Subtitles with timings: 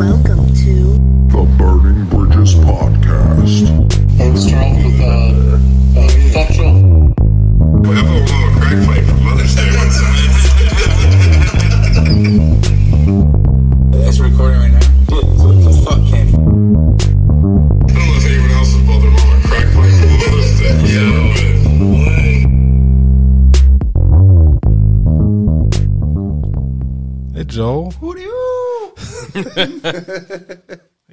[0.00, 0.94] Welcome to
[1.28, 3.68] The Burning Bridges Podcast.
[4.18, 5.19] I was charged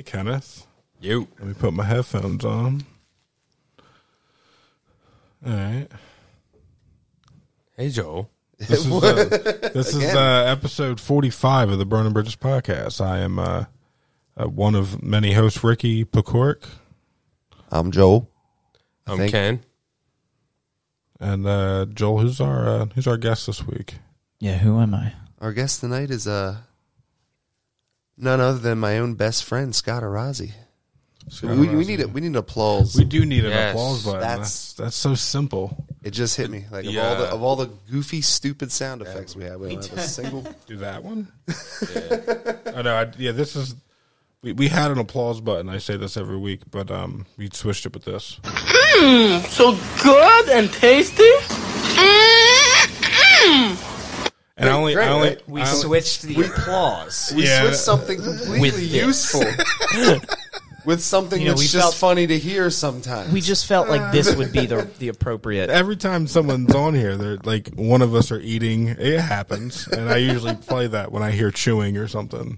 [0.08, 0.66] Kenneth.
[1.02, 1.28] You.
[1.38, 2.86] Let me put my headphones on.
[5.46, 5.88] All right.
[7.76, 8.32] Hey, Joel.
[8.58, 13.06] This is uh, this is uh, episode forty five of the Burning Bridges podcast.
[13.06, 13.66] I am uh,
[14.38, 16.64] uh, one of many hosts, Ricky Pecoric,
[17.70, 18.30] I'm Joel.
[19.06, 19.60] I'm think- Ken.
[21.20, 22.20] and uh, Joel.
[22.20, 23.96] Who's our uh, who's our guest this week?
[24.40, 25.14] Yeah, who am I?
[25.40, 26.58] Our guest tonight is uh
[28.18, 30.52] none other than my own best friend Scott Orazi.
[31.44, 32.12] we, we need it.
[32.12, 32.96] We need applause.
[32.96, 33.72] We do need an Yes.
[33.74, 34.22] applause button.
[34.22, 35.86] That's- That's that's so simple.
[36.04, 36.66] it just hit me.
[36.72, 37.14] Like of all Yeah.
[37.16, 40.46] the of all the goofy, stupid sound effects we have, we don't have a single.
[40.68, 41.28] Do that one.
[42.76, 42.96] I know.
[42.96, 43.76] I, yeah, this is.
[44.44, 45.68] We, we had an applause button.
[45.68, 48.40] I say this every week, but um, we switched it with this.
[49.50, 51.24] So good and tasty.
[54.58, 55.50] And I only, great, I only, right?
[55.50, 57.32] We I only- switched the applause.
[57.36, 57.62] We Yeah.
[57.62, 58.92] switched something completely With this.
[58.92, 59.44] useful
[60.86, 63.32] with something You know, that's we just felt- funny to hear sometimes.
[63.32, 65.70] We just felt like this would be the the appropriate.
[65.70, 68.88] every time someone's on here, they're like one of us are eating.
[68.88, 72.58] It happens, and I usually play that when I hear chewing or something.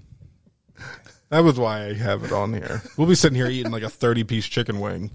[1.28, 2.82] That was why I have it on here.
[2.96, 5.10] We'll be sitting here eating like a thirty-piece chicken wing,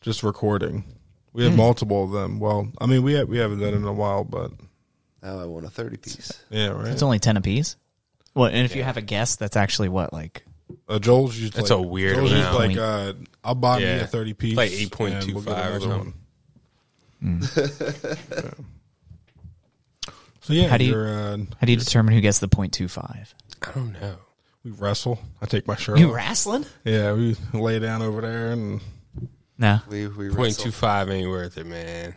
[0.00, 0.84] just recording.
[1.32, 1.58] We have hmm.
[1.58, 2.40] multiple of them.
[2.40, 4.50] Well, I mean, we have, we haven't done it in a while, but
[5.22, 6.32] now I want a thirty piece.
[6.50, 6.88] yeah, right.
[6.88, 7.76] It's only ten apiece.
[8.34, 10.44] Well, and if you have a guess, that's actually what like
[10.88, 12.58] Uh, Joel's just That's like, a weird Joel's just amount.
[12.58, 13.96] like, uh, I'll buy me Yeah.
[14.02, 16.14] a thirty piece, Like and 8.25 we'll get or another something.
[17.20, 17.40] one.
[18.32, 18.50] Yeah.
[20.42, 22.72] So yeah, How do you- you're, uh, how do you determine who gets the point
[22.72, 23.34] two five?
[23.62, 24.16] I don't know.
[24.64, 25.18] we wrestle.
[25.40, 26.14] I take my shirt You off.
[26.16, 26.64] wrestling?
[26.84, 28.80] Yeah, we lay down over there, and
[29.58, 29.80] No.
[29.88, 30.64] We we Point wrestle.
[30.64, 32.16] two five ain't worth it, man.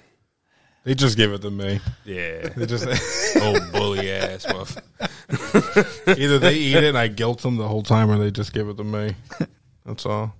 [0.83, 1.79] They just give it to me.
[2.05, 2.49] Yeah.
[2.49, 2.85] They just
[3.41, 6.17] Old bully ass motherfucker.
[6.19, 8.67] either they eat it and I guilt them the whole time, or they just give
[8.67, 9.15] it to me.
[9.85, 10.35] That's all.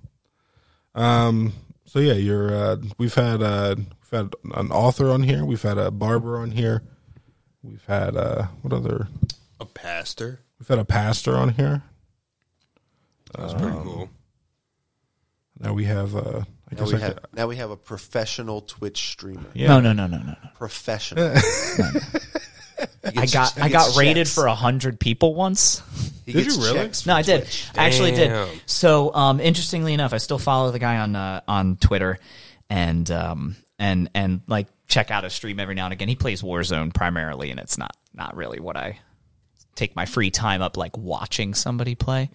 [0.94, 1.52] Um.
[1.86, 2.54] So yeah, you're.
[2.54, 5.44] Uh, we've had uh, we've had an author on here.
[5.44, 6.82] We've had a barber on here.
[7.62, 9.08] We've had uh, what other?
[9.60, 10.40] A pastor.
[10.58, 11.82] We've had a pastor on here.
[13.36, 14.10] That's pretty cool.
[15.58, 16.14] Now we have.
[16.14, 16.42] Uh,
[16.74, 19.44] Now guess we I have now we have a professional Twitch streamer.
[19.54, 19.68] yeah.
[19.68, 20.24] No, no, no, no, no.
[20.24, 20.50] no.
[20.54, 21.34] Professional.
[23.16, 25.82] I got I got rated for a hundred people once.
[26.24, 26.90] He Did you really?
[27.06, 27.46] No, I did.
[27.76, 28.48] I actually Damn.
[28.48, 28.62] did.
[28.66, 32.18] So, um, interestingly enough, I still follow the guy on uh, on Twitter,
[32.70, 36.08] and um, and and like check out his stream every now and again.
[36.08, 38.98] He plays Warzone primarily, and it's not not really what I
[39.74, 42.30] take my free time up like watching somebody play.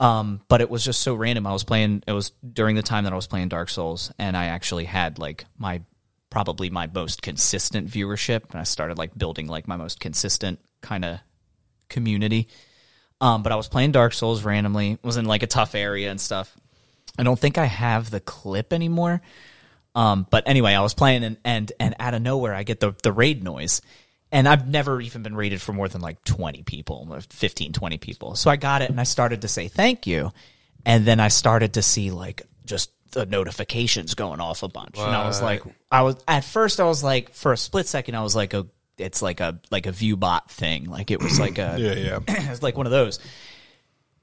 [0.00, 1.46] Um, but it was just so random.
[1.46, 2.02] I was playing.
[2.06, 5.18] It was during the time that I was playing Dark Souls, and I actually had
[5.18, 5.82] like my
[6.30, 11.04] probably my most consistent viewership, and I started like building like my most consistent kind
[11.04, 11.20] of
[11.90, 12.48] community.
[13.20, 16.18] Um, but I was playing Dark Souls randomly, was in like a tough area and
[16.18, 16.56] stuff.
[17.18, 19.20] I don't think I have the clip anymore.
[19.94, 22.94] Um, but anyway, I was playing and, and and out of nowhere I get the
[23.02, 23.82] the raid noise.
[24.32, 27.98] And I've never even been rated for more than like 20 people, or 15, 20
[27.98, 28.36] people.
[28.36, 30.32] So I got it and I started to say thank you.
[30.86, 34.98] And then I started to see like just the notifications going off a bunch.
[34.98, 38.14] And I was like, I was at first I was like, for a split second,
[38.14, 38.68] I was like, oh,
[38.98, 40.84] it's like a like a view bot thing.
[40.84, 42.18] Like it was like a Yeah, yeah.
[42.28, 43.18] it's like one of those.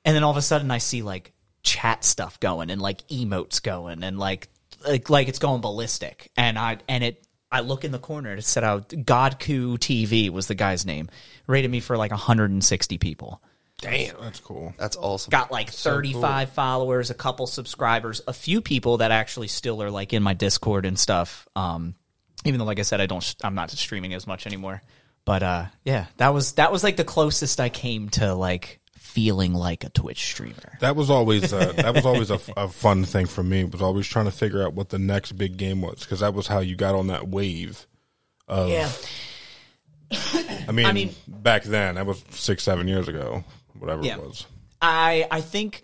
[0.06, 3.62] And then all of a sudden I see like chat stuff going and like emotes
[3.62, 4.48] going and like
[4.88, 6.32] like like it's going ballistic.
[6.38, 10.30] And I and it I look in the corner and it said out Godku TV
[10.30, 11.10] was the guy's name.
[11.48, 13.42] Rated me for like 160 people.
[13.80, 14.20] Damn.
[14.20, 14.74] That's cool.
[14.78, 15.30] That's awesome.
[15.32, 20.14] Got like 35 followers, a couple subscribers, a few people that actually still are like
[20.14, 21.48] in my Discord and stuff.
[21.56, 21.96] Um
[22.44, 24.82] even though like I said I don't I'm not streaming as much anymore.
[25.26, 28.80] But uh yeah, that was that was like the closest I came to like
[29.18, 30.78] feeling like a Twitch streamer.
[30.80, 33.64] That was always uh, that was always a, a fun thing for me.
[33.64, 36.46] Was always trying to figure out what the next big game was because that was
[36.46, 37.88] how you got on that wave.
[38.48, 38.92] Of, Yeah.
[40.68, 43.44] I mean, I mean- back then that was six, seven years ago,
[43.80, 44.18] whatever Yeah.
[44.18, 44.46] it was.
[44.84, 45.82] I I think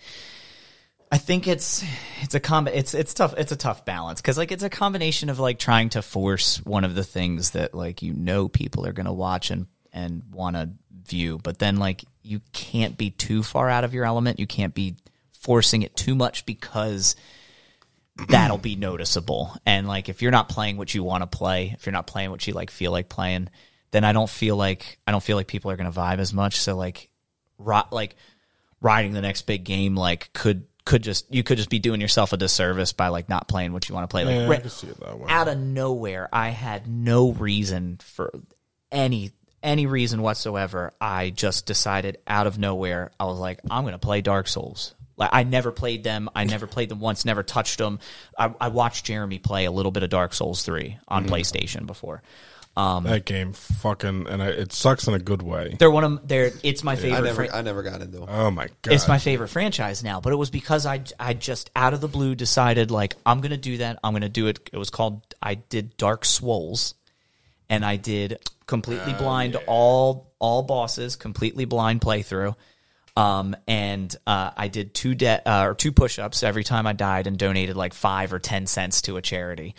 [1.12, 1.84] I think it's
[2.22, 5.30] it's a com it's it's tough it's a tough balance because like it's a combination
[5.30, 8.94] of like trying to force one of the things that like you know people are
[8.94, 10.70] gonna watch and and want to
[11.08, 11.40] view.
[11.42, 14.40] But then like you can't be too far out of your element.
[14.40, 14.96] You can't be
[15.40, 17.16] forcing it too much because
[18.30, 19.56] that'll be noticeable.
[19.66, 22.32] And like if you're not playing what you want to play, if you're not playing
[22.32, 23.50] what you like feel like playing,
[23.92, 26.34] then I don't feel like I don't feel like people are going to vibe as
[26.34, 26.56] much.
[26.60, 27.10] So like
[27.58, 28.16] ri- like
[28.82, 32.34] riding the next big game like could could just you could just be doing yourself
[32.34, 34.26] a disservice by like not playing what you want to play.
[34.26, 35.28] Like Yeah, I can see it that way.
[35.30, 38.32] out of nowhere, I had no reason for
[38.92, 39.32] any
[39.64, 40.94] any reason whatsoever.
[41.00, 44.94] I just decided out of nowhere, I was like, I'm going to play Dark Souls.
[45.16, 46.30] Like I never played them.
[46.36, 47.24] I never played them once.
[47.24, 48.00] Never touched them.
[48.38, 51.30] I, I watched Jeremy play a little bit of Dark Souls three on mm.
[51.30, 52.24] PlayStation before.
[52.76, 55.76] Um, that game fucking and I, it sucks in a good way.
[55.78, 56.52] They're one of they're.
[56.64, 57.22] It's my I favorite.
[57.22, 58.26] never, fran- I never got into them.
[58.28, 61.70] Oh my god, it's my favorite franchise now, but it was because I I just
[61.76, 64.00] out of the blue decided like I'm gonna do that.
[64.04, 64.72] I'm gonna do it.
[64.74, 66.96] It was called I did Dark Swolls,
[67.70, 72.56] and I did completely blind all all bosses, completely blind playthrough.
[73.16, 77.28] Um, and uh, I did two de- uh, or two push-ups every time I died,
[77.28, 79.76] and donated like five or ten cents to a charity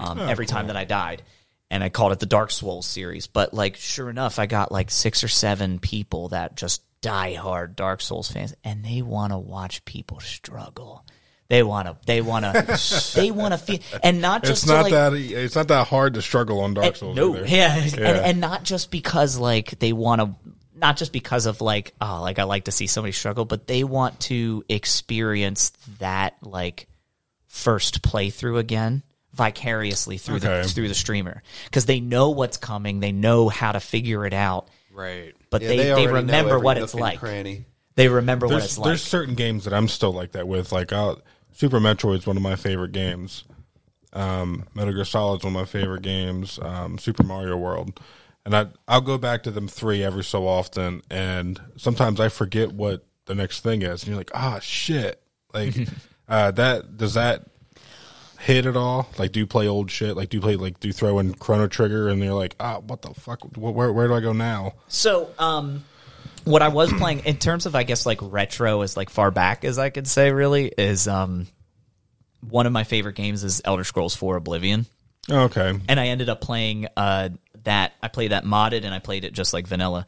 [0.00, 1.22] um, every time that I died.
[1.70, 3.26] And I called it the Dark Souls series.
[3.26, 7.76] But like, sure enough, I got like six or seven people that just die hard
[7.76, 11.04] Dark Souls fans, and they want to watch people struggle.
[11.50, 11.96] They want to.
[12.06, 13.12] They want to.
[13.16, 16.14] they want to feel, and not just It's not like, that it's not that hard
[16.14, 17.16] to struggle on Dark Souls.
[17.16, 17.46] no, either.
[17.46, 20.30] yeah, And, and not just because like they want to,
[20.78, 23.82] not just because of like oh like I like to see somebody struggle, but they
[23.82, 26.86] want to experience that like
[27.48, 30.62] first playthrough again vicariously through Okay.
[30.62, 34.32] the through the streamer because they know what's coming, they know how to figure it
[34.34, 35.34] out, Right.
[35.50, 37.18] but Yeah, they they, already know remember what it's like.
[37.18, 37.64] Cranny.
[37.96, 38.86] They remember what there's, it's like.
[38.86, 40.70] there's certain games that I'm still like that with.
[40.72, 41.16] Like uh,
[41.52, 43.44] Super Metroid's one of my favorite games.
[44.12, 46.58] Um, Metal Gear Solid's one of my favorite games.
[46.60, 48.00] Um, Super Mario World,
[48.44, 52.72] and I I'll go back to them three every so often, and sometimes I forget
[52.72, 55.22] what the next thing is, and you're like, ah, shit.
[55.54, 55.74] Like
[56.28, 57.46] uh, that does that
[58.40, 59.08] hit at all?
[59.18, 60.16] Like, do you play old shit?
[60.16, 62.80] Like, do you play like do you throw in Chrono Trigger, and you're like, ah,
[62.80, 63.44] what the fuck?
[63.56, 64.74] Where where, where do I go now?
[64.88, 65.84] So, um,
[66.44, 69.64] what I was playing in terms of, I guess, like retro as like far back
[69.64, 71.46] as I could say, really is um,
[72.48, 74.86] one of my favorite games is Elder Scrolls 4 Oblivion,
[75.30, 77.28] Okay, and I ended up playing uh
[77.64, 80.06] that I played that modded and I played it just like vanilla,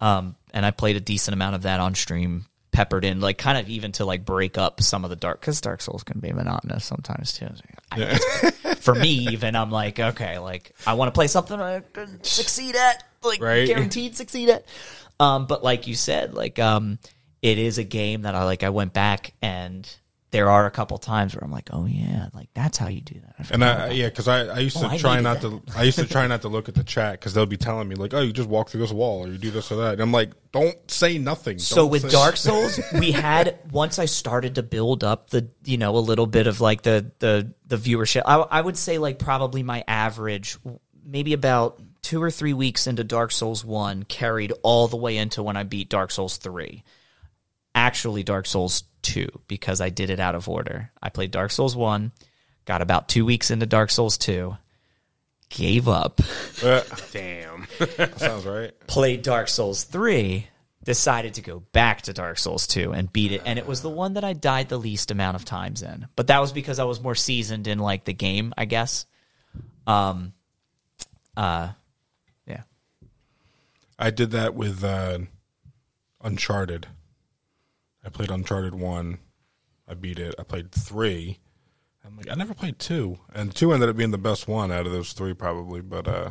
[0.00, 2.46] um, and I played a decent amount of that on stream.
[2.72, 5.62] Peppered in, like kind of even to like break up some of the dark, because
[5.62, 7.48] Dark Souls can be monotonous sometimes too.
[7.90, 8.16] I-
[8.80, 12.76] for me, even I'm like, okay, like I want to play something I can succeed
[12.76, 13.66] at, like Right.
[13.66, 14.66] guaranteed succeed at.
[15.18, 16.98] Um, but like you said, like um,
[17.42, 18.62] it is a game that I like.
[18.62, 19.88] I went back and
[20.32, 23.14] there are a couple times where I'm like, oh yeah, like that's how you do
[23.20, 23.34] that.
[23.38, 25.84] I And I yeah, because I, I used to Oh, I try not to I
[25.84, 28.12] used to try not to look at the chat because they'll be telling me like,
[28.12, 29.94] oh, you just walk through this wall or you do this or that.
[29.94, 31.58] And I'm like, don't say nothing.
[31.58, 35.48] So Don't with say- Dark Souls, we had once I started to build up the
[35.64, 38.22] you know a little bit of like the the the viewership.
[38.26, 40.58] I, I would say like probably my average,
[41.04, 45.42] maybe about two or three weeks into Dark Souls one, carried all the way into
[45.42, 46.84] when I beat Dark Souls three.
[47.74, 50.92] Actually, Dark Souls two because I did it out of order.
[51.02, 52.12] I played Dark Souls one,
[52.64, 54.56] got about two weeks into Dark Souls two,
[55.48, 56.20] gave up
[56.62, 56.82] Uh,
[57.12, 57.66] Damn.
[58.16, 58.72] sounds right.
[58.86, 60.46] played Dark Souls 3,
[60.84, 63.42] decided to go back to Dark Souls 2 and beat it.
[63.44, 66.06] And it was the one that I died the least amount of times in.
[66.14, 69.06] But that was because I was more seasoned in like the game, I guess.
[69.88, 70.32] Um
[71.36, 71.72] uh yeah.
[73.98, 75.18] I did that with uh,
[76.22, 76.86] Uncharted.
[78.04, 79.18] I played Uncharted one.
[79.88, 80.34] I beat it.
[80.38, 81.38] I played three.
[82.04, 84.86] I'm like, I never played two, and two ended up being the best one out
[84.86, 85.80] of those three, probably.
[85.80, 86.30] But uh,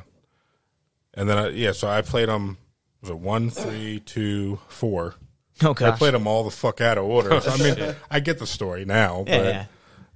[1.13, 2.57] and then I, yeah, so I played them.
[3.01, 5.15] Was it one, three, two, four?
[5.63, 7.39] Oh I played them all the fuck out of order.
[7.39, 9.65] So, I mean, I get the story now, Yeah, but yeah.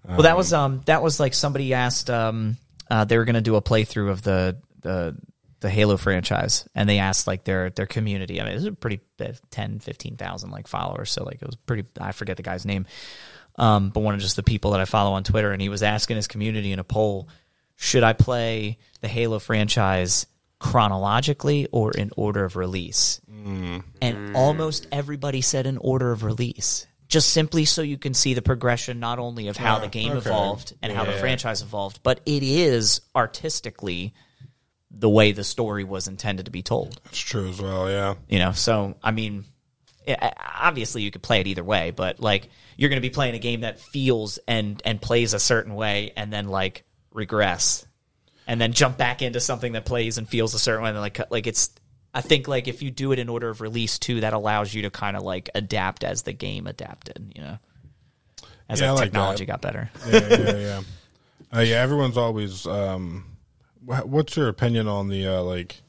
[0.08, 2.58] well, that was um that was like somebody asked um
[2.92, 5.16] uh they were gonna do a playthrough of the the
[5.60, 8.40] the Halo franchise, and they asked like their their community.
[8.40, 11.56] I mean, it was a pretty big, 10, 15,000 like followers, so like it was
[11.56, 11.86] pretty.
[12.00, 12.86] I forget the guy's name,
[13.56, 15.84] um, but one of just the people that I follow on Twitter, and he was
[15.84, 17.28] asking his community in a poll,
[17.76, 20.26] should I play the Halo franchise
[20.60, 23.22] chronologically or in order of release?
[24.02, 28.42] and almost everybody said in order of release just simply so you can see the
[28.42, 30.18] progression not only of how the game okay.
[30.30, 34.14] evolved and how the franchise evolved but it is artistically
[34.92, 37.90] the way the story was intended to be told it's true as well.
[37.90, 39.46] Yeah, you know so i mean
[40.60, 43.40] obviously you could play it either way but like you're going to be playing a
[43.40, 47.86] game that feels and and plays a certain way and then like regress
[48.48, 51.20] and then jump back into something that plays and feels a certain way and like
[51.32, 51.70] like it's
[52.12, 54.82] I think like if you do it in order of release too, that allows you
[54.82, 57.34] to kind of like adapt as the game adapted.
[57.36, 57.58] You know,
[58.68, 59.52] as Yeah, like like technology that.
[59.52, 59.92] got better.
[60.10, 60.82] yeah, yeah, yeah.
[61.56, 62.66] Uh, yeah, everyone's always.
[62.66, 63.26] Um,
[63.84, 65.82] what's your opinion on the uh, like?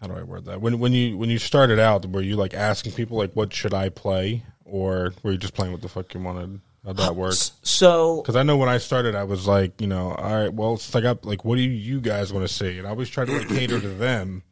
[0.00, 0.60] How do I word that?
[0.60, 3.74] When when you when you started out, were you like asking people like, "What should
[3.74, 6.60] I play?" or were you just playing what the fuck you wanted?
[6.84, 7.34] How'd that work?
[7.34, 10.74] So Because I know when I started, I was like, you know, all right, well,
[10.74, 12.78] it's like, up, like, what do you guys want to see?
[12.78, 14.42] And I always try to like cater to them,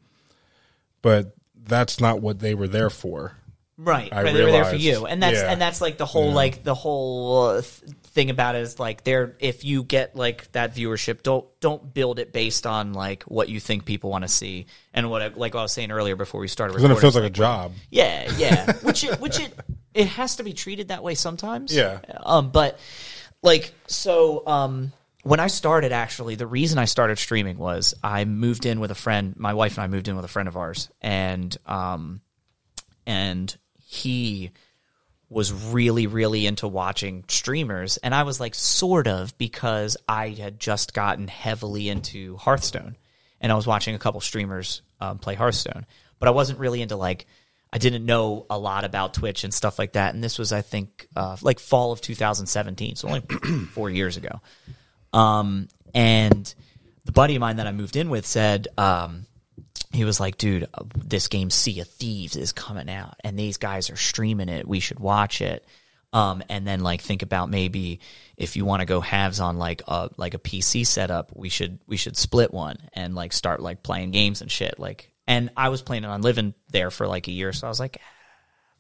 [1.03, 3.37] but that's not what they were there for.
[3.83, 4.35] Right, I right.
[4.35, 5.51] They were there for you, and that's Yeah.
[5.51, 9.05] and that's like the whole like the whole uh, th- thing about it is like
[9.05, 13.49] they're if you get like that viewership, don't don't build it based on like what
[13.49, 16.43] you think people want to see and what I- like I was saying earlier before
[16.43, 16.73] we started.
[16.75, 17.73] Because then it feels it's like a job.
[17.91, 18.71] yeah, yeah.
[18.83, 19.53] Which it, which it
[19.95, 21.75] it has to be treated that way sometimes.
[21.75, 22.01] Yeah.
[22.23, 22.79] Um, but
[23.43, 28.67] like so, um, when I started, actually, the reason I started streaming was I moved
[28.67, 29.35] in with a friend.
[29.39, 32.21] My wife and I moved in with a friend of ours, and um,
[33.07, 33.57] and
[33.91, 34.53] he
[35.29, 37.97] was really really into watching streamers.
[37.97, 42.97] And I was like sort of because I had just gotten heavily into Hearthstone.
[43.41, 45.87] And I was watching a couple streamers um, play Hearthstone.
[46.21, 47.27] But I wasn't really into like
[47.73, 50.15] I didn't know a lot about Twitch and stuff like that.
[50.15, 53.21] And this was I think uh, like fall of 2017 so only
[53.73, 54.41] 4 years ago.
[55.13, 56.55] Um, and
[57.05, 59.27] the buddy of mine that I moved in with said um,
[59.93, 63.57] he was like, dude, uh, this game Sea of Thieves is coming out and these
[63.57, 64.69] guys are streaming it.
[64.69, 65.67] We should watch it.
[66.13, 68.01] Um, and then like think about maybe
[68.37, 71.79] if you want to go halves on like a like a PC setup, we should
[71.87, 74.79] we should split one and like start like playing games and shit.
[74.79, 77.79] Like, and I was planning on living there for like a year, so I was
[77.79, 78.01] like,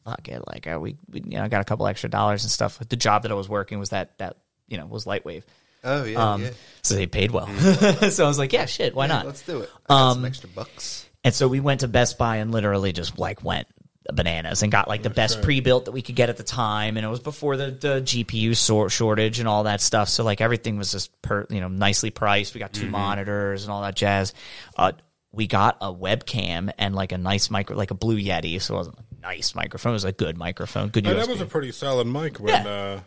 [0.04, 2.42] "Ah, fuck it, like uh, we, we you know I got a couple extra dollars
[2.42, 2.80] and stuff.
[2.80, 5.44] The job that I was working was that that you know was Lightwave,
[5.84, 6.50] Oh yeah, um, yeah.
[6.82, 7.46] so they paid well.
[8.10, 9.26] so I was like, yeah, shit, why not?
[9.26, 9.70] Let's do it.
[9.88, 11.08] I got Um, some extra bucks.
[11.24, 13.66] And so we went to Best Buy and literally just like went
[14.12, 17.06] bananas and got like the best pre-built that we could get at the time and
[17.06, 20.78] it was before the, the GPU sor- shortage and all that stuff so like everything
[20.78, 24.32] was just per you know nicely priced we got 2 monitors and all that jazz
[24.76, 24.92] uh,
[25.30, 28.76] we got a webcam and like a nice micro like a blue yeti so it
[28.78, 31.20] wasn't a nice microphone it was a good microphone good And USB.
[31.20, 33.00] that was a pretty solid mic when, uh,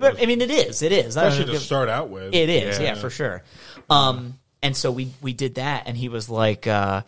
[0.00, 2.34] But, I mean it is it is I don't especially know, to start out with.
[2.34, 3.42] It is, yeah, for sure.
[3.88, 7.02] Um, and so we we did that, and he was like, uh,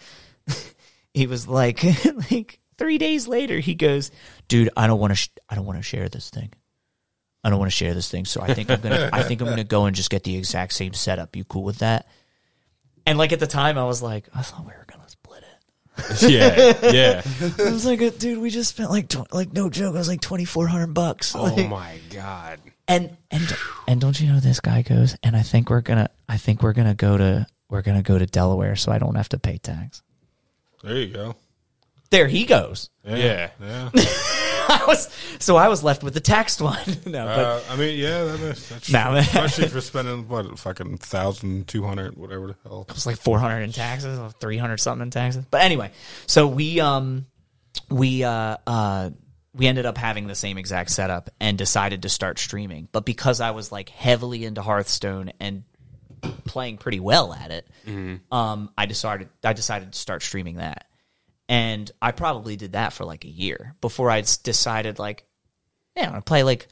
[1.15, 1.83] he was like,
[2.31, 4.11] like three days later, he goes,
[4.49, 6.53] "Dude, I don't want to, sh- I don't want to share this thing.
[7.45, 8.25] I don't want to share this thing.
[8.25, 10.73] So I think I'm gonna, I think I'm gonna go and just get the exact
[10.73, 11.37] same setup.
[11.37, 12.07] You cool with that?"
[13.07, 16.23] And like at the time, I was like, I thought we were gonna split it.
[16.31, 17.23] yeah, yeah.
[17.67, 20.21] I was like, dude, we just spent like, tw- like no joke, I was like
[20.23, 21.35] twenty four hundred bucks.
[21.37, 22.61] Oh Like- my god.
[22.89, 26.37] And and and don't you know this guy goes and i think we're gonna i
[26.37, 29.39] think we're gonna go to we're gonna go to delaware so i don't have to
[29.39, 30.03] pay tax
[30.83, 31.37] There you go.
[32.11, 33.51] there he goes Yeah.
[33.61, 33.91] Yeah.
[34.69, 35.09] I was,
[35.41, 38.41] so i was left with the taxed one no but uh, I mean, yeah, that
[38.41, 39.13] is, that's Nah, true.
[39.15, 39.23] man.
[39.25, 42.87] especially for spending what fucking thousand, two hundred, whatever the hell.
[42.89, 45.91] it was like 400 in taxes or 300 something in taxes but anyway
[46.27, 47.27] so we um
[47.91, 49.11] we uh uh
[49.55, 52.89] we ended up having the same exact setup and decided to start streaming.
[52.93, 55.65] But because i was like heavily into hearthstone and
[56.45, 57.67] playing pretty well at it
[58.31, 60.87] um i decided i decided to start streaming that.
[61.49, 65.27] And i probably did that for like a year before i decided like
[65.97, 66.69] yeah, I'm gonna play like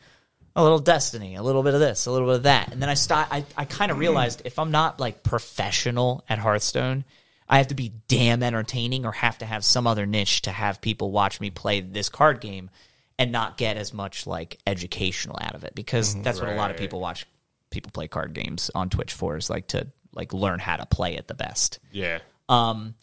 [0.57, 2.89] a little Destiny, a little bit of this, a little bit of that, and then
[2.89, 3.29] I start.
[3.31, 7.05] I, I kind of realized if I'm not like professional at Hearthstone,
[7.51, 10.81] I have to be damn entertaining or have to have some other niche to have
[10.81, 12.71] people watch me play this card game
[13.19, 16.71] and not get as much like educational out of it because that's what a lot
[16.71, 17.27] of people watch
[17.71, 21.17] people play card games on Twitch for is like to like learn how to play
[21.17, 21.81] it the best.
[21.91, 22.21] Yeah.
[22.49, 22.95] Um,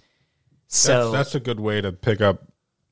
[0.67, 2.46] so that's, that's a good way to pick up,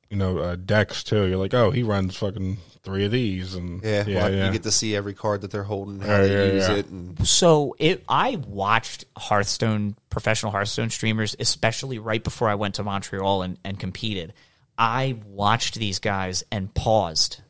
[0.09, 1.25] you know, uh, decks too.
[1.25, 4.45] You're like, oh, he runs fucking three of these, and Yeah, yeah, well, yeah.
[4.45, 6.75] you get to see every card that they're holding, how Yeah, they yeah, use yeah.
[6.75, 12.75] it, and So it, I watched Hearthstone, professional Hearthstone streamers, especially right before I went
[12.75, 14.33] to Montreal and, and competed.
[14.77, 17.41] I watched these guys and paused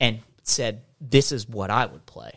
[0.00, 2.30] and said, "This is what I would play,"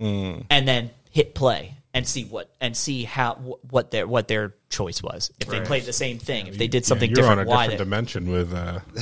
[0.00, 0.44] Mm.
[0.48, 3.34] and then hit play and see what and see how
[3.70, 5.30] what their what their choice was.
[5.40, 7.50] If they played the same thing, if they did something yeah, you're different, on a
[7.50, 7.66] why?
[7.68, 8.54] different they- dimension with.
[8.54, 8.80] Uh,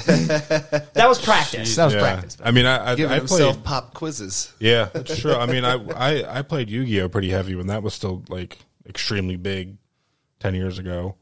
[0.94, 1.76] that was practice.
[1.76, 2.00] That was yeah.
[2.00, 2.36] practice.
[2.42, 3.64] I mean, I, I, giving I played.
[3.64, 4.52] pop quizzes.
[4.58, 5.34] Yeah, that's true.
[5.34, 8.22] I mean, I, I I played Yu Gi Oh pretty heavy when that was still
[8.28, 9.76] like extremely big,
[10.38, 11.16] ten years ago,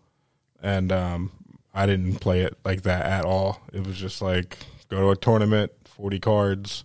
[0.62, 1.32] and um,
[1.72, 3.62] I didn't play it like that at all.
[3.72, 4.58] It was just like
[4.90, 6.84] go to a tournament, forty cards,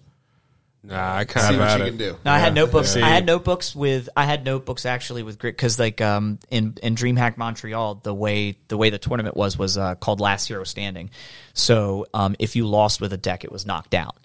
[0.81, 1.89] Nah, I See kind what of at you it.
[1.89, 2.17] can do.
[2.23, 2.95] No, I had notebooks.
[2.95, 3.05] Yeah.
[3.05, 4.07] I had notebooks with.
[4.15, 8.55] I had notebooks actually with grit because like um in in DreamHack Montreal the way
[8.69, 11.09] the way the tournament was was uh, called Last Hero Standing.
[11.53, 14.15] So um if you lost with a deck, it was knocked out.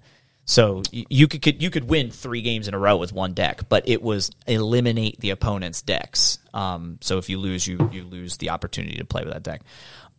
[0.46, 3.32] So y- you could, could you could win three games in a row with one
[3.34, 6.38] deck, but it was eliminate the opponent's decks.
[6.52, 9.62] Um, so if you lose, you you lose the opportunity to play with that deck.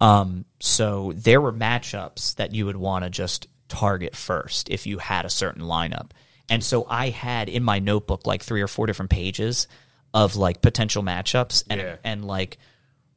[0.01, 4.97] Um, so there were matchups that you would want to just target first if you
[4.97, 6.11] had a certain lineup.
[6.49, 9.67] And so I had in my notebook like three or four different pages
[10.13, 11.95] of like potential matchups and Yeah.
[12.03, 12.57] and like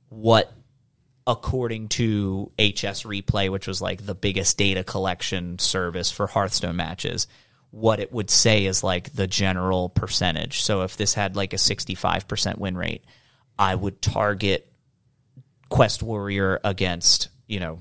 [0.09, 0.53] what
[1.27, 7.27] according to HS Replay, which was like the biggest data collection service for Hearthstone matches,
[7.71, 10.63] what it would say is like the general percentage.
[10.63, 13.05] So if this had like a 65% win rate,
[13.59, 14.73] I would target
[15.69, 17.81] Quest Warrior against, you know,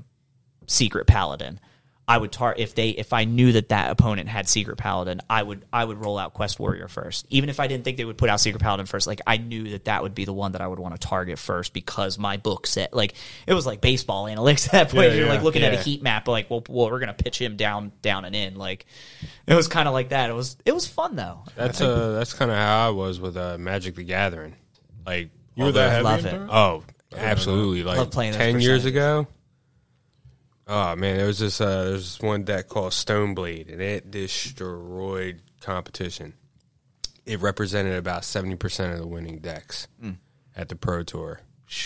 [0.66, 1.62] Secret Paladin.
[2.10, 5.44] I would tar if they if I knew that that opponent had Secret Paladin, I
[5.44, 7.26] would I would roll out Quest Warrior first.
[7.30, 9.72] Even if I didn't think they would put out Secret Paladin first, like I knew
[9.72, 12.38] that that would be the one that I would want to target first because my
[12.38, 13.14] book said like
[13.46, 15.10] it was like baseball analytics at that point.
[15.10, 17.42] Yeah, You're yeah, like looking at a heat map, like well, well we're gonna pitch
[17.42, 18.56] him down down and in.
[18.56, 18.86] Like
[19.46, 20.30] it was kind of like that.
[20.30, 21.44] It was it was fun though.
[21.58, 24.56] That's uh, that's kind of how I was with uh, Magic the Gathering.
[25.06, 26.34] Like You were all that the- heavy Love it.
[26.36, 26.50] it?
[26.50, 26.84] Oh,
[27.18, 27.84] absolutely!
[27.84, 29.28] Like Love playing ten years ago.
[30.68, 35.42] Oh man, there was this uh, there's this one deck called Stoneblade, and it destroyed
[35.62, 36.34] competition.
[37.26, 40.12] It represented about seventy percent of the winning decks Hmm.
[40.56, 41.42] at the Pro Tour,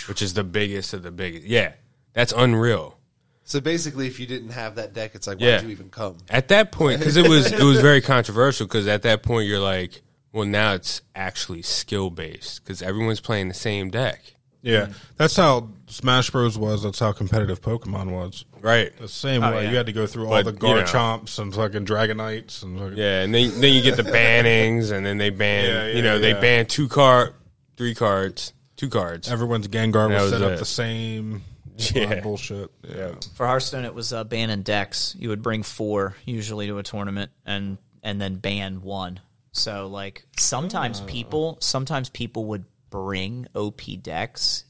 [0.07, 1.45] which is the biggest of the biggest.
[1.45, 1.73] Yeah,
[2.13, 2.97] that's unreal.
[3.43, 5.55] So basically, if you didn't have that deck, it's like, why Yeah.
[5.57, 6.17] would you even come?
[6.29, 8.65] At that point, because it was it was very controversial.
[8.65, 13.47] Because at that point, you're like, well, now it's actually skill based because everyone's playing
[13.47, 14.87] the same deck, Yeah,
[15.17, 16.83] that's how Smash Bros was.
[16.83, 18.45] That's how competitive Pokemon was.
[18.61, 18.95] right?
[18.99, 19.71] The same Oh, way yeah.
[19.71, 20.83] you had to go through all But, the you know.
[20.83, 25.03] Garchomps and fucking Dragonites and fucking, Yeah, and then then you get the bannings, and
[25.05, 26.39] then they ban, Yeah, yeah, you know, they yeah.
[26.41, 27.33] ban two card,
[27.75, 29.31] three cards, two cards.
[29.31, 30.59] everyone's Gengar That was, was set up it.
[30.59, 31.43] the same.
[31.95, 32.19] Yeah.
[32.21, 32.69] bullshit.
[32.87, 33.13] Yeah.
[33.33, 35.15] For Hearthstone, it was uh, ban and decks.
[35.17, 39.19] You would bring four usually to a tournament, and and then ban one.
[39.53, 44.65] So like sometimes people, sometimes people would bring OP decks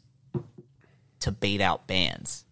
[1.20, 2.46] to bait out bans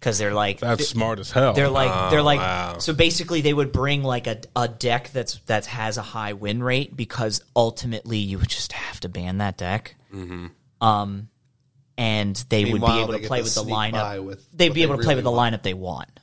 [0.00, 1.52] because they're like That's smart as hell.
[1.52, 2.78] they're like they're like wow.
[2.78, 6.62] so basically they would bring like a, a deck that's that has a high win
[6.62, 9.96] rate because ultimately you would just have to ban that deck.
[10.80, 11.28] Um,
[11.96, 14.24] and they would be able to play with the sneak by lineup.
[14.24, 15.54] with They'd be able to play really with the want.
[15.54, 16.20] lineup they want,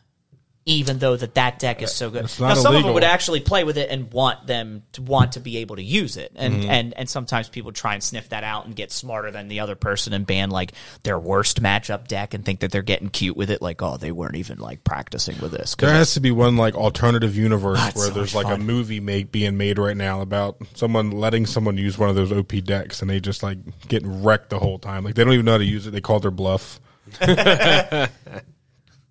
[0.66, 2.30] even though that that deck is so good.
[2.40, 5.32] Now not some of them would actually play with it and want them to want
[5.32, 6.70] to be able to use it, and Mm-hmm.
[6.70, 9.76] and and sometimes people try and sniff that out and get smarter than the other
[9.76, 13.50] person and ban like their worst matchup deck and think that they're getting cute with
[13.50, 15.74] it, like oh they weren't even like practicing with this.
[15.76, 18.60] There has to be one like alternative universe That's where so there's much like a
[18.62, 22.52] movie make, being made right now about someone letting someone use one of those OP
[22.64, 25.04] decks and they just like get wrecked the whole time.
[25.04, 25.92] Like they don't even know how to use it.
[25.92, 26.80] They call their bluff.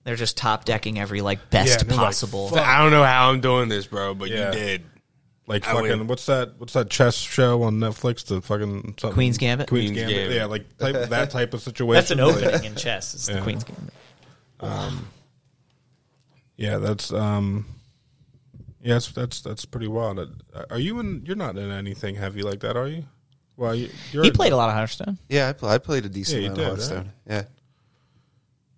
[0.04, 2.50] they're just top decking every like best Yeah, they're like, possible.
[2.58, 4.52] I don't know how I'm doing this, bro, but Yeah.
[4.52, 4.82] you did.
[5.46, 6.54] Like I fucking would- what's that?
[6.58, 8.24] What's that chess show on Netflix?
[8.24, 9.68] The fucking something- Queen's Gambit?
[9.68, 10.16] Queen's, Queen's Gambit.
[10.16, 10.36] Gambit.
[10.36, 11.94] Yeah, like type, that type of situation.
[11.94, 13.14] That's an Like, opening in chess.
[13.14, 13.42] It's the Yeah.
[13.42, 13.92] Queen's Gambit.
[16.56, 17.66] Yeah, that's um.
[18.82, 20.18] Yeah, that's that's that's pretty wild.
[20.18, 21.22] Uh, Are you in?
[21.26, 23.04] You're not in anything heavy like that, are you?
[23.56, 25.18] Well, you, you're He played a lot of Hearthstone.
[25.28, 27.12] Yeah, I, pl- I played a decent Yeah, you amount of did, Hearthstone.
[27.26, 27.42] Yeah,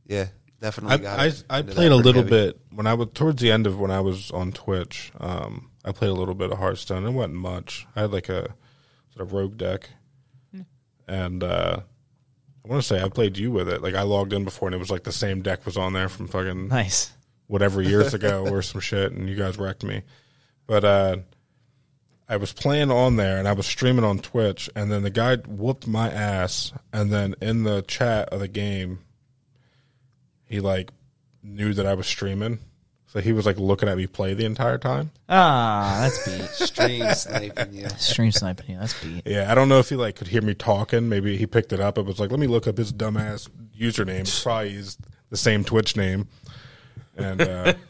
[0.06, 0.26] yeah,
[0.62, 0.94] definitely.
[0.94, 1.20] I, got
[1.50, 1.58] I.
[1.58, 2.30] I played a little heavy.
[2.30, 5.12] bit when I was towards the end of when I was on Twitch.
[5.20, 7.04] Um, I played a little bit of Hearthstone.
[7.04, 7.86] It wasn't much.
[7.94, 8.54] I had like a
[9.14, 9.90] sort of rogue deck,
[11.06, 11.80] and uh,
[12.64, 13.82] I want to say I played you with it.
[13.82, 16.08] Like I logged in before, and it was like the same deck was on there
[16.08, 17.12] from fucking Nice.
[17.48, 20.02] whatever years ago or some shit, and you guys wrecked me.
[20.66, 21.16] But uh,
[22.28, 25.36] I was playing on there, and I was streaming on Twitch, and then the guy
[25.36, 29.00] whooped my ass, and then in the chat of the game,
[30.52, 30.90] he like
[31.42, 32.58] knew that I was streaming,
[33.06, 35.10] so he was like looking at me play the entire time.
[35.28, 36.48] Ah, that's beat.
[36.66, 37.72] stream sniping.
[37.72, 38.66] Yeah, Stream sniping.
[38.70, 39.22] Yeah, that's beat.
[39.26, 41.08] Yeah, I don't know if he like could hear me talking.
[41.08, 41.98] Maybe he picked it up.
[41.98, 44.20] It was like, let me look up his dumbass username.
[44.20, 44.96] It's probably his,
[45.30, 46.28] the same Twitch name,
[47.16, 47.40] and.
[47.40, 47.72] uh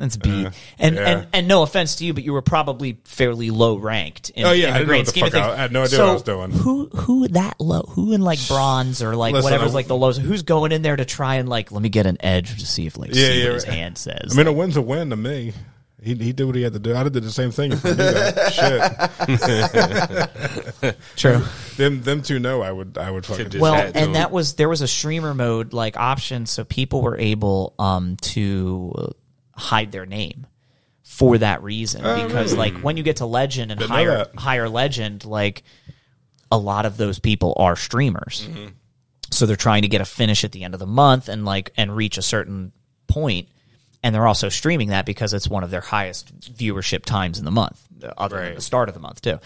[0.00, 0.48] That's beat.
[0.78, 1.08] and, yeah.
[1.08, 4.30] and and no offense to you, but you were probably fairly low ranked.
[4.30, 5.58] In, Oh, yeah, in I the didn't know what the of fuck I- things.
[5.58, 6.50] I had no idea so what I was doing.
[6.50, 7.82] Who who that low?
[7.90, 10.20] Who in like bronze or like Listen, whatever's I- like the lowest?
[10.20, 12.86] Who's going in there to try and like let me get an edge to see
[12.86, 13.74] if like Yeah, see yeah, what his right.
[13.76, 14.30] hand says?
[14.32, 15.52] I mean, a win's a win to me.
[16.02, 16.92] He he did what he had to do.
[16.94, 18.52] I'd have did the same thing if I knew that.
[20.80, 20.96] Shit.
[21.16, 21.42] True.
[21.76, 24.30] Them them two know I would I would fucking just well had to- and that
[24.30, 29.12] was there was a streamer mode like option so people were able um to
[29.60, 30.46] hide their name
[31.02, 32.02] for that reason.
[32.26, 35.62] Because like when you get to legend and higher higher legend like
[36.52, 38.48] a lot of those people are streamers.
[39.30, 41.72] So they're trying to get a finish at the end of the month and like
[41.76, 42.72] and reach a certain
[43.06, 43.48] point.
[44.02, 47.50] And they're also streaming that because it's one of their highest viewership times in the
[47.50, 49.38] month uh, other than the start of the month too.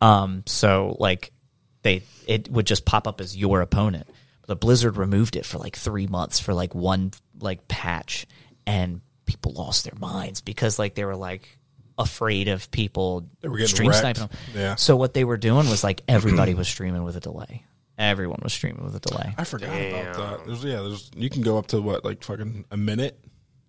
[0.00, 1.32] Um so like
[1.82, 4.06] they it would just pop up as your opponent.
[4.46, 8.26] The blizzard removed it for like three months for like one like patch.
[8.66, 11.58] And people lost their minds because like they were like
[11.98, 14.00] afraid of people They were getting stream wrecked.
[14.00, 14.74] sniping them Yeah.
[14.76, 17.64] so what they were doing was like everybody was streaming with a delay
[17.98, 20.46] everyone was streaming with a delay I forgot about that.
[20.46, 23.18] There's yeah, there's you can go up to what like fucking a minute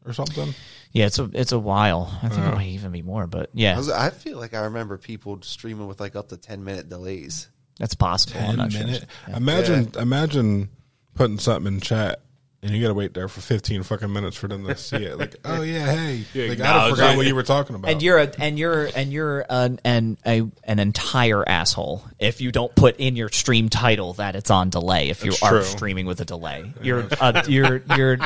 [0.06, 0.54] or something.
[0.94, 2.10] Yeah, it's a it's a while.
[2.24, 2.56] I think it uh-huh.
[2.56, 5.88] might even be more, but I, yeah, was, I feel like I remember people streaming
[5.88, 7.50] with like up to ten minute delays.
[7.78, 8.40] that's possible.
[8.40, 8.86] I'm Ten not sure.
[8.86, 9.06] minute.
[9.34, 10.70] Imagine imagine
[11.16, 12.22] putting something in chat.
[12.64, 15.20] And you gotta wait there for fifteen fucking minutes for them to see it.
[15.20, 17.18] Like, oh yeah, hey, like, I acknowledge forgot it.
[17.18, 17.92] what you were talking about.
[17.92, 22.52] And you're a and you're and you're an an a, an entire asshole if you
[22.52, 25.10] don't put in your stream title that it's on delay.
[25.10, 25.64] If you That's are true.
[25.64, 28.18] streaming with a delay, you're a, you're you're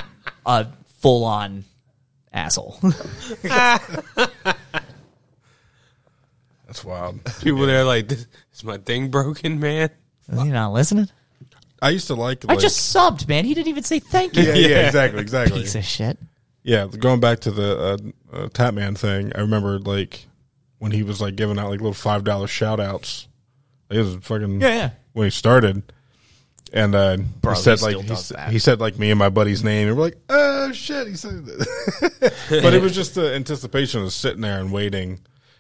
[0.45, 0.67] a
[0.99, 1.65] full on
[2.31, 2.77] asshole.
[6.71, 7.19] That's wild.
[7.41, 9.89] People there like, this, is my thing broken, man?
[10.31, 11.09] You're not listening.
[11.81, 12.45] I used to like.
[12.47, 13.45] I like just subbed, man.
[13.45, 14.43] He didn't even say thank you.
[14.43, 15.61] yeah, yeah, exactly, exactly.
[15.61, 16.17] Piece of shit.
[16.63, 17.97] Yeah, going back to the uh,
[18.35, 20.25] uh, Tatman thing, I remember like
[20.77, 23.27] when he was like giving out like little five dollar shout outs.
[23.89, 24.89] It was fucking Yeah, yeah.
[25.13, 25.81] when he started,
[26.71, 28.51] and uh, Bro, he said he like still he, does s- that.
[28.51, 31.45] he said like me and my buddy's name, and we're like, oh shit, he said
[31.45, 32.33] that.
[32.63, 35.19] but it was just the anticipation of sitting there and waiting.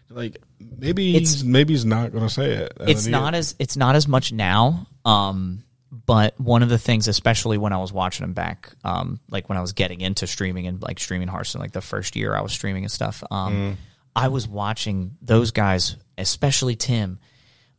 [0.09, 2.73] Like maybe It's- he's, maybe he's not going to say it.
[2.79, 5.63] And it's then he- not as it's not as much now um
[6.11, 9.57] but one of the things especially when i was watching him back um like when
[9.57, 12.51] i was getting into streaming and like streaming hearthstone like the first year i was
[12.51, 13.77] streaming and stuff um
[14.13, 17.17] i was watching those guys especially tim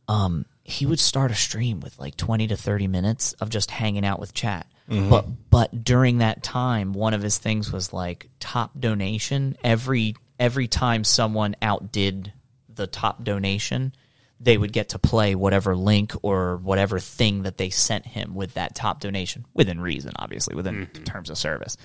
[0.07, 4.05] um he would start a stream with like 20 to 30 minutes of just hanging
[4.05, 4.65] out with chat.
[5.09, 9.57] But but during that time one of his things was like top donation.
[9.63, 12.33] Every every time someone outdid
[12.73, 13.93] the top donation
[14.43, 18.53] they would get to play whatever link or whatever thing that they sent him with
[18.55, 21.03] that top donation within reason obviously within mm-hmm.
[21.03, 21.77] terms of service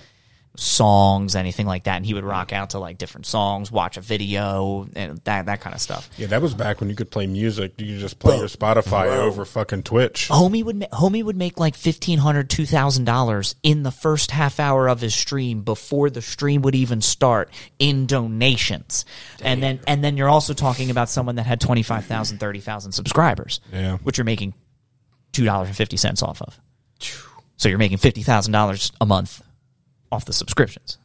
[0.56, 1.96] songs anything like that.
[1.96, 5.60] And he would rock out to like different songs watch a video and that that
[5.60, 6.08] kind of stuff.
[6.16, 7.74] Yeah, that was back when you could play music.
[7.78, 10.28] You could just play your Spotify over fucking Twitch.
[10.28, 14.30] Homie would ma- homie would make like fifteen hundred, two thousand dollars in the first
[14.30, 19.04] half hour of his stream before the stream would even start in donations,
[19.42, 23.98] and then and then you're also talking about someone that had 25,000, 30,000 subscribers, Yeah.
[23.98, 24.54] which you're making
[25.32, 26.58] two dollars and fifty cents off of.
[27.56, 29.42] So you're making fifty thousand dollars a month
[30.10, 30.98] off the subscriptions,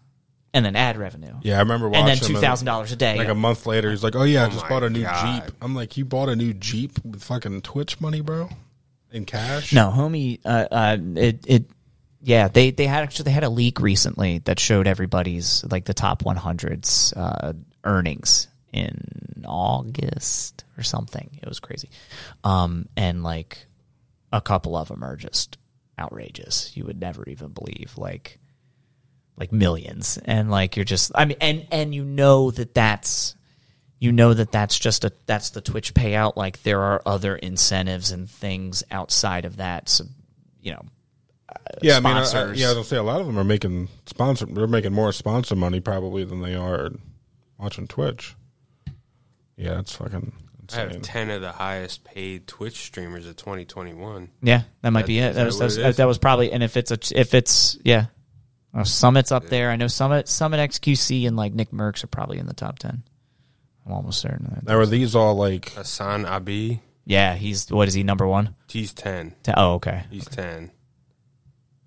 [0.54, 1.34] and then ad revenue.
[1.42, 2.10] Yeah, I remember watching.
[2.10, 3.18] and then two thousand dollars a day.
[3.18, 5.46] Like a month later, he's like, "Oh yeah, I just my bought a new God.
[5.46, 8.50] Jeep." I'm like, "You bought a new Jeep with fucking Twitch money, bro?
[9.12, 10.40] In cash?" No, homie.
[10.46, 11.66] Uh, uh, it it.
[12.22, 15.94] Yeah, they they had actually they had a leak recently that showed everybody's like the
[15.94, 17.52] top 100s uh,
[17.84, 21.38] earnings in August or something.
[21.42, 21.90] It was crazy,
[22.46, 23.66] um, and like
[24.32, 25.58] a couple of them are just
[26.00, 26.76] outrageous.
[26.76, 28.40] You would never even believe like
[29.38, 33.36] like millions, and like you're just I mean, and and you know that that's
[34.00, 36.36] you know that that's just a that's the Twitch payout.
[36.36, 39.90] Like there are other incentives and things outside of that.
[39.90, 40.06] So,
[40.62, 40.82] you know,
[41.50, 43.90] uh, yeah, I mean, I, I, yeah, I'll say a lot of them are making
[44.06, 44.46] sponsor.
[44.46, 46.90] They're making more sponsor money probably than they are
[47.58, 48.36] watching Twitch.
[49.56, 50.34] Yeah, it's fucking
[50.74, 54.30] I have 10 of the highest paid Twitch streamers of 2021.
[54.42, 55.34] yeah, that might be That- it.
[55.36, 57.34] That is was, that that was, uh, that was probably and if it's a if
[57.34, 58.06] it's yeah,
[58.74, 59.70] uh, Summit's up there.
[59.72, 63.04] I know Summit Summit XQC and like Nick Mercs are probably in the top ten.
[63.86, 64.46] I'm almost certain.
[64.48, 64.64] Of that.
[64.66, 65.70] Now, are these all like?
[65.74, 68.56] Hasan Abi, Yeah, he's what is he number one?
[68.70, 69.36] he's 10.
[69.44, 70.04] Te- Oh, okay.
[70.10, 70.72] He's 10.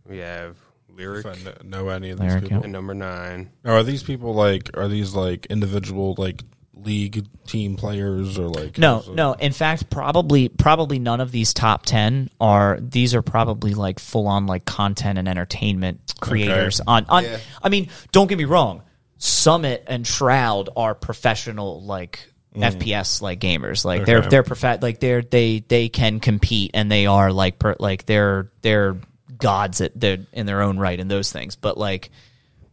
[0.06, 0.56] We have
[0.94, 2.64] Lyric If I know any of these Lyric, people?
[2.64, 3.50] at number 9.
[3.64, 4.70] Now, are these people like?
[4.76, 6.42] Are these like individual like
[6.76, 8.78] league team players or like?
[8.78, 9.32] No, is no.
[9.32, 12.78] In fact, probably probably none of these top ten are.
[12.80, 16.80] These are probably like full on like content and entertainment creators.
[16.86, 17.24] On on.
[17.24, 17.38] Yeah.
[17.62, 18.82] I mean, don't get me wrong.
[19.18, 22.20] Summit and Shroud are professional like
[22.54, 22.62] mm.
[22.62, 23.84] FPS like gamers.
[23.84, 27.76] Like they're they're prof- like they're they they can compete and they are like per,
[27.78, 28.98] like they're they're
[29.38, 31.56] gods at their in their own right and those things.
[31.56, 32.10] But like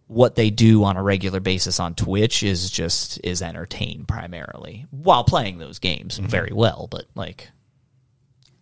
[0.08, 5.24] what they do on a regular basis on Twitch is just is entertain primarily while
[5.24, 6.28] playing those games Mm-hmm.
[6.28, 6.88] very well.
[6.92, 7.50] But like,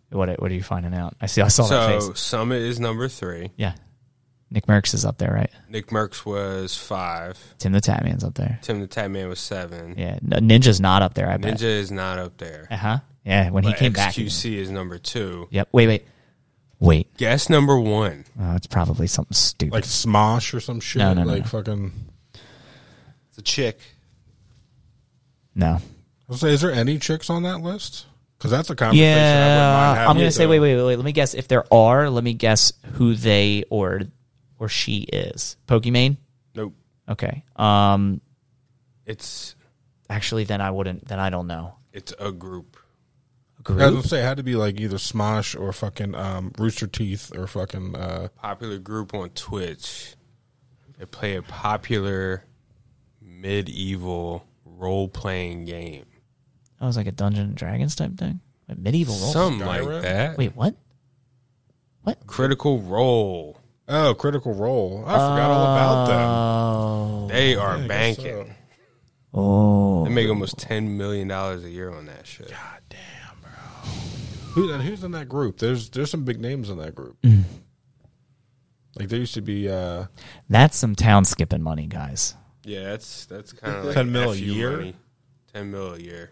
[0.09, 1.15] what what are you finding out?
[1.21, 1.41] I see.
[1.41, 2.19] I saw that So face.
[2.19, 3.51] Summit is number 3.
[3.55, 3.73] Yeah,
[4.49, 5.49] Nick Mercs is up there, right?
[5.69, 7.37] Nick Mercs was five.
[7.57, 8.59] Tim the Tatman's up there.
[8.61, 9.95] Tim the Tatman was seven.
[9.97, 11.29] Yeah, Ninja's not up there.
[11.29, 11.55] I bet.
[11.57, 12.67] Ninja is not up there.
[12.69, 12.99] Uh huh.
[13.25, 14.13] Yeah, when he But came back.
[14.13, 15.47] he- XQC is number two.
[15.51, 15.69] Yep.
[15.71, 16.07] Wait, wait,
[16.81, 17.15] wait.
[17.15, 18.25] Guess number one.
[18.37, 19.73] Oh, it's probably something stupid.
[19.73, 20.99] Like Smosh or some shit.
[20.99, 21.47] No, no, no, like no.
[21.47, 21.93] fucking.
[23.29, 23.79] It's a chick.
[25.55, 25.77] no.
[25.77, 28.05] I was say, is there any chicks on that list?
[28.37, 29.05] Because that's a conversation.
[29.05, 30.95] I wouldn't Yeah, I'm gonna say wait, wait, wait, wait.
[30.97, 31.33] Let me guess.
[31.33, 34.01] If there are, let me guess who they or
[34.59, 35.57] or she is.
[35.67, 36.17] Pokimane.
[36.55, 36.73] Nope.
[37.07, 37.43] Okay.
[37.55, 38.19] Um.
[39.05, 39.55] It's
[40.11, 41.07] Actually, then I wouldn't.
[41.07, 41.75] Then I don't know.
[41.93, 42.70] it's a group.
[43.67, 43.93] A I was group?
[43.95, 47.47] gonna say it had to be like either Smosh or fucking um, Rooster Teeth or
[47.47, 47.95] fucking.
[47.95, 50.15] Uh, Popular group on Twitch.
[50.97, 52.45] They play a popular
[53.21, 56.05] medieval role playing game.
[56.79, 58.39] Oh, it was like a Dungeon and Dragons type thing.
[58.67, 59.31] Like medieval role.
[59.33, 59.93] Something Skyrim?
[59.93, 60.37] like that.
[60.37, 60.75] Wait, what?
[62.03, 62.25] What?
[62.25, 63.59] Critical Role.
[63.87, 65.03] oh, Critical Role.
[65.05, 66.29] I forgot all about them.
[66.29, 67.27] Oh.
[67.29, 68.25] They are I guess banking.
[68.47, 68.51] so.
[69.33, 70.03] Oh.
[70.05, 72.51] They make almost ten million dollars a year on that shit.
[74.53, 75.57] Who, and who's in that group?
[75.59, 77.21] There's there's some big names in that group.
[77.21, 77.43] Mm.
[78.97, 79.69] Like there used to be.
[79.69, 80.05] Uh,
[80.49, 82.35] That's some town skipping money, guys.
[82.63, 84.77] Yeah, that's that's kind of like 10 mil a year?
[84.77, 84.95] money.
[85.53, 86.31] Ten mil a year.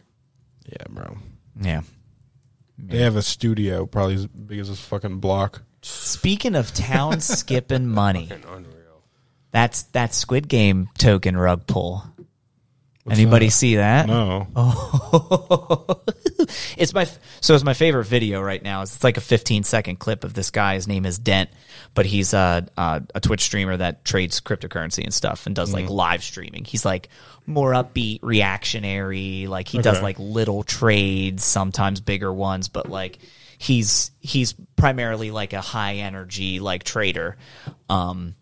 [0.65, 1.17] yeah, bro.
[1.59, 1.81] Yeah.
[2.77, 5.63] They have a studio probably as big as this fucking block.
[5.81, 8.29] Speaking of town skipping money,
[9.51, 12.05] that's that Squid Game token rug pull.
[13.11, 13.51] Anybody that?
[13.51, 14.07] see that?
[14.07, 14.47] No.
[14.55, 16.01] Oh.
[16.77, 17.07] it's my
[17.41, 18.81] so it's my favorite video right now.
[18.81, 20.75] It's like a 15 second clip of this guy.
[20.75, 21.49] His name is Dent,
[21.93, 25.89] but he's a a, a Twitch streamer that trades cryptocurrency and stuff and does like
[25.89, 26.65] live streaming.
[26.65, 27.09] He's like
[27.45, 29.47] more upbeat, reactionary.
[29.47, 33.19] Like he does like little trades, sometimes bigger ones, but like
[33.57, 37.37] he's he's primarily like a high energy like trader.
[37.89, 38.35] Um,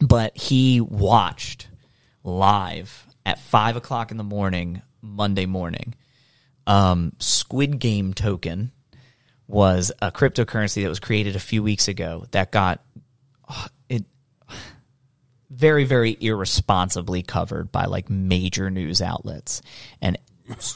[0.00, 1.68] but he watched
[2.24, 5.94] live at five o'clock in the morning, Monday morning.
[6.66, 8.72] Um, Squid Game token
[9.46, 12.82] was a cryptocurrency that was created a few weeks ago that got
[13.48, 14.04] uh, it
[15.50, 19.60] very, very irresponsibly covered by like major news outlets.
[20.00, 20.18] And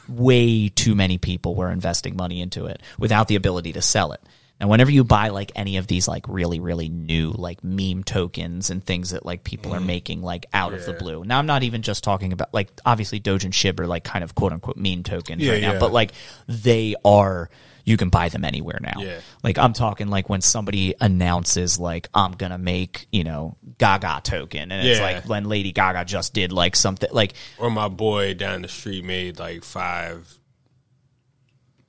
[0.09, 4.20] way too many people were investing money into it without the ability to sell it.
[4.61, 8.71] Now, whenever you buy like any of these like really, really new like meme tokens
[8.71, 9.87] and things that like people are mm-hmm.
[9.87, 11.25] making like out of the blue.
[11.25, 14.25] Now, I'm not even just talking about like obviously Doge and Shib are like kind
[14.25, 15.79] of quote unquote meme tokens Yeah, right now, yeah.
[15.79, 16.12] but like
[16.47, 17.51] they are.
[17.85, 19.01] You can buy them anywhere now.
[19.01, 19.21] Yeah.
[19.45, 24.73] Like I'm talking like when somebody announces like I'm gonna make you know Gaga token,
[24.73, 25.05] and it's Yeah.
[25.05, 29.05] like when Lady Gaga just did like something like Or my boy down the street
[29.05, 30.37] made like five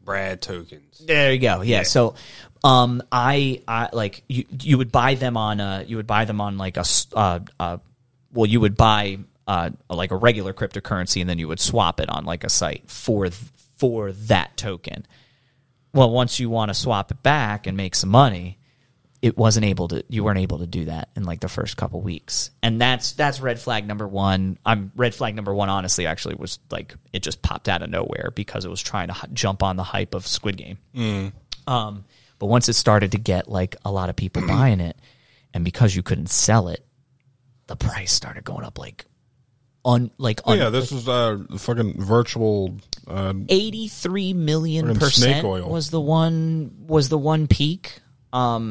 [0.07, 0.99] Brad tokens.
[1.05, 1.59] There you go.
[1.61, 1.83] Yeah.
[1.83, 2.15] So,
[2.63, 4.45] um, I, I like you.
[4.61, 5.83] You would buy them on a.
[5.87, 7.77] You would buy them on like a Uh, uh,
[8.33, 12.09] well, you would buy uh like a regular cryptocurrency, and then you would swap it
[12.09, 15.05] on like a site for th- for that token.
[15.93, 18.59] Well, once you want to swap it back and make some money,
[19.21, 20.03] it wasn't able to.
[20.09, 23.39] You weren't able to do that in like the first couple weeks, and that's that's
[23.39, 24.59] red flag number one.
[24.65, 25.69] I'm red flag number one.
[25.69, 29.15] Honestly, actually, was like it just popped out of nowhere because it was trying to
[29.15, 30.77] h- jump on the hype of Squid Game.
[31.65, 32.05] Um,
[32.39, 34.97] but once it started to get like a lot of people buying it,
[35.53, 36.85] and because you couldn't sell it,
[37.67, 39.05] the price started going up like
[39.83, 42.77] on like Oh un- yeah, this was uh fucking virtual.
[43.07, 45.69] Uh, 83 million Fucking percent snake oil.
[45.69, 47.99] was the one was the one peak.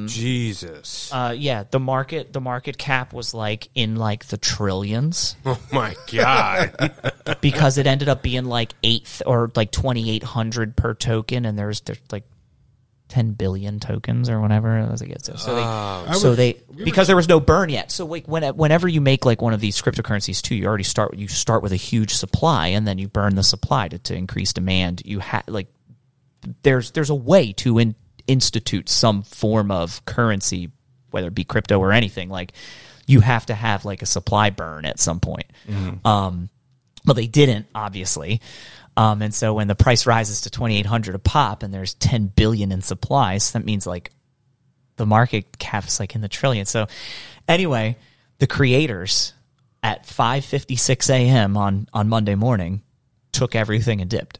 [0.06, 1.10] Jesus.
[1.12, 5.96] Uh, yeah, the market the market cap was like in like the trillions oh my
[6.12, 6.92] god.
[7.40, 11.58] because it ended up being like eighth or like twenty eight hundred per token, and
[11.58, 12.24] there's there's like
[13.08, 15.26] ten billion tokens or whatever as it gets.
[15.26, 15.62] So they
[16.18, 17.90] so was- they because there was no burn yet.
[17.92, 21.16] So like when whenever you make like one of these cryptocurrencies too, you already start
[21.16, 24.52] you start with a huge supply, and then you burn the supply to, to increase
[24.52, 25.02] demand.
[25.04, 25.68] You have like
[26.62, 27.94] there's there's a way to in,
[28.26, 30.70] institute some form of currency,
[31.10, 32.28] whether it be crypto or anything.
[32.28, 32.52] Like
[33.06, 35.46] you have to have like a supply burn at some point.
[36.04, 36.48] Um,
[37.04, 38.40] but they didn't, obviously.
[38.96, 41.94] Um, and so when the price rises to twenty eight hundred a pop, and there's
[41.94, 44.10] ten billion in supplies, that means like
[44.96, 46.64] the market cap is like in the trillion.
[46.66, 46.86] So
[47.46, 47.96] anyway,
[48.38, 49.34] the creators
[49.82, 51.56] at five fifty six a.m.
[51.56, 52.82] on on Monday morning
[53.32, 54.38] took everything and dipped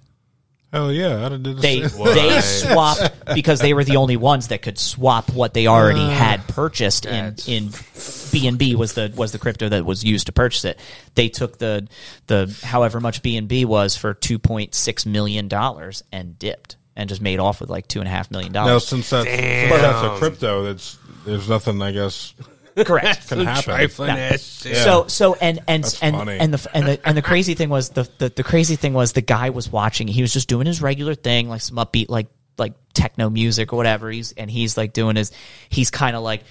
[0.72, 4.48] hell yeah, I did the they same- they swapped because they were the only ones
[4.48, 9.32] that could swap what they already Uh, had purchased in in BNB was the was
[9.32, 10.78] the crypto that was used to purchase it.
[11.14, 11.88] They took the
[12.26, 17.20] the however much BNB was for two point six million dollars and dipped and just
[17.20, 18.86] made off with like two and a half million Now dollars.
[18.88, 22.34] since that's, since that's a crypto, that's there's nothing I guess
[22.84, 23.28] Correct.
[23.28, 23.62] Can happen.
[23.62, 24.76] Trifling ass shit.
[24.76, 26.38] So so and and That's and funny.
[26.38, 29.12] and the and the and the crazy thing was the, the the crazy thing was
[29.12, 30.08] the guy was watching.
[30.08, 32.26] He was just doing his regular thing, like some upbeat like
[32.58, 34.10] like techno music or whatever.
[34.10, 35.32] He's and he's like doing his.
[35.68, 36.42] He's kind of like.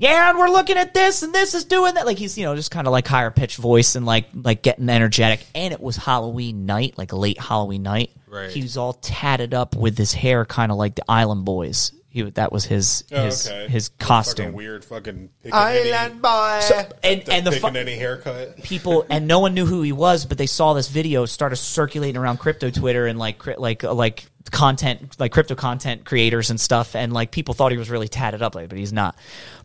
[0.00, 2.06] Yeah, and we're looking at this, and this is doing that.
[2.06, 4.88] Like he's, you know, just kind of like higher pitched voice and like like getting
[4.88, 5.44] energetic.
[5.56, 8.12] And it was Halloween night, like late Halloween night.
[8.28, 8.48] Right.
[8.48, 11.90] He was all tatted up with his hair, kind of like the Island Boys.
[12.10, 14.46] He that was his his his costume.
[14.46, 16.60] Fucking weird, fucking Island boy.
[16.70, 18.62] and any, and the picking fu- any haircut.
[18.62, 22.16] people and no one knew who he was, but they saw this video started circulating
[22.16, 26.58] around crypto Twitter and like cri- like uh, like content like crypto content creators and
[26.58, 29.14] stuff, and like people thought he was really tatted up, like, but he's not.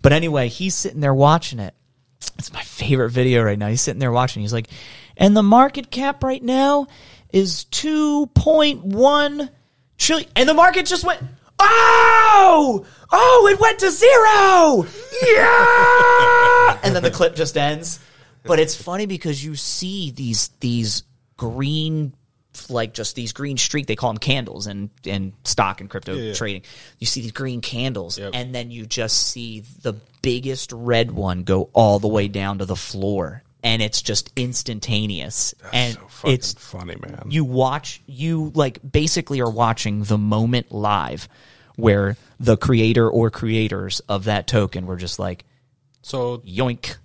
[0.02, 1.74] But anyway, he's sitting there watching it.
[2.38, 3.70] It's my favorite video right now.
[3.70, 4.42] He's sitting there watching.
[4.42, 4.68] He's like,
[5.16, 6.88] and the market cap right now
[7.32, 9.50] is two point one
[9.98, 11.22] trillion, and the market just went.
[11.66, 12.86] Oh!
[13.12, 14.86] Oh, it went to zero!
[15.36, 16.80] Yeah!
[16.84, 18.00] and then the clip just ends.
[18.46, 21.04] But it's funny because you see these these
[21.38, 22.14] green
[22.70, 26.64] like just these green streak they call them candles in in stock and crypto trading.
[27.00, 31.70] You see these green candles and then you just see the biggest red one go
[31.74, 35.54] all the way down to the floor and it's just instantaneous.
[35.72, 37.24] and so fucking it's funny, man.
[37.30, 41.28] you watch you like basically are watching the moment live
[41.76, 45.46] where the creator or creators of that token were just like
[46.02, 46.98] So yoink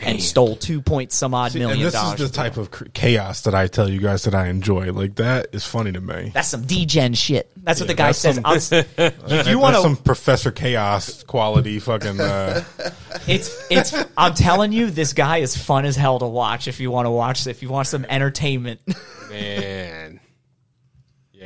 [0.00, 2.20] and stole two point some odd See, million and this dollars.
[2.20, 4.92] is the type of chaos that I tell you guys that I enjoy.
[4.92, 6.30] Like that is funny to me.
[6.32, 7.50] That's some degen shit.
[7.56, 8.36] That's what the guy says.
[8.36, 12.20] some- if you want some Professor Chaos quality fucking.
[12.20, 12.62] Uh,
[13.26, 13.92] it's it's.
[14.16, 16.68] I'm telling you, this guy is fun as hell to watch.
[16.68, 18.80] If you want to watch, if you want some entertainment,
[19.30, 20.17] man,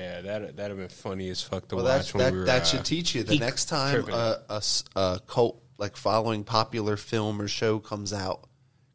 [0.02, 2.44] yeah, that that'd have been funny as fuck to Well, watch when that we were.
[2.46, 5.96] that uh, should teach you the next time a a, a s- a cult like
[5.96, 8.48] following popular film or show comes out,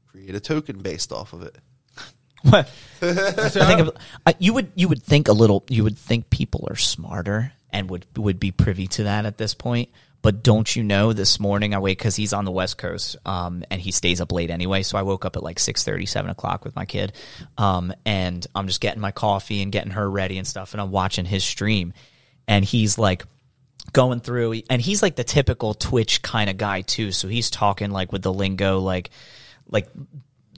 [0.07, 1.55] create a token based off of it.
[2.43, 2.69] What?
[3.01, 5.63] I think of- uh, you would you would think a little.
[5.69, 9.53] You would think people are smarter and would would be privy to that at this
[9.55, 9.89] point.
[10.21, 11.13] But don't you know?
[11.13, 14.31] This morning I wake because he's on the West Coast, um, and he stays up
[14.31, 14.83] late anyway.
[14.83, 17.13] So I woke up at like 6 7 o'clock with my kid,
[17.57, 20.91] um, and I'm just getting my coffee and getting her ready and stuff, and I'm
[20.91, 21.93] watching his stream,
[22.47, 23.25] and he's like
[23.93, 27.11] going through, and he's like the typical Twitch kind of guy too.
[27.11, 29.11] So he's talking like with the lingo, like
[29.69, 29.87] like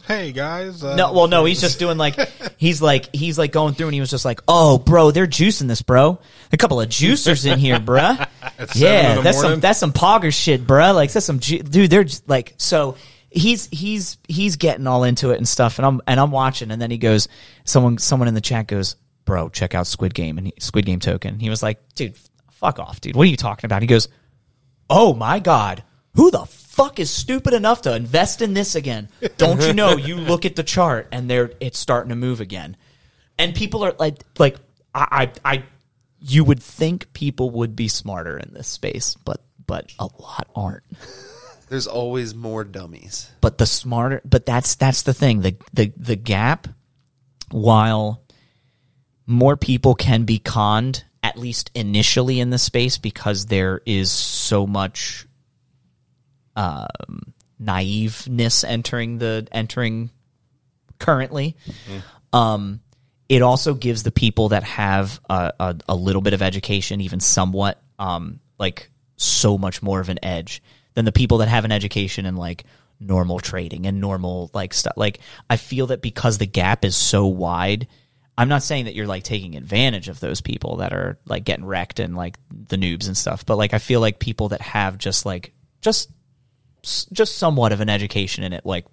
[0.08, 2.16] hey guys, uh, no, well, no, he's just doing like
[2.58, 5.68] he's like he's like going through, and he was just like, "Oh, bro, they're juicing
[5.68, 6.20] this, bro.
[6.52, 8.20] A couple of juicers in here, bruh.
[8.60, 10.94] At seven in yeah, that's some that's some pogger shit, bruh.
[10.96, 11.90] Like that's some ju- dude.
[11.90, 12.96] They're just, like so."
[13.32, 16.82] He's he's he's getting all into it and stuff, and I'm and I'm watching, and
[16.82, 17.28] then he goes,
[17.64, 21.00] someone someone in the chat goes, "Bro, check out Squid Game and he, Squid Game
[21.00, 22.16] token." He was like, "Dude,
[22.54, 23.16] fuck off, dude.
[23.16, 24.08] What are you talking about?" He goes,
[24.90, 25.84] oh my god
[26.16, 26.46] who the
[26.80, 29.10] fuck is stupid enough to invest in this again?
[29.38, 32.78] Don't you know you look at the chart and they're it's starting to move again.
[33.38, 34.58] And people are like like
[34.94, 35.64] i i, I
[36.22, 40.84] you would think people would be smarter in this space but but a lot aren't.
[41.70, 43.30] There's always more dummies.
[43.42, 45.42] but the smarter but that's that's the thing.
[45.42, 46.68] The the the gap
[47.52, 48.24] while
[49.26, 54.66] more people can be conned at least initially in the space because there is so
[54.66, 55.28] much
[56.60, 60.10] um, naiveness entering the entering
[61.00, 61.56] currently.
[62.34, 62.82] Um
[63.28, 67.20] it also gives the people that have a, a, a little bit of education even
[67.20, 70.64] somewhat um like so much more of an edge
[70.96, 72.66] than the people that have an education in like
[73.00, 74.94] normal trading and normal like stuff.
[74.98, 75.20] Like
[75.50, 77.88] i feel that because the gap is so wide
[78.38, 81.66] i'm not saying that you're like taking advantage of those people that are like getting
[81.66, 84.98] wrecked and like the noobs and stuff but like i feel like people that have
[84.98, 86.10] just like just
[86.82, 88.86] just somewhat of an education in it like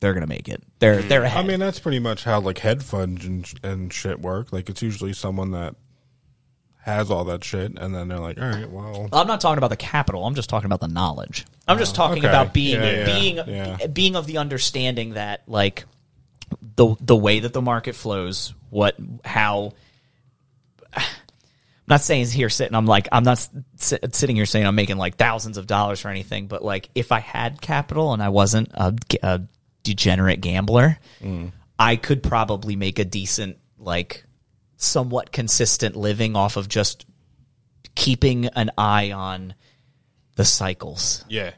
[0.00, 1.08] they're gonna make it they're hmm.
[1.08, 4.52] they're ahead I mean, that's pretty much how like hedge funds and, and shit work.
[4.52, 5.76] Like, it's usually someone that
[6.82, 9.70] has all that shit, and then they're like, all right, well, I'm not talking about
[9.70, 10.26] the capital.
[10.26, 11.46] I'm just talking about the knowledge.
[11.66, 12.28] I'm just oh, talking okay.
[12.28, 13.86] about being Yeah, yeah, being yeah.
[13.86, 15.84] being of the understanding that like
[16.76, 19.72] the the way that the market flows, what how.
[21.86, 22.74] Not saying here sitting.
[22.74, 26.08] I'm like I'm not sit- sitting here saying I'm making like thousands of dollars or
[26.08, 26.46] anything.
[26.46, 29.42] But like if I had capital and I wasn't a, a
[29.82, 31.52] degenerate gambler, mm.
[31.78, 34.24] I could probably make a decent like
[34.76, 37.06] somewhat consistent living off of just
[37.94, 39.54] keeping an eye on
[40.36, 41.24] the cycles.
[41.28, 41.52] yeah,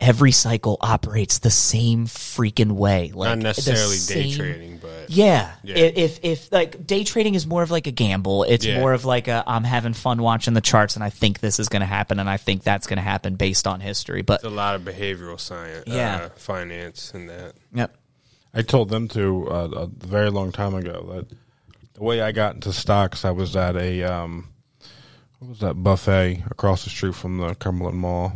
[0.00, 3.12] Every cycle operates the same freaking way.
[3.14, 5.52] Like not necessarily the day trading, but Yeah.
[5.62, 5.74] Yeah.
[5.76, 8.80] I- If if like day trading is more of like a gamble, it's Yeah.
[8.80, 11.68] more of like a I'm having fun watching the charts and I think this is
[11.68, 14.22] going to happen and I think that's going to happen based on history.
[14.22, 16.16] But It's a lot of behavioral science, Yeah.
[16.16, 17.52] uh, finance, and that.
[17.74, 17.94] yep.
[18.54, 21.36] I told them to uh, a very long time ago that
[21.92, 24.48] the way I got into stocks, I was at a um,
[25.40, 28.32] what was that buffet across the street from the Cumberland Mall?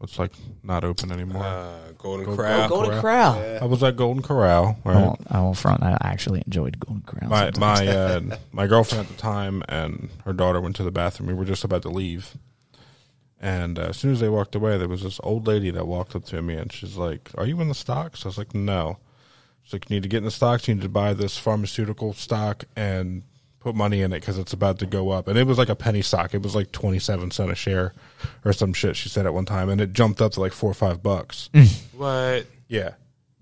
[0.00, 0.32] It's like
[0.62, 1.42] not open anymore.
[1.42, 2.68] Uh, Golden Go- Corral.
[2.68, 3.58] go- Golden Corral.
[3.60, 4.78] I was at Golden Corral.
[4.84, 4.96] I Right?
[5.04, 5.82] won't, I won't front.
[5.82, 7.28] I actually enjoyed Golden Corral.
[7.28, 7.58] my sometimes.
[7.58, 7.86] my
[8.34, 11.26] uh, my girlfriend at the time and her daughter went to the bathroom.
[11.28, 12.36] We were just about to leave,
[13.40, 16.14] and uh, as soon as they walked away, there was this old lady that walked
[16.14, 18.98] up to me and she's like, "Are you in the stocks?" I was like, "No."
[19.64, 20.66] She's like, "You need to get in the stocks.
[20.68, 23.22] You need to buy this pharmaceutical stock and
[23.60, 25.76] put money in it because it's about to go up." And it was like a
[25.76, 26.34] penny stock.
[26.34, 27.92] It was like twenty seven cent a share
[28.44, 28.96] or some shit.
[28.96, 31.50] She said at one time, and it jumped up to like four or five bucks.
[31.96, 32.46] What?
[32.68, 32.90] Yeah.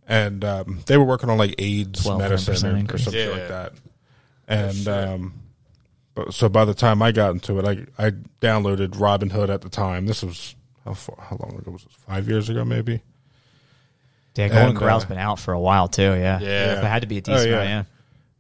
[0.08, 3.04] And um, they were working on like AIDS 12, medicine or, or increase.
[3.04, 3.36] some shit Yeah.
[3.38, 3.72] like that.
[4.48, 5.32] And um,
[6.14, 7.64] but so by the time I got into it,
[7.98, 8.10] I I
[8.40, 10.06] downloaded Robinhood at the time.
[10.06, 10.54] This was
[10.84, 11.92] how far, how long ago was this?
[11.92, 13.02] Five years ago, maybe.
[14.36, 16.02] yeah, Golden and, Corral's uh, been out for a while too.
[16.02, 16.38] Yeah.
[16.40, 16.78] Yeah.
[16.78, 17.56] It had to be a Oh, decent yeah.
[17.62, 17.84] amount, yeah.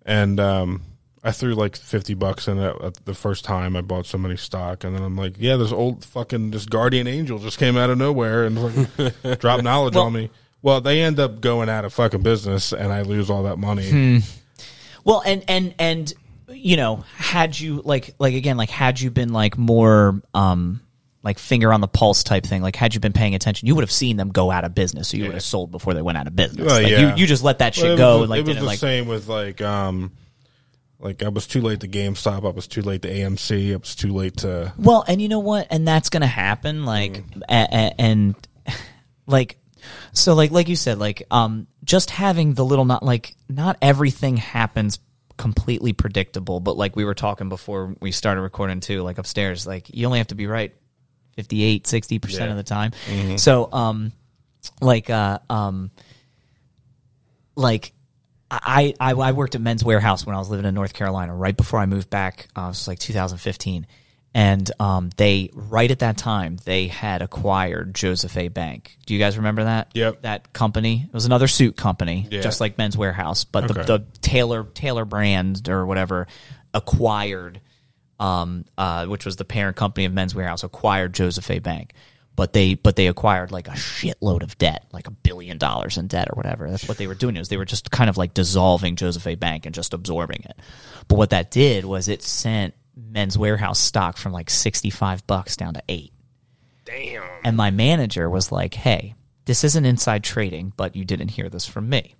[0.04, 0.82] And um,
[1.26, 4.36] I threw like fifty bucks in it at the first time I bought so many
[4.36, 7.90] stock, and then I'm like, yeah, this old fucking this guardian angel just came out
[7.90, 10.30] of nowhere and like, dropped knowledge Well- on me.
[10.62, 13.88] Well, they end up going out of fucking business, and I lose all that money.
[13.90, 14.18] Hmm.
[15.04, 16.12] Well, and and and
[16.48, 20.80] you know, had you like like again, like had you been like more um
[21.22, 23.82] like finger on the pulse type thing, like had you been paying attention, you would
[23.82, 25.08] have seen them go out of business.
[25.08, 26.66] So you would have sold before they went out of business.
[26.66, 27.14] Well, like yeah.
[27.14, 28.78] you, you just let that shit Well, go was, and like it was the like
[28.78, 30.12] same with like um
[30.98, 32.46] like I was too late to GameStop.
[32.46, 33.72] I was too late to AMC.
[33.72, 35.66] I was too late to Well, and you know what?
[35.70, 36.84] And that's going to happen.
[36.84, 37.42] Like, Mm.
[37.48, 38.34] a, a, and
[39.26, 39.58] like,
[40.12, 44.36] so like, like you said, like, um, just having the little, not like, not everything
[44.36, 44.98] happens
[45.36, 49.94] completely predictable, but like we were talking before we started recording too, like upstairs, like
[49.94, 50.74] you only have to be right
[51.36, 52.92] 58, 60% of the time.
[53.36, 54.12] So, um,
[54.80, 55.90] like, uh, um,
[57.54, 57.92] like,
[58.50, 61.56] I, I I worked at Men's Wearhouse when I was living in North Carolina right
[61.56, 62.48] before I moved back.
[62.56, 63.86] Uh, it was like 2015,
[64.34, 68.48] and um, they right at that time they had acquired Joseph A.
[68.48, 68.98] Bank.
[69.06, 69.90] Do you guys remember that?
[69.94, 70.22] Yep.
[70.22, 71.02] That company.
[71.08, 72.40] It was another suit company, Yeah.
[72.40, 73.84] just like Men's Wearhouse, but the, Okay.
[73.84, 76.28] the Taylor Taylor brand or whatever
[76.72, 77.60] acquired,
[78.20, 81.58] um, uh, which was the parent company of Men's Warehouse, acquired Joseph A.
[81.58, 81.92] Bank.
[82.36, 86.06] But they but they acquired like a shitload of debt, like a billion dollars in
[86.06, 86.70] debt or whatever.
[86.70, 87.36] That's what they were doing.
[87.36, 89.34] Is they were just kind of like dissolving Joseph A.
[89.34, 90.58] Bank and just absorbing it.
[91.08, 95.56] But what that did was it sent Men's Wearhouse stock from like sixty five bucks
[95.56, 96.12] down to eight.
[96.84, 97.22] Damn.
[97.42, 99.14] And my manager was like, hey,
[99.46, 102.14] this isn't inside trading, but you didn't hear this from me.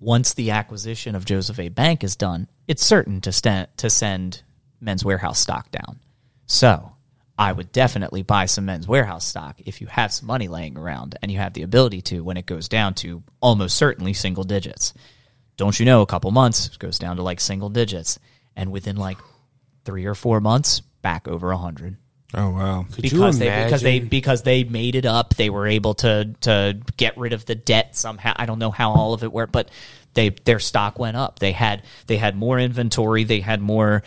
[0.00, 1.68] Once the acquisition of Joseph A.
[1.68, 4.42] Bank is done, it's certain to, st- to send
[4.80, 6.00] Men's Wearhouse stock down.
[6.46, 6.91] So
[7.38, 11.16] I would definitely buy some Men's Wearhouse stock if you have some money laying around
[11.22, 14.92] and you have the ability to when it goes down to almost certainly single digits.
[15.56, 18.18] Don't you know, a couple months it goes down to like single digits.
[18.54, 19.18] And within like
[19.84, 21.96] three or four months, back over a 100
[22.34, 22.86] Oh wow.
[22.90, 25.34] Could you because they because they because they made it up.
[25.34, 28.32] They were able to to get rid of the debt somehow.
[28.36, 29.70] I don't know how all of it worked, but
[30.14, 31.40] they their stock went up.
[31.40, 33.24] They had they had more inventory.
[33.24, 34.02] They had more.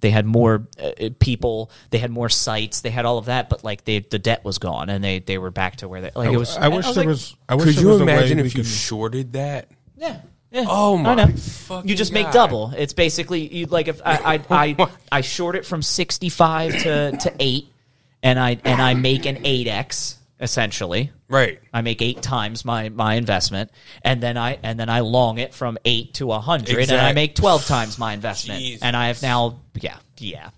[0.00, 1.70] They had more uh, people.
[1.90, 2.80] They had more sites.
[2.80, 5.38] They had all of that, but like they, the debt was gone, and they, they
[5.38, 6.56] were back to where they like it was.
[6.56, 7.36] I wish was there like, was.
[7.48, 9.68] I wish Could there you was imagine if you could- shorted that?
[9.96, 10.20] Yeah.
[10.50, 10.64] Yeah.
[10.68, 11.26] Oh I my know.
[11.28, 12.32] fucking You just make God.
[12.32, 12.72] double.
[12.76, 17.16] It's basically you like if I I I, I short it from sixty five to
[17.18, 17.68] to eight,
[18.22, 21.12] and I and I make an eight x essentially.
[21.28, 21.60] Right.
[21.72, 23.70] I make eight times my my investment,
[24.02, 27.12] and then I and then I long it from eight to a hundred, and I
[27.12, 28.82] make twelve times my investment, Jesus.
[28.82, 30.50] and I have now yeah yeah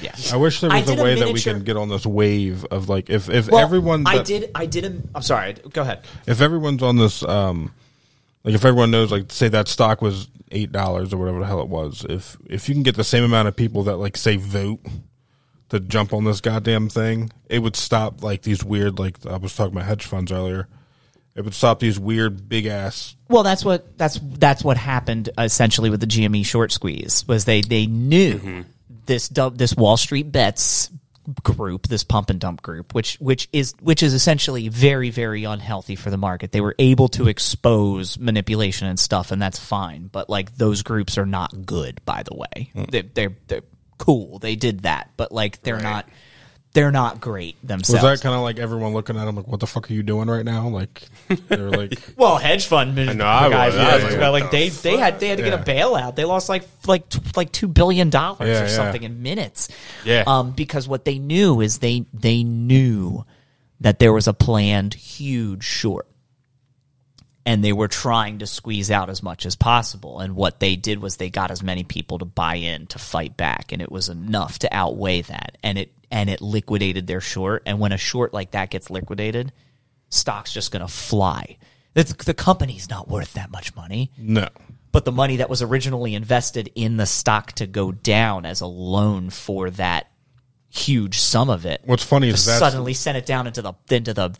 [0.00, 0.14] yeah.
[0.32, 2.64] I wish there was a did a way that we can get on this wave
[2.66, 4.06] of like if if Well, everyone.
[4.06, 5.54] I did I did a I'm sorry.
[5.72, 6.04] Go ahead.
[6.26, 7.72] if everyone's on this um
[8.44, 11.60] like if everyone knows like say that stock was eight dollars or whatever the hell
[11.60, 14.36] it was if if you can get the same amount of people that like say
[14.36, 14.80] vote
[15.74, 19.54] to jump on this goddamn thing it would stop like these weird like i was
[19.54, 20.68] talking about hedge funds earlier
[21.34, 25.90] it would stop these weird big ass Well, that's what that's that's what happened essentially
[25.90, 28.60] with the GME short squeeze was they they knew mm-hmm.
[29.06, 30.90] this dub, this Wall Street bets
[31.42, 35.96] group, this pump and dump group, which which is which is essentially very very unhealthy
[35.96, 36.52] for the market.
[36.52, 40.08] They were able to expose manipulation and stuff, and that's fine.
[40.12, 42.70] But like those groups are not good, by the way.
[42.76, 42.90] Mm.
[42.90, 43.62] They, they're they're
[43.98, 44.38] cool.
[44.38, 46.08] They did that, but like they're not
[46.74, 48.02] they're not great themselves.
[48.02, 50.02] Was that kind of like everyone looking at him like, "What the fuck are you
[50.02, 51.04] doing right now?" Like
[51.48, 53.80] they're like, well, hedge fund know, I guys, was.
[53.80, 55.62] I was yeah, like, well, like the they they had they had to get a
[55.62, 56.16] bailout.
[56.16, 57.04] They lost like like
[57.36, 58.68] like two billion dollars Yeah, or yeah.
[58.68, 59.68] something in minutes.
[60.04, 60.24] Yeah.
[60.26, 63.24] Um, because what they knew is they they knew
[63.80, 66.08] that there was a planned huge short.
[67.46, 70.20] And they were trying to squeeze out as much as possible.
[70.20, 73.36] And what they did was they got as many people to buy in to fight
[73.36, 75.58] back, and it was enough to outweigh that.
[75.62, 77.62] And it and it liquidated their short.
[77.66, 79.52] And when a short like that gets liquidated,
[80.08, 81.58] stock's just going to fly.
[81.92, 84.48] The, the company's not worth that much money, "No."
[84.94, 88.66] but the money that was originally invested in the stock to go down as a
[88.66, 90.08] loan for that
[90.70, 91.80] huge sum of it.
[91.84, 94.36] What's funny is that's suddenly sent it down into the into the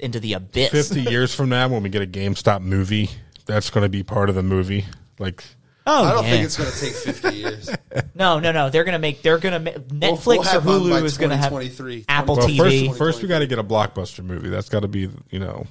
[0.00, 0.70] into the abyss.
[0.70, 3.10] fifty years from now when we get a GameStop movie,
[3.46, 4.84] that's going to be part of the movie.
[5.18, 5.44] Like,
[5.86, 6.30] Oh, I don't yeah.
[6.30, 7.70] think it's going to take 50 years.
[8.14, 8.70] no, no, no.
[8.70, 9.20] They're gonna make.
[9.20, 12.06] They're gonna ma- Netflix we'll have or one by Hulu is gonna have 2023.
[12.08, 12.86] Apple well, TV.
[12.86, 14.48] first, first we got to get a blockbuster movie.
[14.48, 15.66] That's got to be, you know,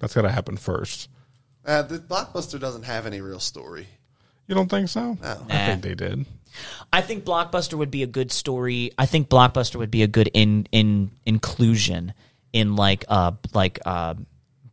[0.00, 1.08] that's got to happen first.
[1.64, 3.86] Uh, the Blockbuster doesn't have any real story.
[4.48, 5.16] You don't think so?
[5.22, 5.44] I Nah.
[5.46, 6.26] think they did.
[6.92, 8.90] I think Blockbuster would be a good story.
[8.98, 12.12] I think Blockbuster would be a good in in inclusion
[12.52, 14.14] in like uh like uh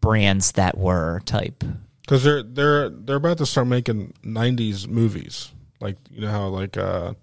[0.02, 1.64] brands that were type.
[2.02, 5.52] because they're they're they're about to start making '90s movies.
[5.80, 7.14] Like you know how like uh,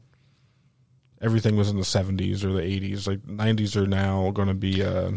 [1.20, 3.06] everything was in the '70s or the '80s.
[3.06, 5.12] Like '90s are now going to be a,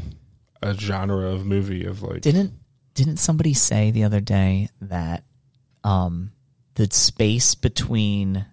[0.61, 2.53] a genre of movie of like Didn't
[2.93, 5.23] didn't somebody say the other day that
[5.83, 6.31] um
[6.75, 8.45] the space between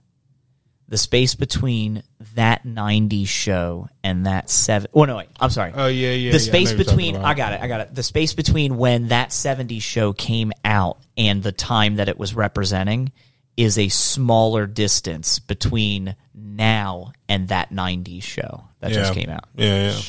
[0.89, 2.03] the space between
[2.35, 6.39] that 90s show and that seven oh no wait i'm sorry Oh, yeah, yeah, the
[6.39, 7.27] yeah, space know what you're talking between about.
[7.27, 10.99] i got it i got it the space between when that 70s show came out
[11.17, 13.11] and the time that it was representing
[13.57, 19.91] is a smaller distance between now and that 90s show that just came out Yeah,
[19.93, 20.01] yeah.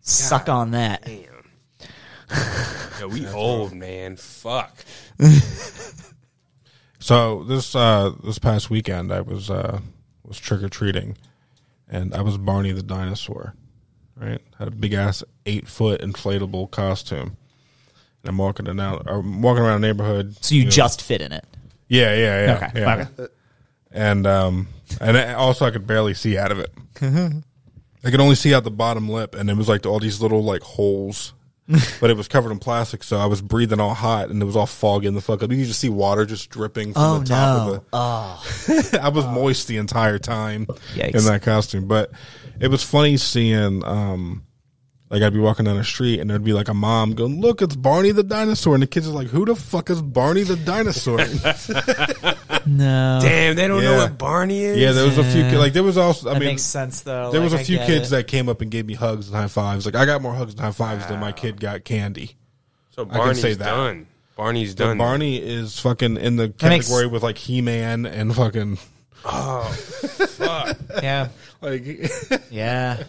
[0.00, 1.08] suck on that
[3.00, 4.16] Yo, we old man.
[4.16, 4.74] Fuck.
[7.04, 9.80] So this uh this past weekend I was uh
[10.26, 11.18] was trick or treating,
[11.86, 13.54] and I was Barney the dinosaur,
[14.16, 14.40] right?
[14.58, 17.36] Had a big ass eight foot inflatable costume,
[18.22, 20.42] and I'm walking around I'm walking around the neighborhood.
[20.42, 21.44] so you know- just fit in it
[21.88, 23.06] yeah yeah yeah Okay, yeah.
[23.18, 23.32] okay.
[23.92, 26.72] and um and I- also I could barely see out of it.
[28.06, 30.42] I could only see out the bottom lip, and it was like all these little
[30.42, 31.34] like holes.
[32.00, 34.54] but it was covered in plastic, so I was breathing all hot, and it was
[34.56, 35.50] all fogging the fuck up.
[35.50, 37.74] You could just see water just dripping from Oh, the top no.
[37.92, 39.00] of the.
[39.02, 41.14] I was moist the entire time Yikes.
[41.16, 42.10] in that costume, but
[42.60, 43.84] it was funny seeing.
[43.84, 44.43] um
[45.14, 47.62] like I'd be walking down the street and there'd be like a mom going, "Look,
[47.62, 50.56] it's Barney the dinosaur," and the kids are like, "Who the fuck is Barney the
[50.56, 51.18] dinosaur?"
[52.66, 54.78] no Damn, they don't know what Barney is.
[54.78, 55.42] yeah, there was a few.
[55.42, 56.28] ki- Like there was also.
[56.30, 58.16] I that mean, makes sense though there Like, was a I few kids it.
[58.16, 59.86] that came up and gave me hugs and high fives.
[59.86, 62.36] Like I got more hugs and high fives than my kid got candy.
[62.90, 63.64] so I can Barney's say that.
[63.64, 64.06] done.
[64.36, 64.98] Barney's But done.
[64.98, 68.78] Barney is fucking in the makes- category with like He Man and fucking
[69.24, 70.76] Oh, fuck.
[71.02, 71.28] yeah
[71.60, 71.84] like
[72.50, 73.04] yeah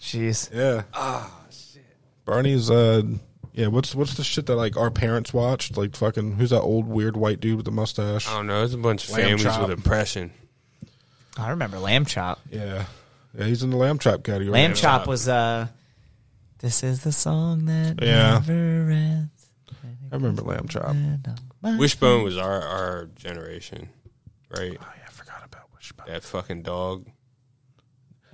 [0.00, 0.82] jeez yeah.
[0.94, 1.45] Ah shit.
[2.26, 3.02] Barney's uh
[3.54, 3.68] yeah.
[3.68, 5.78] What's what's the shit that like our parents watched?
[5.78, 8.28] Like fucking who's that old weird white dude with the mustache?
[8.28, 8.62] I don't know.
[8.62, 9.68] It's a bunch of Lamb families chop.
[9.68, 10.30] with oppression.
[11.38, 12.40] I remember Lamb Chop.
[12.50, 12.84] Yeah,
[13.38, 13.44] yeah.
[13.44, 14.48] He's in the lamb chop category.
[14.50, 15.68] Lamb Chop was uh
[16.58, 18.32] This is the song that Yeah.
[18.46, 19.30] never ends.
[20.10, 20.94] I remember lamb chop.
[21.62, 23.88] Wishbone was our our generation,
[24.50, 24.76] right?
[24.80, 26.06] Oh, yeah, I forgot about Wishbone.
[26.08, 27.06] That fucking dog.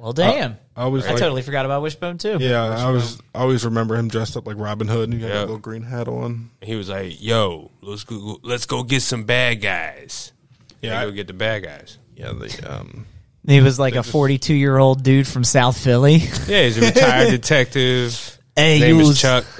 [0.03, 0.59] Well damn.
[0.77, 2.39] I was I like, totally forgot about Wishbone too.
[2.41, 2.65] yeah.
[2.65, 5.35] I was I always remember him dressed up like Robin Hood and he had Yeah.
[5.37, 6.51] that little green hat on.
[6.61, 8.41] He was like, "Yo, let's go.
[8.43, 10.33] Let's go get some bad guys.
[10.81, 11.99] Yeah, Yeah, I- go get the bad guys.
[12.17, 13.07] Yeah, the um.
[13.47, 16.17] He was like a 42 year old dude from South Philly.
[16.49, 18.39] Yeah, he's a retired detective.
[18.57, 19.45] Hey, His name you is Chuck.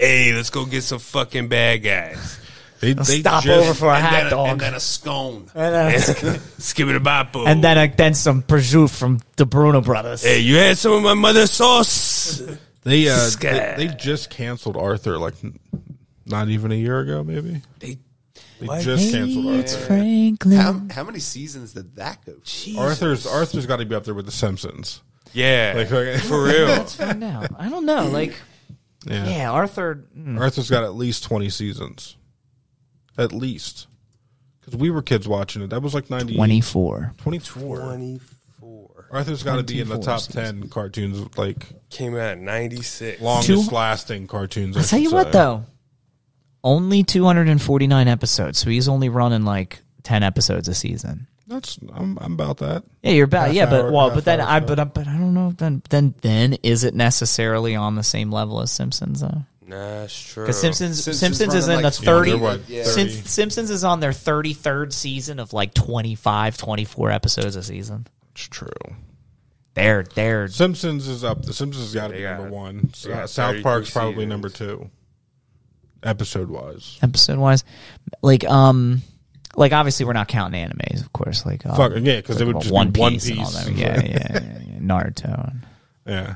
[0.00, 2.39] hey, let's go get some fucking bad guys.
[2.80, 4.48] They, they Stop just- over for a hot and, dog.
[4.48, 5.50] and then a scone.
[5.54, 7.46] And then, Skip it a boppo.
[7.46, 10.22] and then, uh, then some prosciutto from the Bruno brothers.
[10.22, 12.42] hey, you had some of my mother's sauce.
[12.82, 15.34] They uh they, they just canceled Arthur like
[16.24, 17.60] not even a year ago maybe.
[17.78, 17.98] They,
[18.58, 19.86] They just canceled It's Arthur.
[19.86, 20.56] Franklin.
[20.56, 22.36] How, how many seasons did that go?
[22.80, 25.02] Arthur's Arthur's got to be up there with the Simpsons.
[25.34, 26.68] yeah, Like, like- for real.
[26.68, 27.50] Let's find out.
[27.58, 28.06] I don't know.
[28.06, 28.34] Like,
[29.06, 29.28] yeah.
[29.28, 30.06] yeah, Arthur.
[30.16, 30.40] mm.
[30.40, 32.16] Arthur's got at least twenty seasons,
[33.20, 33.86] at least.
[34.60, 35.70] Because we were kids watching it.
[35.70, 37.14] That was like 90, 24.
[37.18, 37.78] 24.
[37.78, 42.44] Twenty-four Arthur's got to be in the 24 top ten cartoons, like came out in
[42.44, 43.20] '96.
[43.20, 44.76] longest Two- lasting cartoons.
[44.76, 45.64] I I'll tell should you what, though.
[46.62, 51.26] Only 249 episodes, so he's only running like 10 episodes a season.
[51.46, 52.84] That's I'm, I'm about that.
[53.02, 54.66] Yeah, you're about Half yeah, but hour- well, half but then hour I show.
[54.66, 55.52] but I- but I don't know.
[55.56, 59.42] Then then then is it necessarily on the same level as Simpsons though?
[59.70, 60.44] Nah, it's true.
[60.44, 62.30] Because Simpsons Simpsons Simpsons is in running the like thirty.
[62.32, 62.84] Yeah, what, Yeah.
[62.84, 63.10] 30?
[63.10, 68.06] Sim- Simpsons is on their thirty third season of like 25, 24 episodes a season.
[68.32, 68.68] It's true.
[69.74, 71.42] They're they're Simpsons is up.
[71.44, 72.90] The Simpsons has got to be number one.
[73.04, 74.28] they got South 33 Park's probably seasons.
[74.28, 74.90] number two.
[76.02, 76.98] Episode wise.
[77.02, 77.62] episode wise,
[78.22, 79.02] like um,
[79.54, 81.44] like obviously we're not counting animes, of course.
[81.44, 83.36] Like um, Fuck yeah, because like it would just One be One Piece Piece.
[83.38, 83.72] and all that.
[83.74, 85.54] Yeah, yeah, yeah, yeah, Naruto.
[86.06, 86.34] yeah.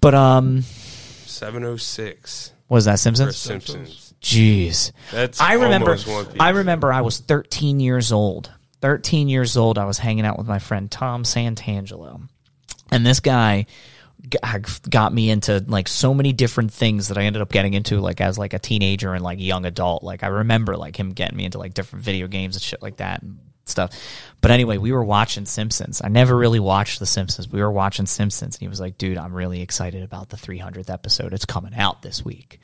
[0.00, 0.64] But um,
[1.34, 3.36] 706 was that Simpsons?
[3.36, 4.14] Simpsons.
[4.20, 4.92] Jeez.
[5.12, 5.96] That's I remember.
[6.40, 6.92] I remember.
[6.92, 8.50] I was 13 years old.
[8.80, 9.78] 13 years old.
[9.78, 12.28] I was hanging out with my friend Tom Santangelo,
[12.90, 13.66] and this guy
[14.88, 18.22] got me into like so many different things that I ended up getting into like
[18.22, 20.02] as like a teenager and like young adult.
[20.02, 22.96] Like I remember like him getting me into like different video games and shit like
[22.96, 23.92] that and stuff.
[24.40, 26.02] But anyway, we were watching Simpsons.
[26.04, 27.50] I never really watched The Simpsons.
[27.50, 30.90] We were watching Simpsons, and he was like, "Dude, I'm really excited about the 300th
[30.90, 31.32] episode.
[31.32, 32.60] It's coming out this week."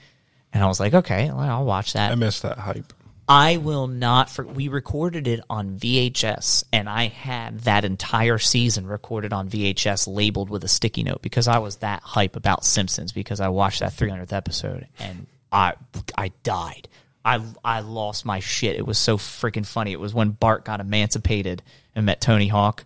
[0.52, 2.92] And I was like, "Okay, well, I'll watch that." I missed that hype.
[3.30, 4.28] I will not.
[4.28, 10.08] For, we recorded it on VHS, and I had that entire season recorded on VHS,
[10.08, 13.80] labeled with a sticky note because I was that hype about Simpsons because I watched
[13.80, 15.74] that 300th episode and I
[16.18, 16.88] I died.
[17.24, 18.76] I I lost my shit.
[18.76, 19.92] It was so freaking funny.
[19.92, 21.62] It was when Bart got emancipated
[21.94, 22.84] and met Tony Hawk.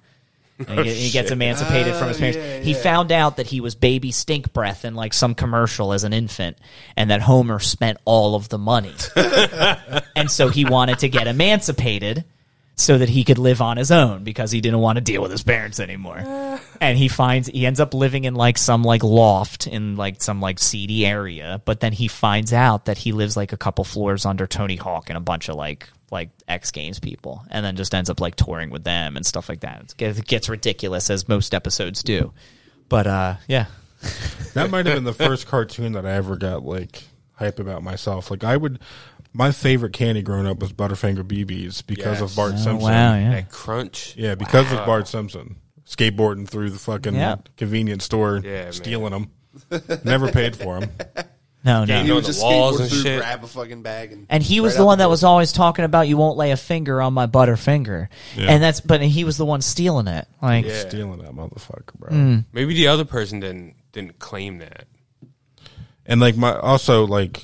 [0.59, 2.39] And he, oh, he gets emancipated from his parents.
[2.41, 6.05] Oh, he found out that he was baby stink breath in like some commercial as
[6.05, 6.57] an infant,
[6.97, 8.95] and that Homer spent all of the money
[10.17, 12.25] and so he wanted to get emancipated
[12.77, 15.31] so that he could live on his own because he didn't want to deal with
[15.31, 16.19] his parents anymore.
[16.81, 20.41] And he finds he ends up living in like some like loft in like some
[20.41, 24.27] like seedy area, but then he finds out that he lives like a couple floors
[24.27, 27.95] under Tony Hawk and a bunch of like like X Games people, and then just
[27.95, 29.83] ends up like touring with them and stuff like that.
[29.83, 32.33] It gets, it gets ridiculous as most episodes do.
[32.89, 33.67] But uh, yeah,
[34.55, 37.03] That might have been the first cartoon that I ever got like
[37.35, 38.31] hype about myself.
[38.31, 38.79] Like I would,
[39.35, 42.37] my favorite candy growing up was Butterfinger BBs because of Yes.
[42.37, 42.79] Bart oh, Simpson.
[42.79, 43.31] wow, yeah.
[43.33, 44.15] That crunch.
[44.17, 45.57] Yeah, because of Bart Simpson
[45.87, 47.37] skateboarding through the fucking Yeah.
[47.57, 48.73] convenience store, Yeah, man.
[48.73, 49.31] stealing them.
[50.05, 50.91] Never paid for them.
[51.67, 52.03] No, no.
[52.03, 53.21] He know, would the just walls skateboard and through, shit.
[53.21, 55.11] grab a fucking bag, and And he was right the out one that door.
[55.13, 58.09] was always talking about you won't lay a finger on my butterfinger.
[58.37, 58.51] Yeah.
[58.51, 60.29] And that's but he was the one stealing it.
[60.43, 60.81] Like Yeah.
[60.87, 62.11] Stealing that motherfucker, bro.
[62.11, 62.45] Mm.
[62.53, 64.85] Maybe the other person didn't didn't claim that.
[66.05, 67.43] And like my also like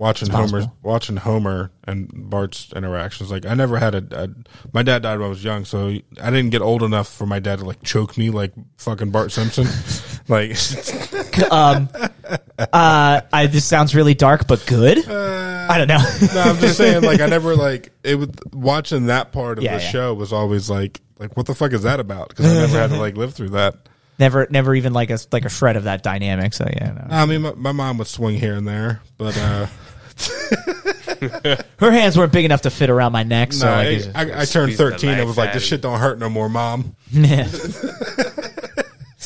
[0.00, 0.76] watching Homer, possible.
[0.82, 3.30] watching Homer and Bart's interactions.
[3.30, 4.28] Like I never had a, a.
[4.72, 7.38] My dad died when I was young, so I didn't get old enough for my
[7.38, 9.66] dad to like choke me like fucking Bart Simpson.
[10.28, 10.56] like
[11.52, 11.88] um,
[12.72, 15.06] uh I this sounds really dark but good.
[15.08, 15.98] I don't know.
[16.34, 18.16] no, I'm just saying like I never like it.
[18.16, 19.90] Was watching that part of Yeah, the yeah.
[19.90, 22.30] show was always like like what the fuck is that about?
[22.30, 23.74] Because I never had to like live through that.
[24.18, 26.54] never never even like a like a shred of that dynamic.
[26.54, 26.92] So yeah.
[26.92, 27.06] No.
[27.10, 29.66] I mean, my, my mom would swing here and there, but uh,
[31.78, 34.08] Her hands weren't big enough to fit around my neck, so no, I, I, guess-
[34.14, 35.10] I, I turned Squeeze the 13.
[35.10, 36.96] I life was like, out this of shit don't hurt no more, mom.
[37.10, 37.48] Yeah.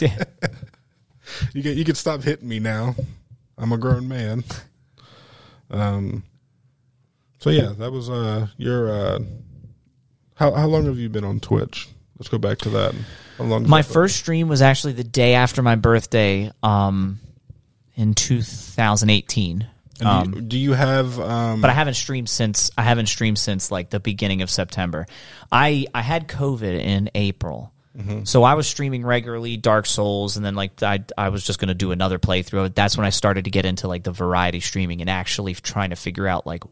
[0.01, 0.25] Yeah.
[1.53, 2.97] You get you can stop hitting me now.
[3.57, 4.43] I'm a grown man.
[5.71, 6.25] Um.
[7.39, 9.19] So yeah, that was uh your uh.
[10.35, 11.89] How how long have you been on Twitch?
[12.19, 12.93] Let's go back to that.
[13.39, 13.61] How long?
[13.63, 13.95] has My that been?
[13.95, 17.21] first stream was actually the day after my birthday, um,
[17.95, 19.65] in 2018.
[20.03, 21.61] Um, do, you, do you have um?
[21.61, 25.07] but I haven't streamed since I haven't streamed since like the beginning of September.
[25.53, 27.71] I I had COVID in April.
[28.25, 31.69] So I was streaming regularly Dark Souls and then like I I was just going
[31.69, 32.75] to do another playthrough.
[32.75, 35.97] That's when I started to get into like the variety streaming and actually trying to
[35.97, 36.65] figure out like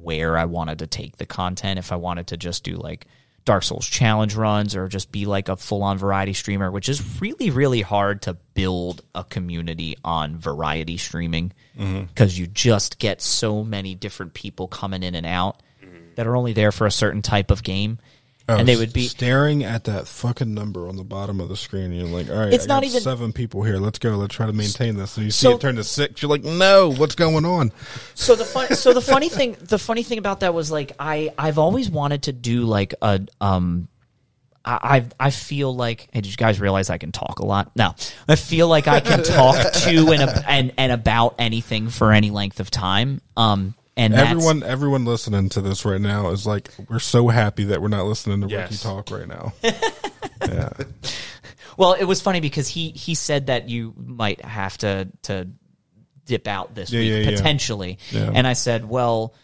[0.00, 3.06] where I wanted to take the content if I wanted to just do like
[3.44, 7.20] Dark Souls challenge runs or just be like a full on variety streamer, which is
[7.20, 12.04] really, really hard to build a community on variety streaming mm-hmm.
[12.04, 16.14] because you just get so many different people coming in and out mm-hmm.
[16.16, 17.98] that are only there for a certain type of game.
[18.46, 21.84] And they would be staring at that fucking number on the bottom of the screen.
[21.84, 23.78] And you're like, all right, It's I not even- seven people here.
[23.78, 24.10] Let's go.
[24.16, 25.16] Let's try to maintain this.
[25.16, 26.20] And you see it turn to six.
[26.20, 27.72] You're like, no, what's going on?
[28.14, 31.32] so the fun, so the funny thing, the funny thing about that was like I
[31.38, 33.88] I've always wanted to do like a um.
[34.66, 37.70] I I I feel like hey, did you guys realize I can talk a lot?
[37.76, 37.94] No,
[38.28, 42.60] I feel like I can talk to and and and about anything for any length
[42.60, 43.20] of time.
[43.36, 47.64] Um, and that's, Everyone, everyone listening to this right now is like, we're so happy
[47.64, 48.70] that we're not listening to Yes.
[48.70, 49.52] Ricky talk right now.
[50.48, 50.70] yeah,
[51.76, 55.48] Well, it was funny because he he said that you might have to to
[56.26, 57.36] dip out this Yeah, week yeah, yeah.
[57.36, 58.30] potentially, Yeah.
[58.34, 59.34] and I said, well,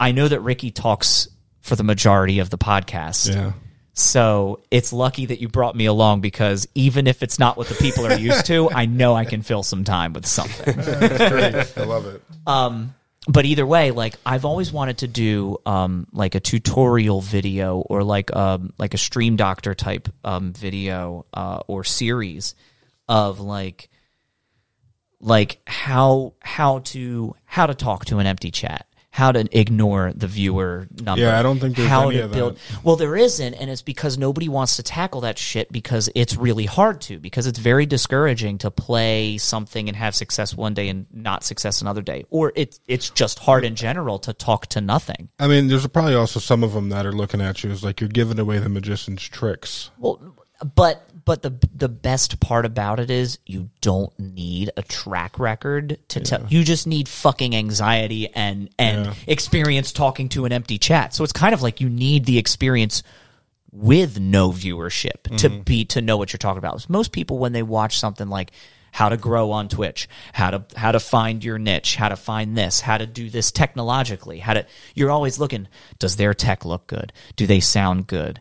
[0.00, 1.28] I know that Ricky talks
[1.60, 3.32] for the majority of the podcast.
[3.34, 3.52] yeah.
[3.96, 7.76] So it's lucky that you brought me along because even if it's not what the
[7.76, 10.74] people are used to, I know I can fill some time with something.
[10.80, 11.78] That's great.
[11.84, 12.20] I love it.
[12.44, 12.92] Um,
[13.26, 18.02] but either way, like I've always wanted to do um, like a tutorial video or
[18.02, 22.54] like um, like a stream doctor type um, video uh, or series
[23.08, 23.88] of like
[25.20, 30.26] like how how to how to talk to an empty chat how to ignore the
[30.26, 32.84] viewer number Yeah, I don't think there's how any to of build that.
[32.84, 36.66] well there isn't and it's because nobody wants to tackle that shit because it's really
[36.66, 41.06] hard to because it's very discouraging to play something and have success one day and
[41.12, 45.28] not success another day or it's it's just hard in general to talk to nothing
[45.38, 48.00] I mean, there's probably also some of them that are looking at you as like
[48.00, 49.90] you're giving away the magician's tricks.
[49.98, 50.20] Well,
[50.74, 55.98] but but the the best part about it is you don't need a track record
[56.08, 56.44] to tell.
[56.48, 59.14] You just need fucking anxiety and and Yeah.
[59.26, 61.14] experience talking to an empty chat.
[61.14, 63.02] So it's kind of like you need the experience
[63.72, 65.62] with no viewership to mm-hmm.
[65.62, 66.88] be to know what you're talking about.
[66.88, 68.52] Most people when they watch something like
[68.94, 72.56] how to grow on Twitch, how to how to find your niche, how to find
[72.56, 74.64] this, how to do this technologically, how to
[74.94, 75.66] you're always looking
[75.98, 77.12] does their tech look good?
[77.34, 78.40] Do they sound good?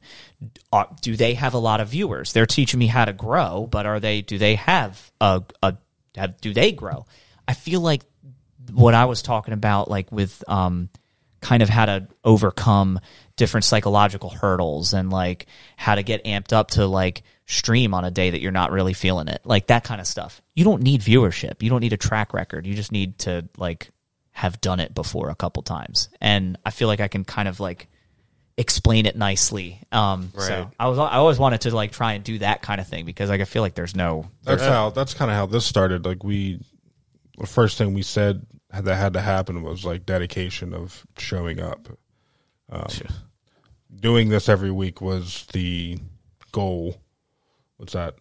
[1.02, 2.34] Do they have a lot of viewers?
[2.34, 5.76] They're teaching me how to grow, but are they do they have a a
[6.16, 7.08] have, do they grow?
[7.48, 8.04] I feel like
[8.72, 10.90] what I was talking about, like with um,
[11.42, 13.00] kind of how to overcome
[13.38, 15.48] different psychological hurdles and like
[15.78, 18.94] how to get amped up to like stream on a day that you're not really
[18.94, 20.42] feeling it, like that kind of stuff.
[20.56, 21.62] You don't need viewership.
[21.62, 22.66] You don't need a track record.
[22.66, 23.92] You just need to like
[24.32, 26.10] have done it before a couple times.
[26.20, 27.88] And I feel like I can kind of like
[28.58, 29.82] explain it nicely.
[29.92, 32.88] Um, so I was I always wanted to like try and do that kind of
[32.88, 34.90] thing because like I feel like there's no That's how.
[34.90, 36.06] That's kind of how this started.
[36.06, 36.60] Like we,
[37.38, 41.88] the first thing we said that had to happen was like dedication of showing up.
[42.72, 42.88] Um,
[44.00, 46.00] doing this every week was the
[46.52, 46.96] goal.
[47.78, 48.16] What's that?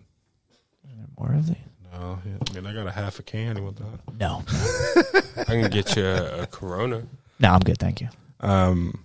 [1.19, 1.57] more of the
[1.93, 3.57] No, I mean I got a half a can.
[3.57, 4.15] You want that?
[4.19, 4.43] no
[5.37, 7.03] I can get you a, a Corona.
[7.39, 8.09] no I'm good thank you.
[8.41, 9.05] Um,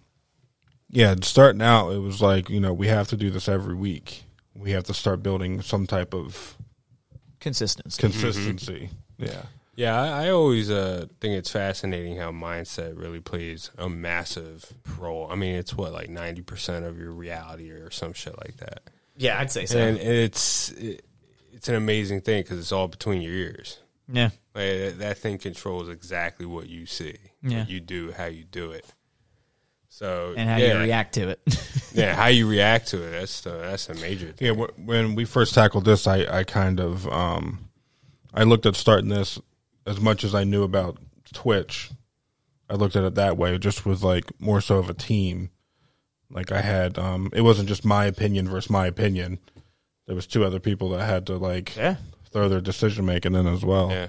[0.90, 4.24] yeah, starting out, it was like you know we have to do this every week.
[4.56, 6.58] We have to start building some type of
[7.40, 8.02] Consistency.
[8.02, 8.90] consistency.
[9.20, 9.44] Yeah,
[9.76, 15.28] Yeah, I, I always uh, think it's fascinating how mindset really plays a massive role.
[15.30, 18.82] I mean, it's what like ninety percent of your reality or some shit like that,
[19.18, 19.78] yeah, I'd say so.
[19.80, 21.04] and it's it,
[21.54, 23.80] it's an amazing thing because it's all between your ears.
[24.12, 24.30] yeah.
[24.56, 27.60] Like, that, that thing controls exactly what you see, Yeah.
[27.60, 28.86] what you do, how you do it.
[29.90, 31.40] So And how yeah, you react to it.
[31.94, 33.12] yeah, how you react to it.
[33.12, 34.56] That's the, that's a major thing.
[34.56, 34.66] yeah.
[34.78, 37.70] When we first tackled this, I I kind of um,
[38.34, 39.40] I looked at starting this
[39.86, 40.98] as much as I knew about
[41.34, 41.90] Twitch.
[42.70, 45.50] I looked at it that way, just with like more so of a team.
[46.30, 49.40] Like I had, um, it wasn't just my opinion versus my opinion.
[50.08, 51.96] There was two other people that had to like yeah.
[52.32, 53.90] throw their decision making in as well.
[53.92, 54.08] Yeah,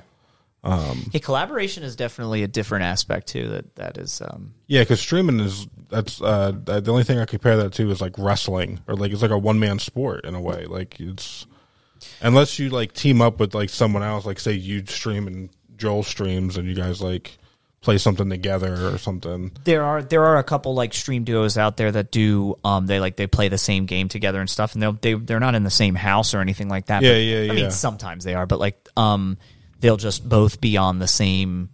[0.62, 3.48] Um, Yeah, collaboration is definitely a different aspect too.
[3.48, 7.56] That that is, um, Yeah, because streaming is that's uh the only thing I compare
[7.56, 10.40] that to is like wrestling or like it's like a one man sport in a
[10.40, 10.66] way.
[10.66, 11.46] Like it's
[12.20, 16.02] unless you like team up with like someone else, like say you stream and Joel
[16.02, 17.38] streams and you guys like
[17.81, 19.53] play something together or something.
[19.64, 22.99] there are there are a couple like stream duos out there that do um they
[23.01, 25.62] like they play the same game together and stuff and they'll they they're not in
[25.62, 27.03] the same house or anything like that.
[27.03, 27.53] Yeah, but- yeah, I yeah.
[27.53, 29.39] mean sometimes they are, but like um
[29.81, 31.70] they'll just both be on the same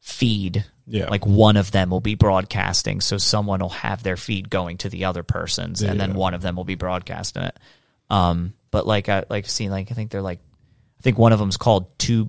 [0.00, 0.64] feed.
[0.86, 1.06] Yeah.
[1.08, 4.88] Like one of them will be broadcasting, so someone will have their feed going to
[4.90, 6.16] the other person's, and then Yeah.
[6.16, 7.58] one of them will be broadcasting it.
[8.10, 10.40] Um, but like I like seeing like I think they're like
[10.98, 12.28] I think one of them's called two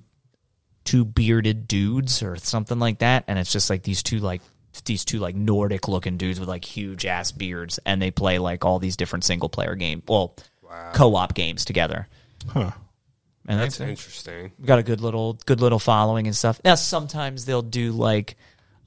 [0.85, 4.41] two bearded dudes or something like that, and it's just like these two like
[4.85, 8.63] these two like Nordic looking dudes with like huge ass beards, and they play like
[8.63, 10.35] all these different single player game, well,
[10.93, 12.07] co op games together.
[12.47, 12.71] Huh.
[13.47, 14.51] And that's that's interesting.
[14.57, 16.59] we got a good little good little following and stuff.
[16.63, 18.37] Now sometimes they'll do like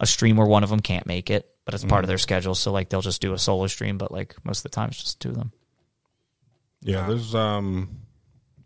[0.01, 2.55] a stream where one of them can't make it, but it's part of their schedule,
[2.55, 3.99] so like they'll just do a solo stream.
[3.99, 5.53] But like most of the time, it's just two of them.
[6.81, 8.01] Yeah, there's um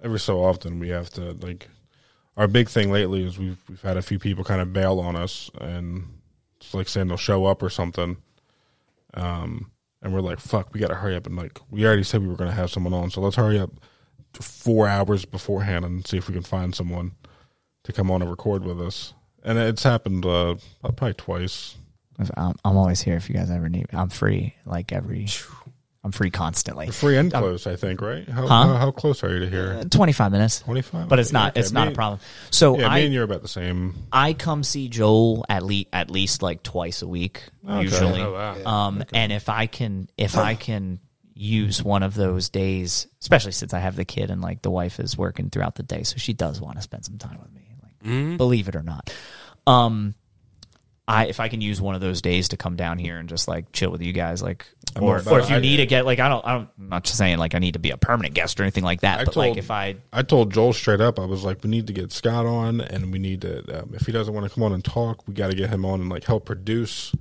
[0.02, 1.68] every so often we have to like
[2.36, 5.16] our big thing lately is we've we've had a few people kind of bail on
[5.16, 6.04] us and
[6.60, 8.16] it's like saying they'll show up or something.
[9.14, 9.70] Um
[10.00, 12.36] and we're like, fuck, we gotta hurry up and like we already said we were
[12.36, 13.70] gonna have someone on, so let's hurry up
[14.40, 17.12] four hours beforehand and see if we can find someone
[17.84, 19.14] to come on and record with us.
[19.44, 21.76] And it's happened uh probably twice.
[22.36, 23.92] I'm, I'm always here if you guys ever need.
[23.92, 23.98] me.
[23.98, 25.26] I'm free like every.
[26.04, 26.88] I'm free constantly.
[26.88, 28.28] Free and close, I think, right?
[28.28, 28.64] How, Huh?
[28.66, 29.84] how how close are you to here?
[29.88, 30.58] 25 minutes.
[30.60, 31.08] 25?
[31.08, 32.18] But it's not Okay, it's not me- a problem.
[32.50, 33.94] So Yeah, I me and you're about the same.
[34.12, 37.82] I come see Joel at least at least like twice a week Okay.
[37.82, 38.20] usually.
[38.20, 38.64] Oh, wow.
[38.86, 40.98] Um and if I can if I can
[41.34, 44.98] use one of those days, especially since I have the kid and like the wife
[44.98, 47.60] is working throughout the day, so she does want to spend some time with me.
[47.80, 49.12] Like, believe it or not,
[49.68, 50.14] um,
[51.12, 53.48] I if I can use one of those days to come down here and just
[53.48, 54.66] like chill with you guys, like,
[55.00, 56.68] or, all about or if you I- need to get like I don't, I don't,
[56.78, 59.02] I'm not just saying like I need to be a permanent guest or anything like
[59.02, 61.62] that, I but told, like if I I told Joel straight up, I was like,
[61.62, 63.82] we need to get Scott on, and we need to.
[63.82, 65.84] Um, if he doesn't want to come on and talk, we got to get him
[65.84, 67.14] on and like help produce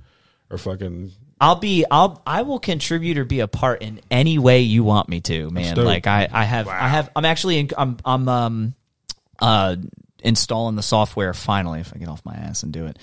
[0.50, 1.12] or fucking.
[1.40, 5.08] I'll be I'll I will contribute or be a part in any way you want
[5.08, 5.76] me to, man.
[5.76, 8.74] Like I I have I have I'm actually in, I'm I'm um
[9.40, 9.74] uh
[10.22, 12.96] installing the software finally if I get off my ass and do it.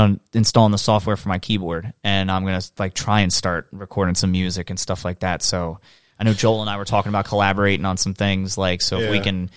[0.00, 3.68] I'm installing the software for my keyboard and I'm going to like try and start
[3.72, 5.42] recording some music and stuff like that.
[5.42, 5.80] So
[6.18, 9.10] I know Joel and I were talking about collaborating on some things like so if
[9.10, 9.50] we can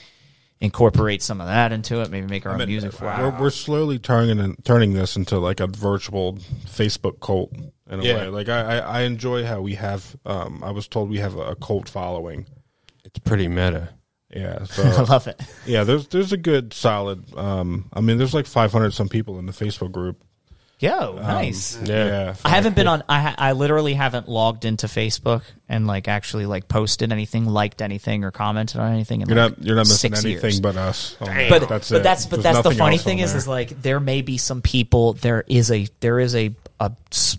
[0.62, 3.18] incorporate some of that into it, maybe make our own I mean, music for it.
[3.20, 6.34] we're, we're slowly turning turning this into like a virtual
[6.66, 7.54] Facebook cult
[7.90, 8.16] in a Yeah.
[8.16, 8.28] way.
[8.28, 10.16] Like I, I, I enjoy how we have.
[10.26, 12.46] Um, I was told we have a, cult following.
[13.04, 13.90] It's pretty meta.
[14.36, 15.40] Yeah, so, I love it.
[15.66, 17.24] yeah, there's there's a good solid.
[17.38, 20.24] Um, I mean, there's like 500 some people in the Facebook group.
[20.78, 21.80] Yo, um, nice.
[21.82, 23.02] Yeah, I haven't been on.
[23.08, 28.26] I I literally haven't logged into Facebook and like actually like posted anything, liked anything,
[28.26, 29.22] or commented on anything.
[29.22, 30.60] In You're like not you're not missing anything years.
[30.60, 31.16] but us.
[31.22, 31.50] Oh, on there.
[31.50, 34.38] But that's but that's but that's the funny thing on is like there may be
[34.38, 35.14] some people.
[35.14, 37.38] There is a there is a a s-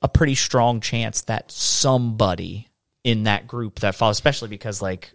[0.00, 2.68] a pretty strong chance that somebody
[3.04, 5.12] in that group that follows, especially because like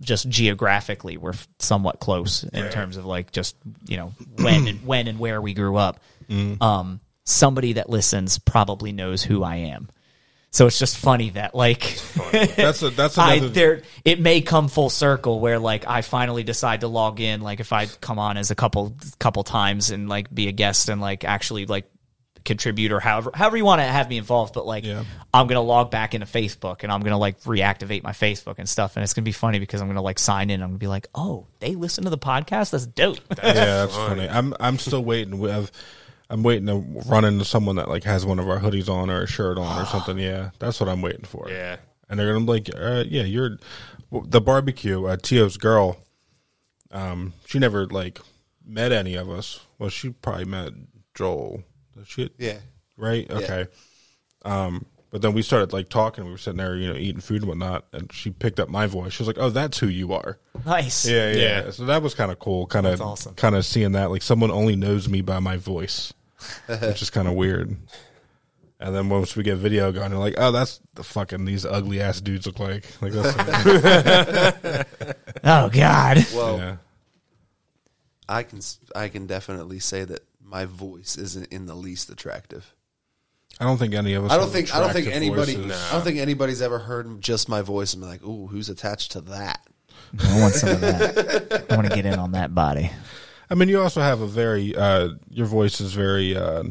[0.00, 3.56] just geographically we're somewhat close in terms of like just
[3.86, 5.98] you know when and when and where we grew up.
[6.28, 6.60] Mm.
[6.62, 9.88] Um, somebody that listens probably knows who I am.
[10.50, 11.98] So it's just funny that like
[12.56, 13.48] that's a, that's I another.
[13.50, 17.60] there it may come full circle where like I finally decide to log in like
[17.60, 21.02] if I come on as a couple couple times and like be a guest and
[21.02, 21.90] like actually like
[22.46, 25.04] contribute or however however you want to have me involved but like Yeah.
[25.34, 28.54] I'm going to log back into Facebook and I'm going to like reactivate my Facebook
[28.58, 30.62] and stuff and it's going to be funny because I'm going to like sign in
[30.62, 33.94] I'm going to be like oh they listen to the podcast that's dope yeah, that's
[33.94, 34.26] funny.
[34.26, 35.38] I'm I'm still waiting.
[35.38, 35.70] We have,
[36.30, 36.76] I'm waiting to
[37.08, 39.80] run into someone that like has one of our hoodies on or a shirt on
[39.82, 40.18] or something.
[40.18, 41.48] Yeah, that's what I'm waiting for.
[41.48, 41.76] Yeah.
[42.08, 43.58] and they're gonna be like, uh, yeah, you're
[44.10, 45.04] the barbecue.
[45.06, 45.98] Uh, Tio's girl.
[46.90, 48.18] Um, she never like
[48.64, 49.60] met any of us.
[49.78, 50.72] Well, she probably met
[51.14, 51.62] Joel.
[52.06, 52.58] She, Yeah.
[52.96, 53.30] right?
[53.30, 53.66] Okay.
[54.44, 56.24] Um, but then we started like talking.
[56.24, 57.86] We were sitting there, you know, eating food and whatnot.
[57.92, 59.14] And she picked up my voice.
[59.14, 61.64] She was like, "Oh, that's who you are." nice Yeah, yeah.
[61.64, 61.70] Yeah.
[61.70, 62.66] So that was kind of cool.
[62.66, 63.34] Kind of, awesome.
[63.34, 66.12] kind of seeing that like someone only knows me by my voice,
[66.66, 67.76] which is kind of weird.
[68.80, 72.00] And then once we get video going, they're like, "Oh, that's the fucking these ugly
[72.00, 74.86] ass dudes look like." Like that's
[75.44, 76.76] oh god Well, yeah.
[78.28, 82.72] I can s- I can definitely say that my voice isn't in the least attractive.
[83.60, 84.30] I don't think any of us.
[84.30, 85.90] I don't think I don't think anybody voices.
[85.90, 89.12] I don't think anybody's ever heard just my voice and be like, "Ooh, who's attached
[89.12, 89.66] to that?"
[90.24, 92.90] I want some of that I want to get in on that body
[93.50, 96.64] I mean, you also have a very uh, your voice is very uh,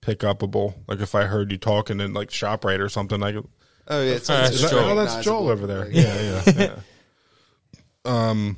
[0.00, 0.74] pick upable.
[0.88, 3.48] Like if I heard you talking in like Shoprite or something, like could.
[3.88, 4.90] Oh yeah, it's, That's it's Is that- Joel.
[4.90, 5.84] oh, that's Joel over there.
[5.84, 6.76] Like, Yeah, yeah, yeah.
[8.30, 8.56] um,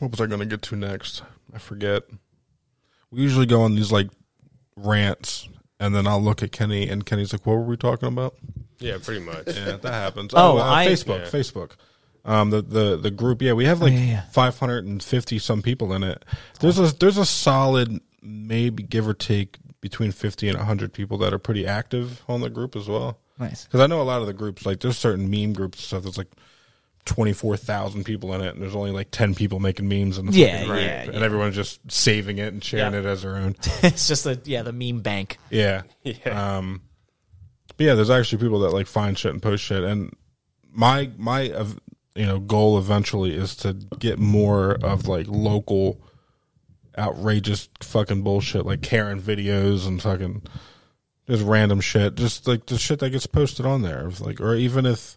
[0.00, 1.22] what was I going to get to next?
[1.54, 2.02] I forget.
[3.10, 4.08] We usually go on these like
[4.74, 8.34] rants, and then I'll look at Kenny, and Kenny's like, "What were we talking about?"
[8.80, 9.46] Yeah, pretty much.
[9.46, 10.32] Yeah, that happens.
[10.34, 11.26] Oh, uh, I- Facebook, Yeah.
[11.40, 11.72] Facebook.
[12.24, 13.42] Um, the the the group.
[13.42, 14.20] Yeah, we have like yeah, yeah.
[14.30, 16.24] 550 some people in it.
[16.60, 21.34] There's a there's a solid maybe give or take between 50 and 100 people that
[21.34, 23.18] are pretty active on the group as well.
[23.40, 25.84] nice Because I know a lot of the groups, like there's certain meme groups and
[25.84, 26.02] stuff.
[26.04, 26.30] There's like
[27.04, 30.26] twenty four thousand people in it, and there's only like ten people making memes in
[30.26, 31.20] the Yeah, fucking group, yeah, and yeah.
[31.24, 33.00] everyone's just saving it and sharing Yeah.
[33.00, 33.56] it as their own.
[33.82, 35.82] it's just a yeah the meme bank Yeah,
[36.30, 36.82] Um,
[37.76, 40.14] but yeah, there's actually people that like find shit and post shit, and
[40.70, 41.66] my my uh,
[42.14, 46.00] you know goal eventually is to get more of like local
[46.98, 50.42] outrageous fucking bullshit like Karen videos and fucking
[51.28, 54.86] just random shit, just like the shit that gets posted on there, like or even
[54.86, 55.16] if.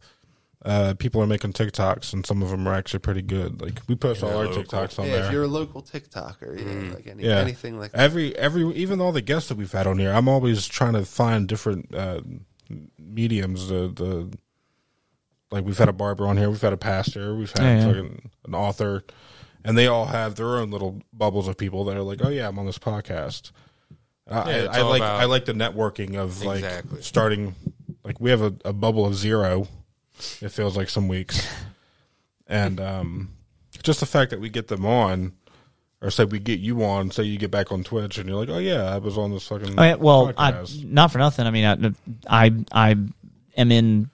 [0.64, 3.62] Uh, people are making TikToks, and some of them are actually pretty good.
[3.62, 4.64] Like we post all our local.
[4.64, 5.14] TikToks on there.
[5.14, 5.26] Yeah, there.
[5.28, 7.38] if you're a local TikToker, yeah, like any, Yeah.
[7.38, 8.02] anything like that.
[8.02, 11.06] every every even all the guests that we've had on here, I'm always trying to
[11.06, 12.22] find different uh,
[12.98, 13.68] mediums.
[13.68, 14.36] The the
[15.52, 17.86] like we've had a barber on here, we've had a pastor, we've had Yeah, yeah.
[17.88, 19.04] fucking an author,
[19.64, 22.48] and they all have their own little bubbles of people that are like, oh yeah,
[22.48, 23.52] I'm on this podcast.
[24.30, 27.02] I, Yeah, I, I like about- I like the networking of like Exactly.
[27.02, 27.56] starting
[28.04, 29.68] like we have a, a bubble of zero.
[30.42, 31.46] It feels like some weeks,
[32.48, 33.30] and um,
[33.84, 35.34] just the fact that we get them on,
[36.02, 38.50] or say we get you on, say you get back on Twitch, and you're like,
[38.50, 39.78] oh yeah, I was on this fucking.
[39.78, 41.46] Oh, yeah, well, I, not for nothing.
[41.46, 41.66] I mean,
[42.28, 42.92] I, I I
[43.58, 44.10] am in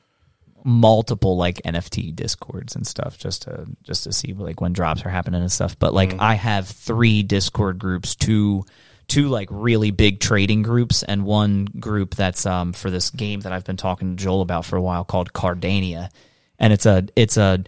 [0.64, 5.10] multiple like NFT discords and stuff just to just to see like when drops are
[5.10, 5.78] happening and stuff.
[5.78, 8.66] But like I have three Discord groups, two
[9.08, 13.52] two like really big trading groups and one group that's um for this game that
[13.52, 16.10] I've been talking to Joel about for a while called Cardania.
[16.60, 17.64] And it's a it's a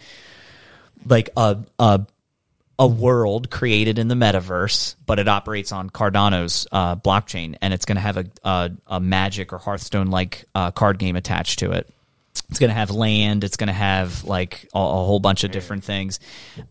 [1.05, 2.05] like a a
[2.79, 7.85] a world created in the metaverse, but it operates on Cardano's uh, blockchain, and it's
[7.85, 11.71] going to have a, a a Magic or Hearthstone like uh, card game attached to
[11.71, 11.92] it.
[12.49, 13.43] It's going to have land.
[13.43, 16.19] It's going to have like a, a whole bunch of different things.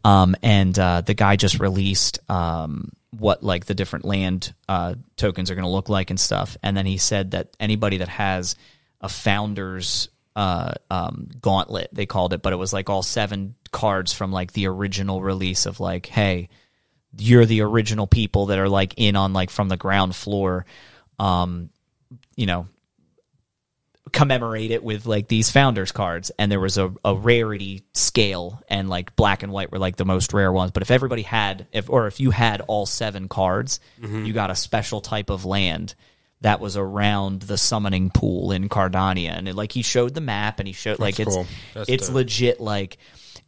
[0.04, 5.50] Um, and uh, the guy just released um, what like the different land uh, tokens
[5.50, 6.56] are going to look like and stuff.
[6.62, 8.56] And then he said that anybody that has
[9.00, 14.12] a founder's uh, um, gauntlet, they called it, but it was like all seven cards
[14.12, 16.48] from like the original release of like, hey,
[17.18, 20.64] you're the original people that are like in on like from the ground floor.
[21.18, 21.70] Um,
[22.36, 22.66] you know,
[24.12, 28.88] commemorate it with like these founders cards and there was a, a rarity scale and
[28.90, 31.88] like black and white were like the most rare ones but if everybody had if
[31.88, 35.94] or if you had all seven cards you got a special type of land
[36.42, 40.58] that was around the summoning pool in Cardania and it, like he showed the map
[40.58, 41.84] and he showed like That's it's cool.
[41.88, 42.14] It's dope.
[42.16, 42.98] legit like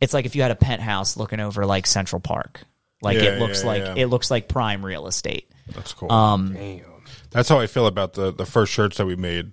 [0.00, 2.62] it's like if you had a penthouse looking over like Central Park
[3.02, 3.94] like Yeah, it looks yeah, like yeah.
[3.96, 6.10] it looks like prime real estate That's cool.
[6.10, 6.56] um
[7.30, 9.52] That's how I feel about the the first shirts that we made.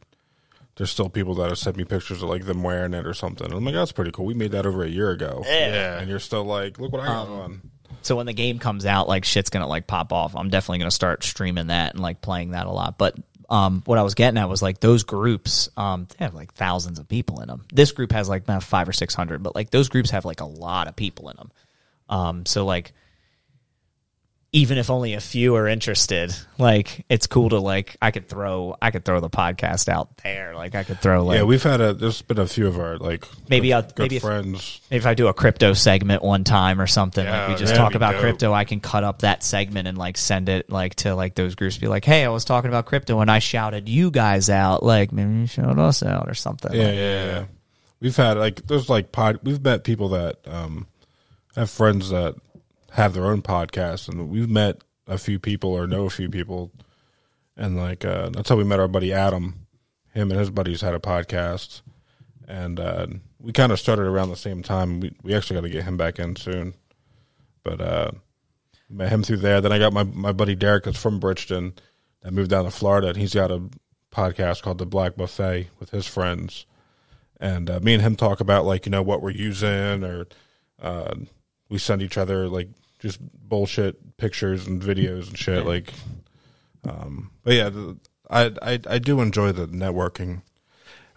[0.76, 3.52] There's still people that have sent me pictures of like them wearing it or something.
[3.52, 4.26] I'm like, that's pretty cool.
[4.26, 5.44] We made that over a year ago.
[5.46, 6.00] Yeah.
[6.00, 7.62] and you're still like, look what I got on.
[8.04, 10.36] So when the game comes out, like shit's gonna like pop off.
[10.36, 12.98] I'm definitely gonna start streaming that and like playing that a lot.
[12.98, 13.16] But
[13.50, 17.00] um, what I was getting at was like those groups, um, they have like thousands
[17.00, 17.66] of people in them.
[17.72, 20.46] This group has like five or six hundred, but like those groups have like a
[20.46, 21.52] lot of people in them.
[22.10, 22.94] Um, so like
[24.54, 28.76] even if only a few are interested, like it's cool to like I could throw
[28.82, 30.54] I could throw the podcast out there.
[30.56, 31.94] Like I could throw like yeah, we've had a.
[31.94, 34.82] There's been a few of our like Maybe good, I'll- good maybe if- friends.
[34.92, 37.76] Maybe if I do a crypto segment one time or something, Yeah, like we just
[37.76, 38.22] talk about dope.
[38.22, 41.56] crypto, I can cut up that segment and like send it like to like those
[41.56, 41.78] groups.
[41.78, 44.84] Be like, hey, I was talking about crypto and I shouted you guys out.
[44.84, 46.74] Like maybe you shout us out or something.
[46.74, 47.46] Yeah, Like, yeah, yeah.
[48.02, 49.40] We've had like there's like pod.
[49.44, 50.88] We've met people that um
[51.56, 52.36] have friends that
[52.92, 56.72] have their own podcast, and we've met a few people or know a few people,
[57.58, 59.68] and like uh, that's how we met our buddy Adam.
[60.14, 61.82] Him and his buddies had a podcast,
[62.48, 63.08] and uh,
[63.40, 65.00] we kind of started around the same time.
[65.00, 66.74] We we actually got to get him back in soon,
[67.64, 68.12] but uh,
[68.90, 69.62] met him through there.
[69.62, 71.74] Then I got my my buddy Derek that's from Bridgeton
[72.22, 73.70] that moved down to Florida, and he's got a
[74.12, 76.66] podcast called the Black Buffet with his friends
[77.42, 80.28] and uh, me and him talk about like you know what we're using or
[80.82, 81.16] uh,
[81.70, 82.70] we send each other like
[83.02, 85.92] just bullshit pictures and videos and shit like
[86.88, 87.98] um but yeah the,
[88.30, 90.44] I, I i do enjoy the networking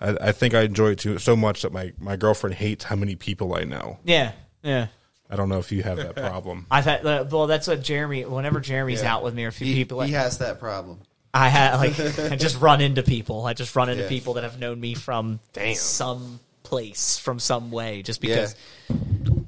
[0.01, 2.97] I, I think i enjoy it too so much that my my girlfriend hates how
[2.97, 4.33] many people i know yeah,
[4.63, 4.87] yeah.
[5.31, 8.25] i don't know if you have that problem I've had uh, well, that's what Jeremy.
[8.25, 11.01] Whenever Jeremy's out with me or a few He, people, he has that problem.
[11.33, 11.99] I had like
[12.33, 13.45] I just run into people.
[13.45, 14.09] I just run into Yeah.
[14.09, 15.75] people that have known me from Damn.
[15.75, 18.55] some place, from some way, just because.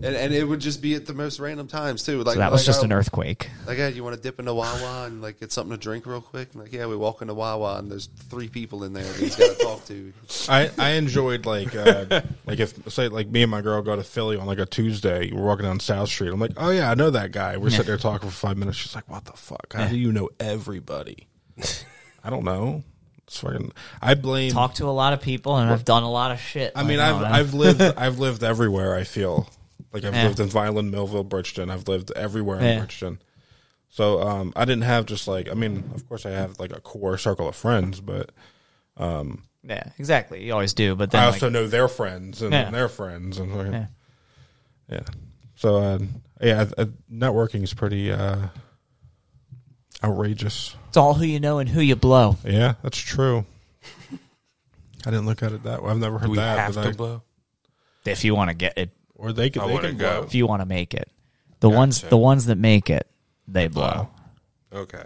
[0.03, 2.23] And, and it would just be at the most random times too.
[2.23, 3.51] Like So that was like just I- an earthquake.
[3.67, 6.21] Like, yeah, you want to dip into Wawa and like get something to drink real
[6.21, 6.51] quick?
[6.53, 9.37] And like, yeah, we walk into Wawa and there's three people in there that he's
[9.37, 10.13] got to talk to.
[10.49, 14.05] I, I enjoyed like uh, like if say like me and my girl go to
[14.05, 16.29] Philly on like a Tuesday, we're walking down South Street.
[16.31, 17.57] I'm like, oh yeah, I know that guy.
[17.57, 18.77] We're sitting there talking for five minutes.
[18.77, 19.73] She's like, what the fuck?
[19.73, 21.27] How do you know everybody?
[22.23, 22.83] I don't know.
[23.31, 23.73] Fucking.
[24.01, 24.53] I blame.
[24.53, 26.73] Talk to a lot of people, and I've done a lot of shit.
[26.77, 27.33] I mean, Like, I've don't.
[27.33, 28.95] I've lived I've lived everywhere.
[28.95, 29.49] I feel
[29.97, 30.25] like I've Yeah.
[30.25, 31.71] lived in Vineland, Millville, Bridgeton.
[31.71, 32.79] I've lived everywhere in Yeah.
[32.81, 33.19] Bridgeton.
[33.89, 36.81] So um, I didn't have just like I mean, of course I have like a
[36.81, 38.31] core circle of friends, but
[38.99, 40.45] yeah, exactly.
[40.45, 42.71] You always do, but then I like, also know their friends and Yeah.
[42.71, 43.87] their friends and like, Yeah.
[44.91, 45.01] yeah.
[45.57, 45.99] So uh,
[46.43, 48.49] yeah, uh, networking is pretty uh,
[50.05, 50.77] outrageous.
[50.89, 52.37] it's all who you know and who you blow.
[52.45, 53.47] Yeah, that's true.
[55.07, 55.91] I didn't look at it that way.
[55.91, 56.59] I've never heard Do we that.
[56.59, 57.23] have to I- blow?
[58.05, 59.63] If you want to get it, or they can.
[59.63, 60.19] I They wanna can go.
[60.21, 60.27] blow.
[60.27, 61.11] if you want to make it,
[61.61, 62.11] the ones Gotcha.
[62.11, 63.09] the ones that make it,
[63.49, 64.09] they blow.
[64.73, 65.05] Okay.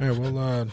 [0.00, 0.66] All right, we'll uh,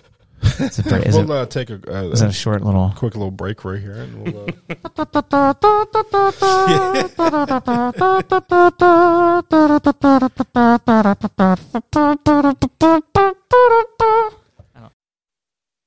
[0.60, 2.92] It's a, pretty- is we'll uh, take a, uh, is it a short little?
[2.96, 4.50] quick little break right here, and we'll.
[4.72, 6.32] Uh,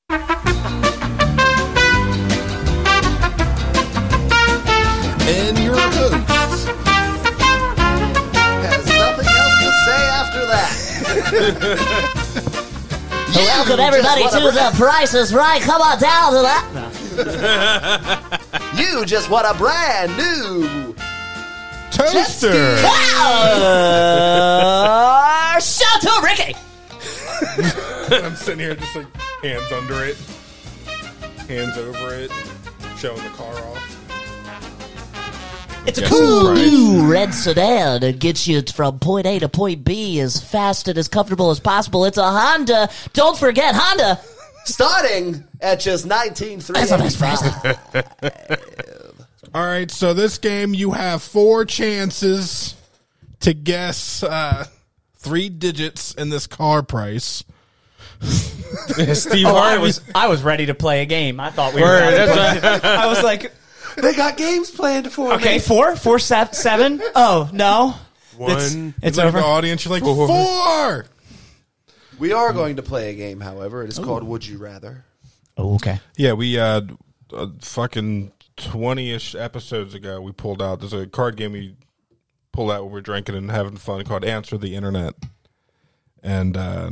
[5.27, 6.67] And your host
[8.47, 10.71] has nothing else to say after that.
[13.35, 15.63] Welcome everybody to the Price is Right.
[15.63, 18.41] Come on down to that.
[18.77, 20.95] You just want a brand new
[21.93, 22.77] Toaster.
[25.61, 26.57] Shout to Ricky.
[28.25, 29.07] I'm sitting here just like
[29.43, 30.17] hands under it,
[31.49, 32.33] hands over it,
[32.97, 33.84] showing the car off.
[35.87, 39.85] It's a cool the new red sedan that gets you from point A to point
[39.85, 42.05] B as fast and as comfortable as possible.
[42.07, 42.89] It's a Honda.
[43.13, 44.19] Don't forget Honda.
[44.65, 47.43] starting at just nineteen three That's the best price.
[48.23, 48.51] five.
[49.55, 52.75] All right, so this game you have four chances
[53.41, 54.67] to guess uh,
[55.17, 57.45] three digits in this car price.
[58.23, 61.39] Steve Oh, I was I was ready to play a game.
[61.41, 61.87] I thought we were.
[61.89, 63.53] Word, about to that's play- I was like,
[63.97, 65.59] They got games planned for okay, me.
[65.61, 67.01] four, four, se- seven.
[67.15, 67.95] Oh no,
[68.39, 68.95] it's, One.
[69.03, 69.39] it's Like over.
[69.39, 71.07] the audience, you're like four.
[72.19, 73.83] We are going to play a game, however.
[73.83, 75.05] It is called Would You Rather.
[75.57, 76.01] Oh, okay.
[76.17, 76.83] Yeah, we uh,
[77.33, 80.81] uh fucking twenty ish episodes ago we pulled out.
[80.81, 81.77] There's a card game we
[82.53, 85.15] pulled out when we're drinking and having fun called Answer the Internet,
[86.23, 86.91] and uh,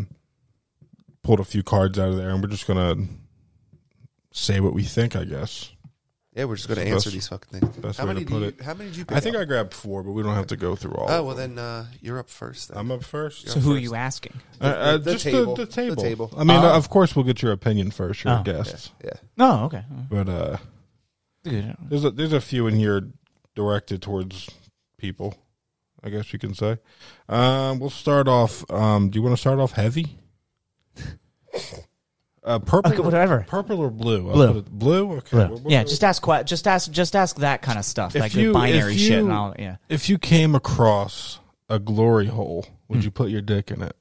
[1.22, 3.06] pulled a few cards out of there, and we're just gonna
[4.32, 5.16] say what we think.
[5.16, 5.71] I guess.
[6.34, 7.76] Yeah, we're just going to Best- answer these fucking things.
[7.76, 8.60] best how way many to do put you, it.
[8.62, 9.42] How many did you pick I think up?
[9.42, 11.10] I grabbed four, but we don't have to go through all.
[11.10, 11.56] Oh of well, them.
[11.56, 12.68] then uh, you're up first.
[12.70, 12.78] Then.
[12.78, 13.48] I'm up first.
[13.48, 14.40] So who are you asking?
[14.58, 15.54] Uh, uh, the just table.
[15.56, 15.96] The, the table.
[15.96, 16.30] The table.
[16.34, 16.72] I mean, Oh.
[16.74, 18.24] of course, we'll get your opinion first.
[18.24, 18.40] You're Oh.
[18.40, 19.10] a guest, yeah.
[19.38, 19.84] Oh, okay.
[20.08, 20.56] but uh,
[21.44, 21.76] Good.
[21.90, 23.10] there's a, there's a few in here
[23.54, 24.48] directed towards
[24.96, 25.34] people.
[26.02, 26.78] I guess you can say.
[27.28, 28.68] Um, we'll start off.
[28.70, 30.18] Um, do you want to start off heavy?
[32.44, 33.44] Uh, purple, Okay, whatever.
[33.48, 34.26] Purple or blue?
[34.28, 34.46] I'll Blue.
[34.48, 35.12] put it- blue.
[35.18, 35.46] Okay.
[35.46, 35.56] Blue.
[35.58, 38.52] We'll- Yeah, just ask que- just ask just ask that kind of stuff, like the
[38.52, 39.54] binary shit and all.
[39.58, 39.76] Yeah.
[39.88, 41.38] If you came across
[41.68, 43.04] a glory hole, would Hmm.
[43.04, 43.96] you put your dick in it?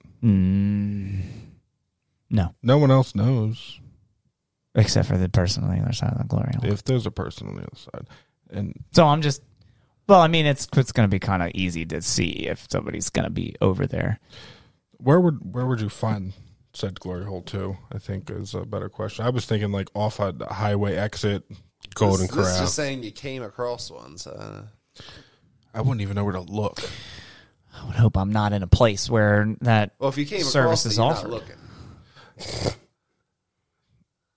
[2.34, 3.80] No, No one else knows
[4.74, 6.72] except for the person on the other side of the glory hole.
[6.72, 8.08] if there's a person on the other side.
[8.50, 9.42] And So I'm just.
[10.08, 13.10] Well, I mean, it's it's going to be kind of easy to see if somebody's
[13.10, 14.20] going to be over there.
[14.98, 16.34] where would where would you find
[16.74, 17.78] said glory hole too.
[17.94, 19.26] I think is a better question.
[19.26, 21.44] I was thinking like off a highway exit,
[21.96, 22.60] Golden this, this is Corral.
[22.62, 24.18] just saying you came across one.
[24.18, 25.02] So uh,
[25.74, 26.80] I wouldn't even know where to look.
[27.74, 29.94] I would hope I'm not in a place where that.
[30.00, 31.32] well, if you came Service across it, is you're offered.
[31.32, 32.76] not looking.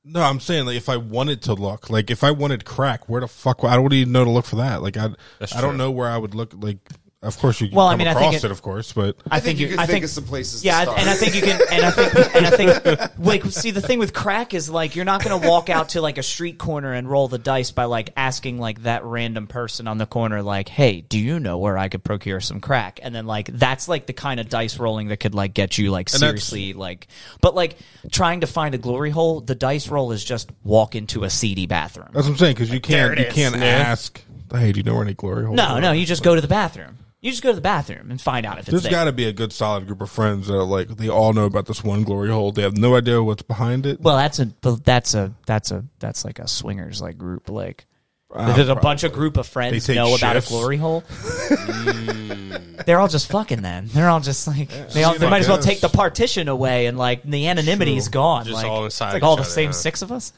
[0.06, 3.22] No, I'm saying like if I wanted to look, like if I wanted crack, where
[3.22, 3.64] the fuck?
[3.64, 4.82] I don't even know to look for that.
[4.82, 5.08] Like I,
[5.54, 6.52] I don't know where I would look.
[6.54, 6.78] Like,
[7.24, 9.16] of course you can Well, I come mean, I think it, it- of course, but
[9.30, 10.98] I, think you could I think think of some places to Yeah, start.
[10.98, 13.98] and I think you can, and I think, and I think, like, see, the thing
[13.98, 16.92] with crack is like you're not going to walk out to like a street corner
[16.92, 20.68] and roll the dice by like asking like that random person on the corner, like,
[20.68, 24.06] "Hey, do you know where I could procure some crack?" And then like that's like
[24.06, 27.06] the kind of dice rolling that could like get you like seriously like,
[27.40, 27.76] but like
[28.12, 31.66] trying to find a glory hole, the dice roll is just walk into a seedy
[31.66, 32.08] bathroom.
[32.12, 33.34] that's what I'm saying because you can't you it is.
[33.34, 33.64] can't Yeah.
[33.64, 34.20] ask.
[34.52, 35.56] Hey, do you know where any glory holes?
[35.56, 36.98] No, are?" no, you just go to the bathroom.
[37.24, 38.92] You just go to the bathroom and find out if it's There's there.
[38.92, 41.46] got to be a good solid group of friends that are like they all know
[41.46, 42.52] about this one glory hole.
[42.52, 43.98] They have no idea what's behind it.
[44.00, 47.86] Well, that's a that's a that's a that's like a swingers like group like.
[48.36, 50.50] Ah, There's a bunch of group of friends They take know about a shifts.
[50.50, 51.02] glory hole.
[52.86, 53.86] They're all just fucking then.
[53.86, 55.64] They're all just like they all, they I might as well guess.
[55.66, 58.44] take the partition away and like the anonymity is gone.
[58.44, 59.72] Just like, all it's inside like all each the other, same huh?
[59.72, 60.32] six of us.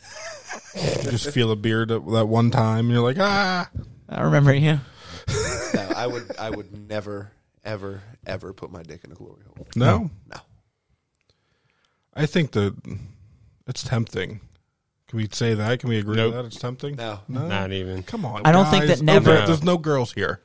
[1.04, 3.68] You just feel a beard at that one time, and you're like, ah,
[4.08, 4.78] I remember you.
[5.28, 6.36] No, I would.
[6.38, 7.32] I would never,
[7.64, 9.66] ever, ever put my dick in a glory hole.
[9.76, 10.10] no.
[10.30, 10.40] No.
[12.14, 12.74] I think that
[13.66, 14.40] it's tempting.
[15.08, 15.80] Can we say that?
[15.80, 16.32] Can we agree Nope.
[16.32, 16.44] to that?
[16.46, 16.96] It's tempting.
[16.96, 17.20] No.
[17.28, 17.46] no.
[17.46, 18.02] Not even.
[18.02, 18.42] Come on.
[18.44, 18.98] I don't think guys.
[18.98, 20.40] that never- No, there's no girls here.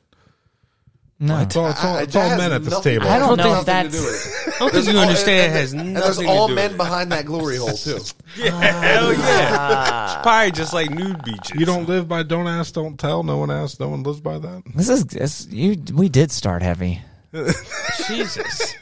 [1.24, 3.08] No, It's all, it's all, it's all men at this nothing- table.
[3.08, 4.54] I don't know nothing if to that's- do with it.
[4.54, 5.54] I don't think you understand.
[5.54, 6.76] It has And nothing there's to all do men with it.
[6.78, 7.98] behind that glory hole too.
[8.42, 9.56] Hell yeah.
[9.56, 10.16] Ah.
[10.16, 11.52] it's probably just like nude beaches.
[11.54, 13.22] You don't live by don't ask, don't tell.
[13.22, 14.64] No one asks, no one lives by that.
[14.74, 15.76] this is this, you.
[15.94, 17.00] We did start heavy.
[18.08, 18.74] Jesus.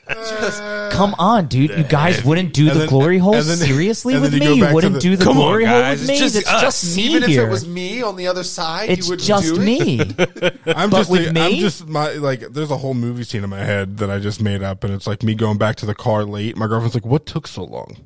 [0.93, 1.71] Come on, dude.
[1.71, 4.51] You guys wouldn't do the then- glory hole and then- seriously and with then you
[4.51, 4.61] me.
[4.61, 6.01] go You to wouldn't the- do the Come on, glory hole guys.
[6.01, 6.25] with It's me.
[6.25, 6.61] just It's us.
[6.63, 7.47] just me Even if here.
[7.47, 9.65] it was me on the other side, it's you would just do it.
[9.65, 10.01] me.
[10.75, 11.41] I'm But just, with me?
[11.41, 12.41] I'm just my like.
[12.53, 15.07] There's a whole movie scene in my head that I just made up, and it's
[15.07, 16.57] like me going back to the car late.
[16.57, 17.97] My girlfriend's like, "What took so long?"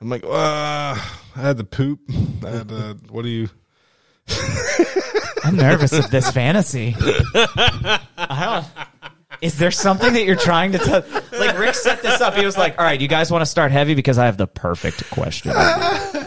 [0.00, 0.28] I'm like, uh,
[0.96, 1.00] "I
[1.34, 2.00] had to poop.
[2.44, 2.96] I had to.
[3.10, 3.48] What do you?"
[5.44, 6.96] I'm nervous of this fantasy.
[7.34, 8.86] I don't.
[9.44, 11.04] Is there something that you're trying to tell?
[11.38, 12.34] Like Rick set this up.
[12.34, 14.46] He was like, "All right, you guys want to start heavy because I have the
[14.46, 15.52] perfect question."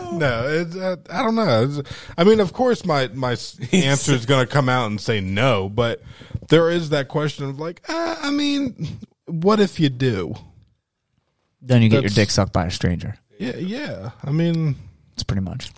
[0.09, 1.63] No, it's, uh, I don't know.
[1.63, 3.31] It's- I mean, of course, my my
[3.71, 6.01] answer is going to come out and say no, but
[6.47, 10.33] there is that question of like, uh, I mean, what if you do?
[11.61, 13.17] then you get your That's- dick sucked by a stranger.
[13.37, 14.11] Yeah, yeah.
[14.23, 14.75] I mean,
[15.13, 15.71] It's pretty much.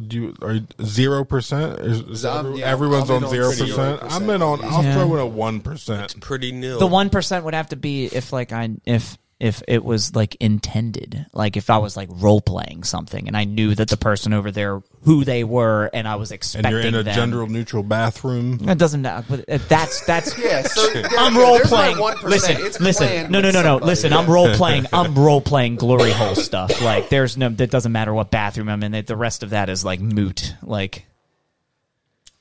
[0.00, 1.78] Do you are zero percent?
[1.80, 4.00] Is, is I'm- yeah, everyone's on zero percent?
[4.02, 4.64] I'm in on.
[4.64, 4.94] I'll Yeah.
[4.94, 6.14] throw in a one It's.
[6.20, 6.78] Pretty nil.
[6.78, 10.36] The one percent would have to be if like I if if it was like
[10.36, 14.32] intended, like if I was like role playing something and I knew that the person
[14.32, 17.14] over there who they were and I was expecting And expecting you're in a them.
[17.14, 18.58] gender neutral bathroom.
[18.58, 19.26] That doesn't matter.
[19.28, 21.98] But uh, that's that's Yeah, so I'm role there's playing.
[21.98, 22.22] not 1%.
[22.22, 23.06] Listen, It's listen.
[23.08, 23.66] planned No, no, with no, no.
[23.68, 23.86] somebody.
[23.86, 24.86] Listen, I'm role playing.
[24.92, 26.80] I'm role playing glory hole stuff.
[26.80, 27.48] Like, there's no.
[27.48, 28.92] That doesn't matter what bathroom I'm in.
[29.04, 30.54] The rest of that is like moot.
[30.62, 31.06] Like,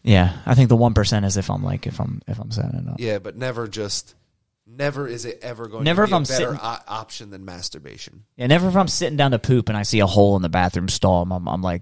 [0.04, 2.80] yeah, I think the one percent is if I'm like if I'm if I'm setting
[2.80, 2.96] it up.
[3.00, 4.16] Yeah, but never just.
[4.66, 7.30] Never is it ever going Never to be if I'm a better sitting- o- option
[7.32, 8.24] than masturbation.
[8.38, 10.50] Yeah, never if I'm sitting down to poop and I see a hole in the
[10.50, 11.24] bathroom stall.
[11.30, 11.82] I'm, I'm like,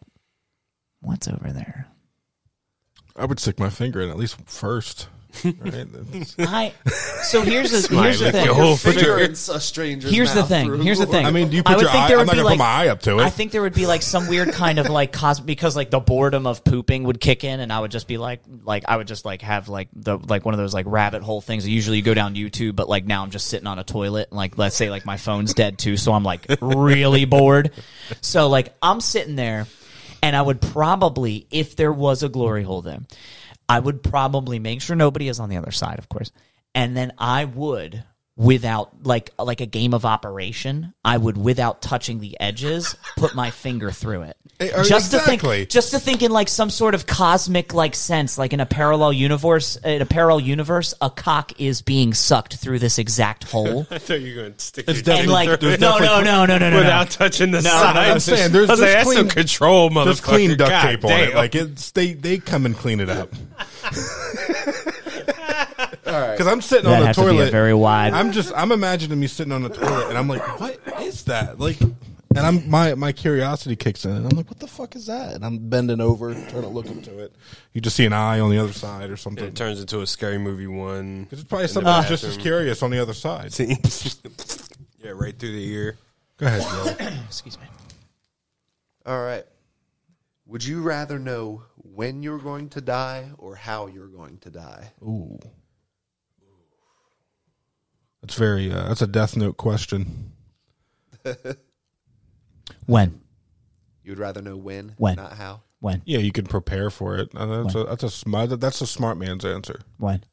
[1.00, 1.88] what's over there?
[3.16, 5.10] I would stick my finger in at least first.
[5.44, 5.88] Right?
[6.40, 6.74] I.
[7.24, 8.46] So here's the here's the thing.
[8.46, 9.18] your whole Finger finger.
[9.20, 10.66] in a stranger's Here's the mouth thing.
[10.68, 11.26] through- Here's the thing.
[11.26, 12.08] I mean, do you I put would your think eye?
[12.10, 13.24] there I'm would not be gonna like- put my eye up to it.
[13.24, 16.00] I think there would be like some weird kind of like cos because like the
[16.00, 19.08] boredom of pooping would kick in, and I would just be like, like I would
[19.08, 21.68] just like have like the like one of those like rabbit hole things.
[21.68, 24.38] Usually you go down YouTube, but like now I'm just sitting on a toilet, and
[24.38, 27.72] like let's say like my phone's dead too, so I'm like really bored.
[28.22, 29.68] So like I'm sitting there,
[30.24, 33.00] and I would probably, if there was a glory hole there,
[33.72, 36.32] I would probably make sure nobody is on the other side, of course,
[36.76, 38.04] and then I would
[38.42, 43.52] without like like a game of operation i would without touching the edges put my
[43.52, 47.08] finger through it Eh, just to think just to think in like some sort of
[47.08, 51.82] cosmic like sense like in a parallel universe in a parallel universe a cock is
[51.82, 55.16] being sucked through this exact hole I thought you were going to stick It's your
[55.18, 57.26] and like there's no no no no no no without no.
[57.26, 57.96] touching the No, sides.
[57.96, 60.06] no, no, I'm saying, there's- I was like, there's that's clean- some control, motherfucker.
[60.06, 61.36] There's clean duct God tape on it.
[61.36, 63.30] Like it's they they come and clean it up.
[66.32, 67.52] Because I'm sitting That on the has to be a toilet.
[67.52, 70.80] very wide- I'm just I'm imagining me sitting on the toilet, and I'm like, what
[71.02, 71.60] is that?
[71.60, 75.08] Like, and I'm my my curiosity kicks in, and I'm like, what the fuck is
[75.08, 75.34] that?
[75.36, 77.36] And I'm bending over trying to look into it.
[77.74, 79.44] You just see an eye on the other side or something.
[79.44, 81.28] it turns into a scary movie one.
[81.32, 83.58] It's probably in the something just as curious on the other side.
[83.60, 85.98] yeah, right through the ear.
[86.38, 87.06] Go ahead, Joe.
[87.28, 87.66] excuse me
[89.06, 89.44] All right.
[90.48, 94.92] Would you rather know when you're going to die or how you're going to die?
[95.04, 95.38] Ooh,
[98.22, 100.32] that's very uh, that's a death note question.
[102.86, 103.20] when
[104.04, 105.16] You'd rather know when, When?
[105.16, 105.62] not how.
[105.80, 107.30] when Yeah, you can prepare for it.
[107.36, 109.82] Uh, that's a that's a smart that's a smart man's answer.
[109.98, 110.24] when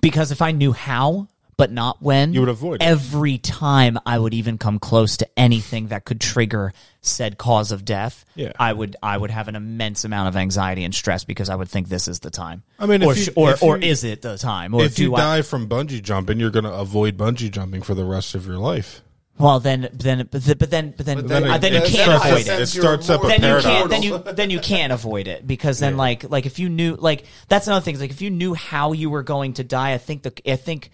[0.00, 1.26] because if i knew how
[1.56, 2.84] but not when You would avoid it.
[2.84, 7.84] every time i would even come close to anything that could trigger said cause of
[7.84, 8.52] death Yeah.
[8.58, 11.68] i would i would have an immense amount of anxiety and stress because i would
[11.68, 13.88] think this is the time I mean, if or you- sh- or, if or you-
[13.90, 16.64] is it the time or if do you I, die from bungee jumping, you're going
[16.64, 19.02] to avoid bungee jumping for the rest of your life.
[19.38, 21.80] well then then but, th- but then but then But then, then uh, then you
[21.80, 23.64] can't starts- avoid it it starts up a then you paradox.
[23.66, 26.94] can't then you then you can't avoid it because then like like if you knew
[26.96, 29.92] like that's another thing is like if you knew how you were going to die
[29.94, 30.90] i think the i think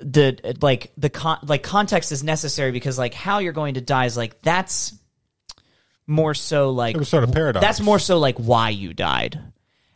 [0.00, 4.04] the like the con- like context is necessary because like how you're going to die
[4.06, 4.94] is like that's
[6.06, 7.64] more so like It would start a paradox.
[7.64, 9.40] that's more so like why you died.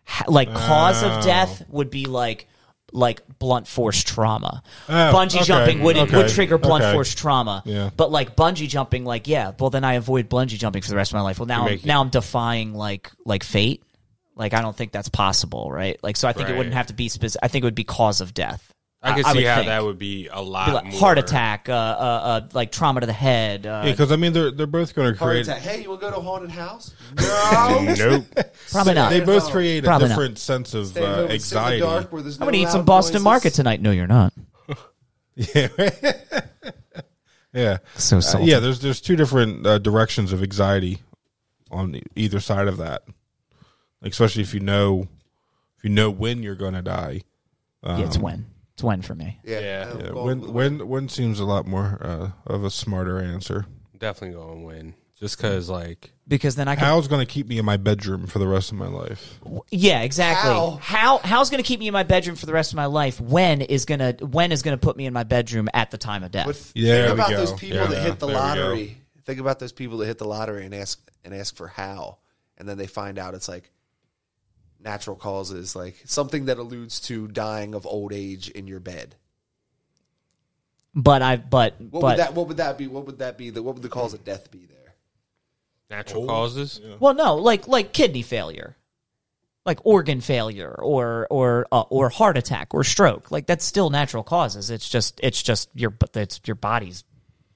[0.04, 1.10] Ha- like cause Oh.
[1.10, 2.48] of death would be like
[2.94, 4.62] like blunt force trauma.
[4.88, 6.92] Oh, bungee okay, jumping would okay, would trigger blunt okay.
[6.92, 7.62] force trauma.
[7.64, 7.88] Yeah.
[7.96, 11.12] but like bungee jumping like yeah well then i avoid bungee jumping for the rest
[11.12, 11.38] of my life.
[11.38, 13.82] Well now I'm, now i'm defying like like fate.
[14.34, 15.98] Like i don't think that's possible right?
[16.02, 17.84] Like so i think it wouldn't have to be specific i think it would be
[17.84, 18.72] cause of death
[19.04, 19.66] I could I see would how think.
[19.66, 21.00] that would be a lot Be like more.
[21.00, 24.32] heart attack uh, uh, uh, like trauma to the head uh, Yeah, because I mean,
[24.32, 25.48] they're they're both going to Heart create.
[25.48, 25.58] attack.
[25.62, 26.94] Hey, you want to go to a haunted house?
[27.18, 27.94] No.
[27.98, 28.26] Nope.
[28.70, 30.14] probably not They both create a Probably not.
[30.14, 31.80] different sense of Stay uh, and sit in the anxiety.
[31.80, 33.24] dark where there's i'm gonna eat some boston noises.
[33.24, 34.32] market tonight no you're not
[35.34, 35.68] Yeah,
[37.52, 38.46] yeah, so Uh, salty.
[38.46, 38.60] yeah.
[38.60, 40.98] There's there's two different uh, directions of anxiety
[41.70, 43.02] on either side of that.
[44.00, 45.08] Like, especially if you know
[45.78, 47.22] if you know when you're going to die.
[47.84, 49.61] yeah it's when it's when for me Yeah.
[49.61, 49.90] Yeah.
[49.93, 53.19] I'm Yeah, going when with when when seems a lot more uh, of a smarter
[53.20, 53.66] answer.
[53.99, 54.94] Definitely going to win.
[55.20, 58.27] Just because, like, because then i can How's going to keep me in my bedroom
[58.27, 59.39] for the rest of my life?
[59.70, 60.51] Yeah, exactly.
[60.51, 60.78] How?
[60.82, 63.20] How how's going to keep me in my bedroom for the rest of my life?
[63.20, 65.99] When is going to when is going to put me in my bedroom at the
[65.99, 66.47] time of death?
[66.47, 67.36] But Yeah, there think we about go.
[67.36, 68.47] those people Yeah, that hit the there we go.
[68.65, 68.99] lottery.
[69.24, 72.19] Think about those people that hit the lottery and ask and ask for how,
[72.59, 73.70] and then they find out it's like
[74.82, 79.16] natural causes, like something that alludes to dying of old age in your bed.
[80.94, 82.34] but I but What but would that?
[82.34, 82.86] What would that be?
[82.86, 83.50] What would that be?
[83.50, 84.78] The, what would the cause of death be there?
[85.92, 86.80] natural causes.
[87.00, 88.76] well no, like like kidney failure.
[89.64, 93.30] Like organ failure or or uh, or heart attack or stroke.
[93.30, 94.70] Like that's still natural causes.
[94.70, 97.04] It's just it's just your but it's your body's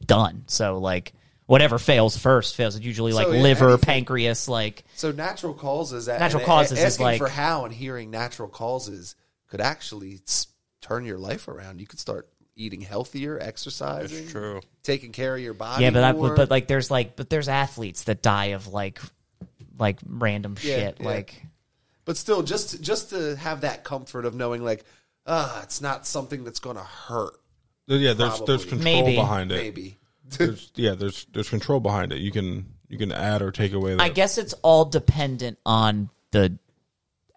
[0.05, 0.45] done.
[0.47, 1.15] So like
[1.47, 2.77] whatever fails first fails.
[2.77, 3.85] It's usually like So, yeah, liver, anything.
[3.87, 7.73] pancreas, like So natural causes, that, Natural and causes is asking like- for how and
[7.75, 9.15] hearing natural causes
[9.49, 10.49] could actually s-
[10.81, 11.81] turn your life around.
[11.81, 14.61] You could start eating healthier, exercising, That's true.
[14.83, 15.85] taking care of your body.
[15.85, 16.29] yeah, but I, more.
[16.31, 19.01] but, but like there's like but there's athletes that die of like
[19.79, 20.97] like random Yeah, shit.
[21.01, 21.07] yeah.
[21.07, 21.43] Like
[22.07, 24.85] But still, just just to have that comfort of knowing, like,
[25.27, 27.35] ah, it's not something that's going to hurt.
[27.89, 28.59] Yeah, there's there's Probably.
[28.65, 29.17] control Maybe.
[29.17, 29.57] behind it.
[29.57, 29.99] Maybe.
[30.31, 32.19] There's, yeah, there's there's control behind it.
[32.19, 33.95] You can you can add or take away.
[33.95, 36.59] The, I guess it's all dependent on the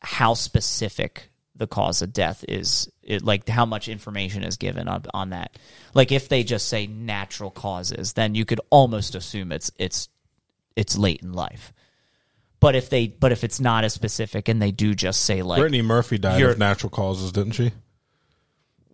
[0.02, 2.90] how specific the cause of death is.
[3.04, 5.58] It, like how much information is given on, on that.
[5.94, 10.10] Like if they just say natural causes, then you could almost assume it's it's
[10.76, 11.74] it's late in life.
[12.60, 15.60] But if they but if it's not as specific and they do just say like
[15.60, 17.72] Brittany Murphy died of natural causes, didn't she?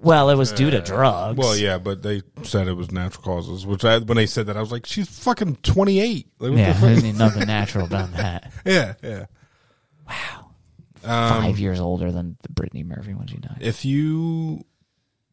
[0.05, 1.37] Well it was due to drugs.
[1.37, 3.65] Well, yeah, but they said it was natural causes.
[3.65, 6.27] Which I, when they said that, I was like, she's fucking twenty eight.
[6.39, 6.81] Like, what Yeah, the fuck?
[7.03, 8.51] there's nothing natural about that.
[8.65, 9.25] yeah, yeah.
[10.07, 10.51] Wow,
[11.03, 13.57] um, Five years older than the Brittany Murphy when she died.
[13.59, 14.63] If you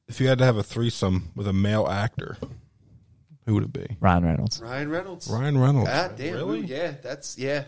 [0.08, 2.36] if you had to have a threesome with a male actor,
[3.46, 3.96] who would it be?
[4.00, 4.60] Ryan Reynolds.
[4.60, 5.28] Ryan Reynolds.
[5.28, 5.90] Ryan Reynolds.
[5.90, 6.34] God damn.
[6.34, 6.60] Really?
[6.60, 7.64] Yeah, that's, yeah.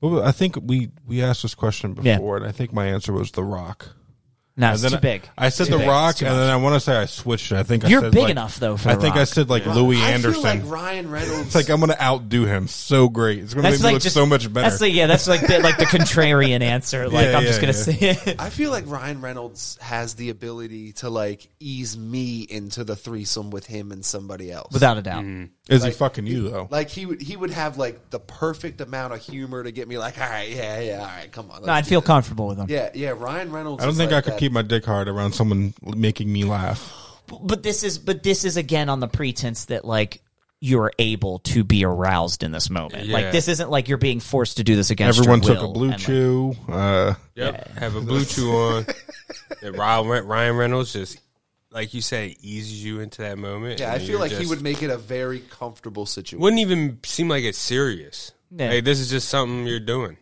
[0.00, 2.16] Well, I think we we asked this question Yeah.
[2.16, 3.90] before, and I think my answer was The Rock.
[4.58, 5.28] No, it's And too then big.
[5.38, 5.88] I said Too The big.
[5.88, 7.52] Rock, It's too and then I want to say I switched.
[7.52, 9.28] I think You're said, big like- enough though for I The think I Rock.
[9.28, 10.04] said like Louie Anderson.
[10.04, 10.32] I Anderson.
[10.34, 11.46] feel like Ryan Reynolds.
[11.46, 13.38] it's like I'm going to outdo him so great.
[13.38, 14.68] It's going to make That's me look just so much better.
[14.68, 17.08] That's like yeah, that's like the, like the contrarian answer.
[17.08, 18.12] Like Yeah, I'm just yeah, gonna yeah.
[18.14, 18.40] say it.
[18.40, 23.50] I feel like Ryan Reynolds has the ability to like ease me into the threesome
[23.50, 24.72] with him and somebody else.
[24.72, 25.22] without a doubt.
[25.22, 25.52] Mm-hmm.
[25.68, 26.68] Is he fucking you though?
[26.70, 29.98] like he would he would have like the perfect amount of humor to get me
[29.98, 31.64] like, all right, yeah, yeah, all right, come on.
[31.64, 32.66] No, I'd feel comfortable with him.
[32.68, 33.10] yeah, yeah.
[33.10, 33.82] Ryan Reynolds.
[33.82, 34.40] I don't is think like I could that.
[34.40, 36.94] keep my dick hard around someone making me laugh.
[37.42, 40.22] But this is but this is again on the pretense that like
[40.60, 43.04] you're able to be aroused in this moment.
[43.04, 43.12] Yeah.
[43.14, 45.68] Like this isn't like you're being forced to do this against Everyone your took a
[45.68, 46.54] blue and, like, chew.
[46.68, 47.68] Uh, Yep.
[47.78, 48.86] Have a BlueChew on.
[49.62, 51.20] And Ryan Ryan Reynolds just,
[51.70, 53.80] like you said, eases you into that moment.
[53.80, 56.40] Yeah, I feel you're like he would make it a very comfortable situation.
[56.40, 58.32] Wouldn't even seem like it's serious.
[58.50, 58.68] Yeah.
[58.68, 60.16] Hey, this is just something you're doing.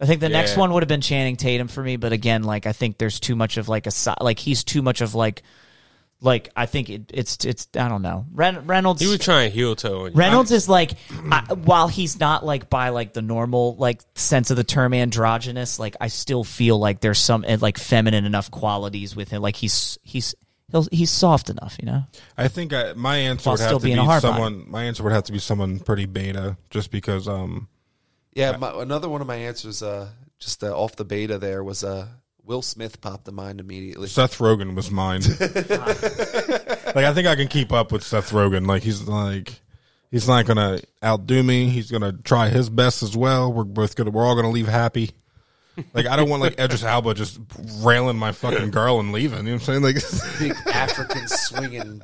[0.00, 2.66] I think the next one would have been Channing Tatum for me, but again, like
[2.66, 5.42] I think there's too much of like a si- like he's too much of like
[6.20, 9.00] like I think it, it's it's I don't know Ren- Reynolds.
[9.00, 10.08] He was trying heel toe.
[10.12, 10.92] Reynolds is like,
[11.30, 15.80] I, while he's not like by like the normal like sense of the term androgynous,
[15.80, 19.42] like I still feel like there's some eh, like feminine enough qualities with him.
[19.42, 20.34] Like he's he's
[20.70, 22.04] he'll, he's soft enough, you know.
[22.36, 24.64] I think I, my answer While would have still to be a hard someone.
[24.68, 27.28] My answer would have to be someone pretty beta, just because.
[27.28, 27.68] Um,
[28.34, 30.08] yeah, my, another one of my answers, uh,
[30.38, 32.06] just uh, off the beta, there was uh,
[32.44, 34.08] Will Smith popped to mind immediately.
[34.08, 35.20] Seth Rogen was mine.
[35.40, 38.66] like I think I can keep up with Seth Rogen.
[38.66, 39.60] Like he's like
[40.10, 41.68] he's not gonna outdo me.
[41.68, 43.52] He's gonna try his best as well.
[43.52, 45.10] We're both gonna we're all gonna leave happy.
[45.92, 47.38] Like I don't want like Idris Alba just
[47.80, 49.38] railing my fucking girl and leaving.
[49.46, 49.82] You know what I'm saying?
[49.82, 52.02] Like Big African swinging.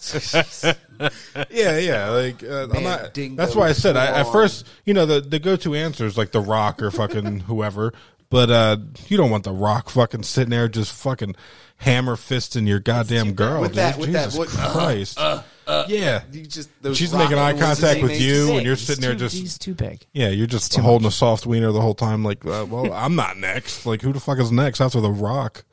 [1.50, 2.08] yeah, yeah.
[2.10, 3.14] Like uh, I'm not.
[3.14, 4.66] That's why I said I, at first.
[4.84, 7.92] You know the the go to answer is like The Rock or fucking whoever.
[8.30, 8.76] But uh,
[9.06, 11.34] you don't want The Rock fucking sitting there just fucking
[11.78, 13.62] hammer fisting your goddamn girl.
[13.62, 13.78] With dude.
[13.78, 15.88] that- with that Jesus what- uh, Christ.
[15.90, 16.22] yeah.
[16.32, 18.56] You just those She's making eye contact with you, Big.
[18.56, 20.06] and you're He's sitting there too- just he's too big.
[20.12, 22.24] yeah, you're just holding a soft wiener the whole time.
[22.24, 23.84] Like, uh, well, I'm not next.
[23.86, 25.64] Like, who the fuck is next after The Rock?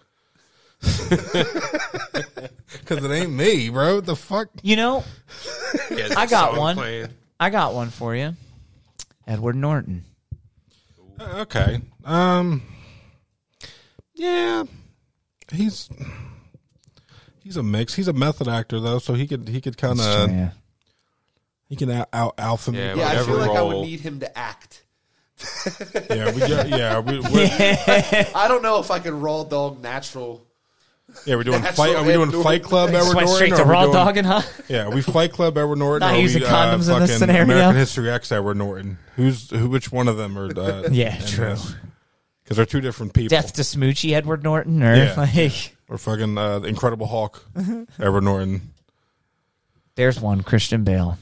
[2.79, 3.95] Because it ain't me, bro.
[3.95, 4.49] What the fuck?
[4.61, 5.03] You know,
[5.89, 6.75] Yeah, I got song one.
[6.75, 7.07] playing.
[7.39, 8.35] I got one for you,
[9.25, 10.03] Edward Norton.
[11.19, 11.79] Uh, Okay.
[12.03, 12.61] Um.
[14.13, 14.63] Yeah,
[15.51, 15.89] he's
[17.45, 17.93] he's a mix.
[17.93, 20.49] He's a method actor though, so he could he could kind of yeah.
[21.69, 22.79] he can out, out alpha me.
[22.79, 24.81] Yeah, Yeah, I feel like I would need him to act.
[26.09, 27.49] yeah, we got, yeah, we, we're,
[28.35, 30.45] I don't know if I can raw dog natural.
[31.25, 31.89] yeah, we're doing That's fight.
[31.89, 32.89] what Are we doing Fight Club?
[32.91, 34.41] Norton- Edward Norton, straight or to are we raw doing- dogging, huh?
[34.69, 36.07] Yeah, we Fight Club Edward Norton.
[36.07, 37.43] Not or using we, condoms in this scenario.
[37.43, 38.97] American History X Edward Norton.
[39.17, 39.69] Who's who?
[39.69, 40.57] Which one of them are?
[40.57, 41.55] Uh, Yeah, true.
[42.43, 43.29] Because they're two different people.
[43.29, 45.15] Death to Smoochy, Edward Norton, or Yeah.
[45.17, 48.01] like or fucking uh, Incredible Hulk, Mm-hmm.
[48.01, 48.73] Edward Norton.
[49.95, 51.17] there's one Christian Bale.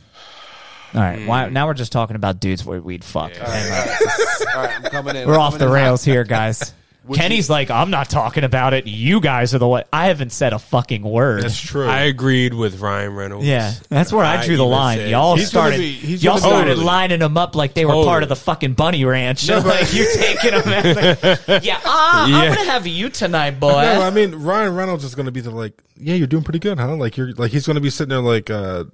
[0.96, 3.32] All right, why, now we're just talking about dudes where we'd fuck.
[3.34, 4.02] And, like,
[4.56, 5.28] All right, I'm coming in.
[5.28, 5.86] we're I'm off coming the in hot.
[5.88, 6.72] rails here, guys.
[7.14, 8.88] Kenny's like, I'm not talking about it.
[8.88, 9.84] You guys are the one.
[9.92, 11.44] I haven't said a fucking word.
[11.44, 11.86] That's true.
[11.88, 13.46] I agreed with Ryan Reynolds.
[13.46, 15.00] Yeah, that's where I I drew the line.
[15.00, 18.08] said- Y'all He's started, be- y'all started totally- lining them up like they were Totally.
[18.08, 19.50] part of the fucking bunny ranch.
[19.50, 20.64] like you're taking them.
[20.66, 23.72] Like, yeah, uh, I'm gonna have you tonight, boy.
[23.82, 26.60] No, I mean Ryan Reynolds is going to be the like, yeah, you're doing pretty
[26.60, 26.96] good, huh?
[26.96, 28.86] Like you're like he's going to be sitting there like, uh,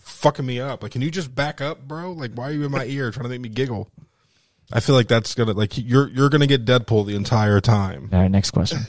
[0.00, 0.82] fucking me up.
[0.82, 2.12] Like, can you just back up, bro?
[2.12, 3.90] Like, why are you in my ear trying to make me giggle?
[4.72, 8.08] I feel like that's gonna like you're you're gonna get Deadpool the entire time.
[8.12, 8.80] All right, next question.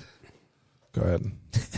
[0.94, 1.32] Go ahead.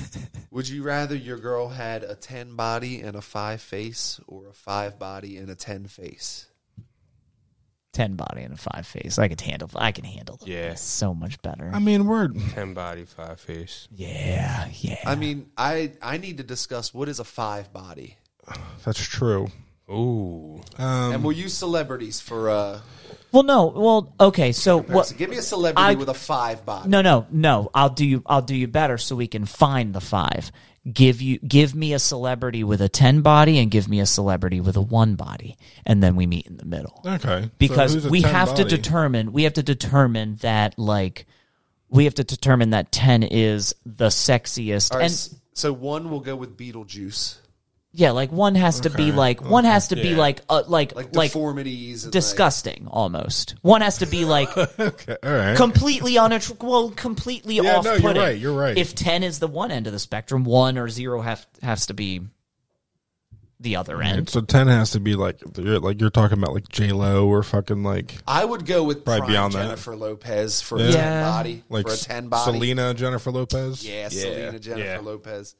[0.52, 4.54] Would you rather your girl had a 10 body and a 5 face or a
[4.54, 6.48] 5 body and a 10 face?
[7.92, 9.18] Ten body and a five face.
[9.18, 9.70] I could handle.
[9.76, 10.38] I can handle.
[10.38, 10.70] the Yeah.
[10.70, 11.72] face so much better.
[11.74, 13.88] I mean, we're Ten body, five face.
[13.92, 15.00] yeah, yeah.
[15.06, 18.18] I mean, I I need to discuss what is a 5 body.
[18.86, 19.48] That's true.
[19.90, 20.62] Ooh.
[20.78, 22.80] Um, and we'll use celebrities for uh
[23.32, 23.66] well, no.
[23.68, 24.52] Well, okay.
[24.52, 25.08] So what?
[25.08, 26.90] so give me a celebrity I- with a 5 body.
[26.90, 27.70] No, no, no.
[27.74, 28.24] I'll do you.
[28.26, 30.52] I'll do you better, so we can find the five.
[30.92, 31.40] Give you.
[31.40, 34.82] Give me a celebrity with a ten body, and give me a celebrity with a
[34.82, 37.02] one body, and then we meet in the middle.
[37.06, 37.52] okay.
[37.58, 39.34] Because who's a we 10 have to determine.
[39.34, 41.26] We have to determine that like.
[41.90, 46.20] We have to determine that ten is the sexiest, All right, and so one will
[46.22, 47.38] go with Beetlejuice.
[47.92, 50.18] Yeah, like one has to be Okay, like one has to be Yeah.
[50.18, 53.56] like uh, like Like, like deformities and disgusting almost.
[53.62, 55.58] One has to be like Okay, all right.
[55.58, 58.16] completely unattr- well, completely Yeah, off no, putting.
[58.16, 58.78] you're right, you're right.
[58.78, 61.94] If ten is the one end of the spectrum, one or zero have has to
[61.94, 62.22] be
[63.62, 64.30] the other end.
[64.30, 67.44] so ten has to be like you're, like you're talking about like J Lo or
[67.44, 69.64] fucking like I would go with Probably prime beyond that.
[69.64, 70.88] Jennifer Lopez for Yeah.
[70.88, 71.64] a 10 body.
[71.68, 72.52] like for a 10 body.
[72.54, 73.86] Selena Jennifer Lopez.
[73.86, 75.00] Yeah, Selena Jennifer Yeah.
[75.02, 75.56] Lopez.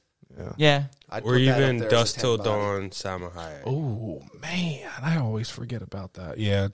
[0.58, 2.38] Yeah, I'd Or even up there as a Dust Till.
[2.38, 3.64] Dawn, Salma Hayek.
[3.66, 6.38] Oh man, I always forget about that.
[6.38, 6.70] Yeah,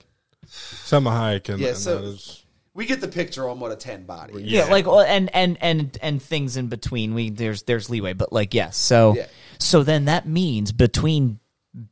[0.46, 3.76] Salma Hayek and, Yeah, and so- that is We get the picture on what a
[3.76, 4.42] 10 body is.
[4.42, 7.14] yeah, like well, and and and and things in between.
[7.14, 8.76] We there's there's leeway, but like yes.
[8.76, 9.26] So Yeah.
[9.58, 11.40] so then that means between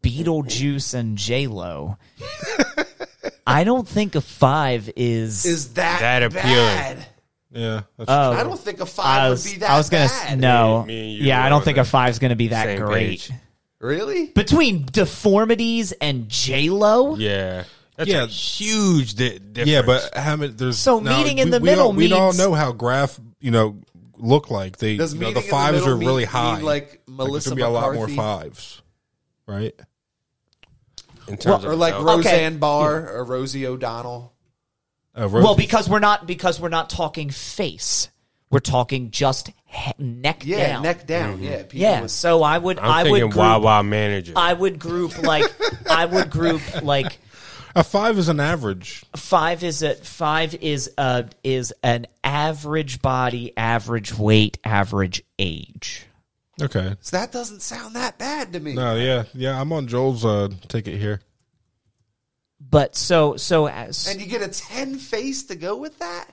[0.03, 1.97] Beetlejuice and J Lo,
[3.47, 5.45] I don't think a five is.
[5.45, 6.45] Is that, That appealing.
[6.45, 7.07] bad?
[7.55, 7.83] Yeah.
[7.97, 10.39] That's oh, I don't think a 5 was, would be that I was gonna bad.
[10.41, 10.83] no.
[10.83, 13.09] Me- me yeah, I don't think the a five's gonna be that great.
[13.09, 13.31] page.
[13.81, 14.27] Really?
[14.29, 17.65] Between deformities and J Lo, Yeah.
[17.97, 18.25] That's Yeah.
[18.25, 19.71] a huge di- difference.
[19.71, 20.53] yeah, but how many?
[20.53, 23.21] There's So now, meeting in we- the we middle all, we all know how graph
[23.41, 23.77] you know
[24.17, 24.79] look like.
[24.79, 26.57] They Does you know, the in the fives middle are really high.
[26.57, 28.83] mean like Melissa gonna be a lot more fives,
[29.47, 29.75] right?
[31.29, 32.05] in terms Or of like health.
[32.05, 34.34] Roseanne Barr or Rosie O'Donnell.
[35.17, 38.09] Uh, well, because we're not because we're not talking face,
[38.51, 40.83] we're talking just he- neck Yeah, down.
[40.83, 41.43] neck down.
[41.43, 44.33] Yeah, people yeah, with- so I would I'm I thinking would group, Wild Wild Manager.
[44.37, 45.45] I would group like
[45.89, 47.19] I would group like
[47.77, 49.05] a five is an average.
[49.17, 56.07] five is a five is a is an average body, average weight, average age.
[56.63, 56.95] Okay.
[57.01, 58.75] So that doesn't sound that bad to me.
[58.75, 59.61] No, yeah, yeah.
[59.61, 61.21] I'm on Joel's uh, ticket here.
[62.71, 66.27] But so so as And you get a 10 face to go with that?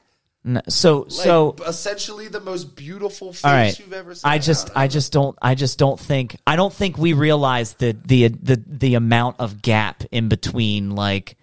[0.46, 3.78] n- so Like, so essentially the most beautiful face all right.
[3.78, 4.30] you've ever seen.
[4.30, 7.74] I just don't I just don't I just don't think I don't think we realize
[7.74, 11.38] the the the the amount of gap in between like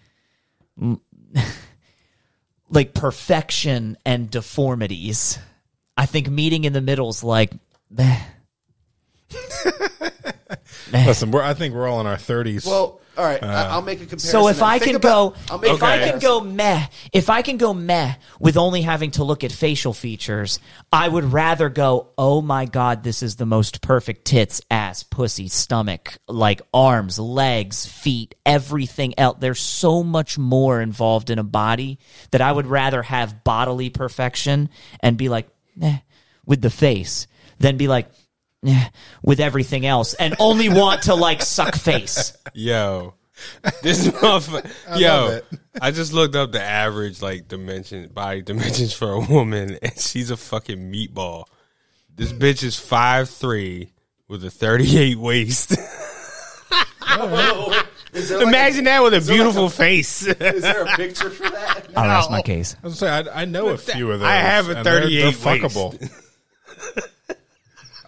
[2.71, 5.39] like perfection and deformities.
[5.97, 7.53] I think meeting in the middle is like
[7.91, 8.21] meh.
[10.93, 12.67] Listen, we're, I think we're all in our 30s.
[12.67, 13.43] Well, all right.
[13.43, 14.31] I, I'll make a comparison.
[14.31, 14.65] So if then.
[14.65, 16.21] I Think can about- go, I'll make if I can comparison.
[16.21, 20.61] go meh, if I can go meh with only having to look at facial features,
[20.93, 25.49] I would rather go, oh my god, this is the most perfect tits, ass, pussy,
[25.49, 29.39] stomach, like arms, legs, feet, everything else.
[29.41, 31.99] There's so much more involved in a body
[32.31, 34.69] that I would rather have bodily perfection
[35.01, 35.49] and be like,
[35.83, 35.99] eh,
[36.47, 37.27] with the face,
[37.59, 38.09] than be like.
[38.67, 38.89] Eh,
[39.23, 42.37] with everything else, and only want to like suck face.
[42.55, 43.15] Yo,
[43.83, 44.69] this motherfucker.
[44.91, 45.47] love Yo, it.
[45.81, 50.31] I just looked up the average like dimension body dimensions for a woman, and she's
[50.33, 51.45] a fucking meatball.
[52.17, 53.93] This bitch is five three
[54.27, 55.77] with a thirty eight waist.
[57.19, 60.27] Like Imagine that with a beautiful face.
[60.27, 61.87] a, is there a picture for that?
[61.97, 62.77] I'll rest my case.
[62.83, 64.29] I was gonna say I, I know a few of those.
[64.29, 65.43] I have a and they're- 38 They're, waist.
[65.43, 67.13] fuckable.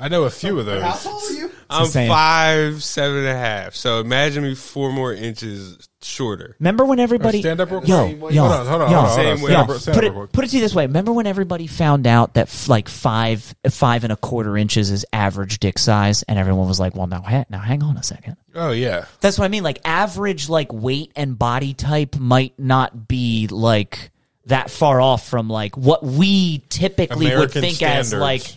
[0.01, 0.83] I know a few of those.
[0.83, 1.51] How tall are you?
[1.69, 2.09] I'm same.
[2.09, 3.75] five seven and a half.
[3.75, 6.57] So imagine me four more inches shorter.
[6.59, 8.35] Remember when everybody stand up real yo, quick.
[8.35, 9.37] yo, Hold on, hold on, yo, hold on, hold on.
[9.37, 9.53] Same way.
[9.53, 10.87] yo, put it put it to you this way.
[10.87, 15.07] Remember when everybody found out that f- like five five and a quarter inches is
[15.13, 18.37] average dick size, and everyone was like, "Well, now ha- now hang on a second.
[18.55, 19.05] Oh yeah.
[19.21, 19.63] That's what I mean.
[19.63, 24.11] Like average like weight and body type might not be like
[24.47, 28.57] that far off from like what we typically would American think as like.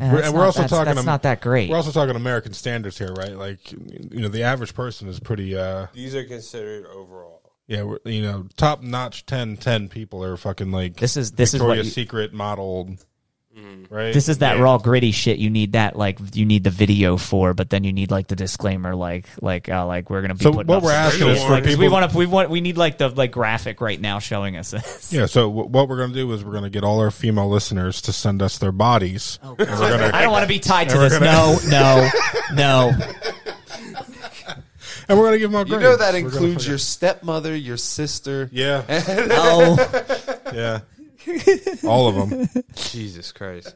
[0.00, 0.94] Eh, We're, and we're not- also that's, talking.
[0.94, 1.70] That's not that great.
[1.70, 3.36] We're also talking American standards here, right?
[3.36, 5.56] Like, you know, the average person is pretty.
[5.56, 7.40] uh These are considered overall.
[7.66, 11.54] Yeah, we're, you know, top notch 10, 10 people are fucking like This is- this
[11.54, 12.90] is what Victoria's you- Secret model.
[13.90, 14.12] Right?
[14.12, 14.62] This is that Yeah.
[14.62, 15.38] raw gritty shit.
[15.38, 18.36] You need that like you need the video for, but then you need like the
[18.36, 20.42] disclaimer, like like uh, like we're gonna be.
[20.42, 22.50] So putting what up we're asking is for like, 'cause we want to we want
[22.50, 25.12] we need like the like graphic right now showing us this.
[25.12, 27.10] Yeah, so w- what we're going to do is we're going to get all our
[27.10, 29.38] female listeners to send us their bodies.
[29.42, 31.20] I don't want to be tied to this.
[31.20, 32.10] No, no,
[32.54, 32.92] no.
[35.06, 35.82] And we're going to give them our You grades.
[35.84, 38.48] know that includes your stepmother, your sister.
[38.52, 39.76] Yeah, Oh,
[40.54, 40.80] yeah.
[41.84, 42.48] all of them.
[42.74, 43.74] Jesus Christ.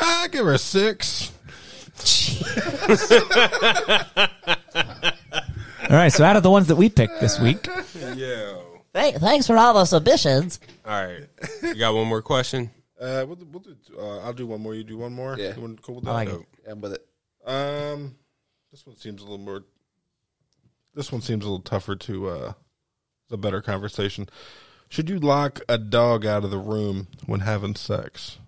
[0.00, 1.32] I give her a six.
[5.88, 6.12] all right.
[6.12, 7.66] So out of the ones that we picked this week,
[8.16, 8.62] Yo.
[8.92, 10.58] Thank, thanks for all the submissions.
[10.84, 11.26] All right.
[11.62, 12.70] You got one more question?
[13.00, 14.74] Uh, we'll, we'll do, uh, I'll do one more.
[14.74, 15.36] You do one more.
[15.38, 15.54] Yeah.
[15.54, 16.10] You want- cool with that?
[16.10, 16.40] I like it.
[16.66, 17.06] And with it,
[17.46, 18.16] Um,
[18.72, 19.62] this one seems a little more.
[20.94, 22.28] This one seems a little tougher to.
[22.28, 22.52] uh
[23.30, 24.28] A better conversation.
[24.90, 28.38] Should you lock a dog out of the room when having sex?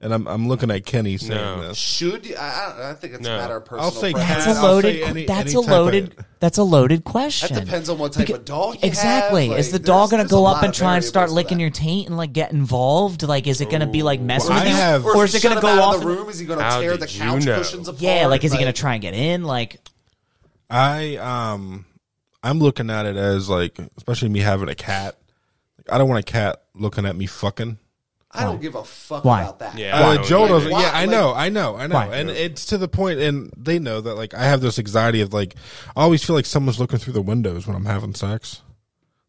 [0.00, 1.68] And I'm I'm looking at Kenny saying No.
[1.68, 1.78] this.
[1.78, 2.34] should you?
[2.36, 2.40] I,
[2.80, 3.34] I, I think it's No.
[3.34, 4.44] a matter of personal I'll say preference.
[4.44, 4.56] that's cat.
[4.56, 5.02] a I'll loaded.
[5.02, 6.24] any- that's any a type of- loaded.
[6.40, 7.54] that's a loaded question.
[7.54, 9.48] That depends on what type of dog you exactly.
[9.48, 9.58] have.
[9.58, 11.04] is the dog there's- going to there's a go lot up and of try and
[11.04, 11.62] start variables to licking that.
[11.62, 13.22] your taint and like get involved?
[13.24, 15.34] Like, is it going to be like messing Well, with I you, have- or is
[15.34, 15.94] it going to go off?
[15.96, 16.28] of the and- room?
[16.28, 17.58] Is he going to How tear did the you couch know?
[17.58, 18.00] cushions apart?
[18.02, 19.42] yeah, like is he going to try and get in?
[19.44, 19.80] Like,
[20.70, 21.86] I um
[22.42, 25.16] I'm looking at it as like, especially me having a cat.
[25.76, 27.78] Like, I don't want a cat looking at me fucking.
[28.30, 29.40] I don't give a fuck Why?
[29.42, 29.78] about that.
[29.78, 29.96] Yeah.
[29.98, 30.22] Uh, Why?
[30.22, 30.70] Joe Like, doesn't.
[30.70, 30.82] why?
[30.82, 32.06] Yeah, I Like- know, I know, I know, Why?
[32.14, 35.32] and it's to the point, and they know that like I have this anxiety of
[35.32, 35.54] like
[35.96, 38.60] I always feel like someone's looking through the windows when I'm having sex.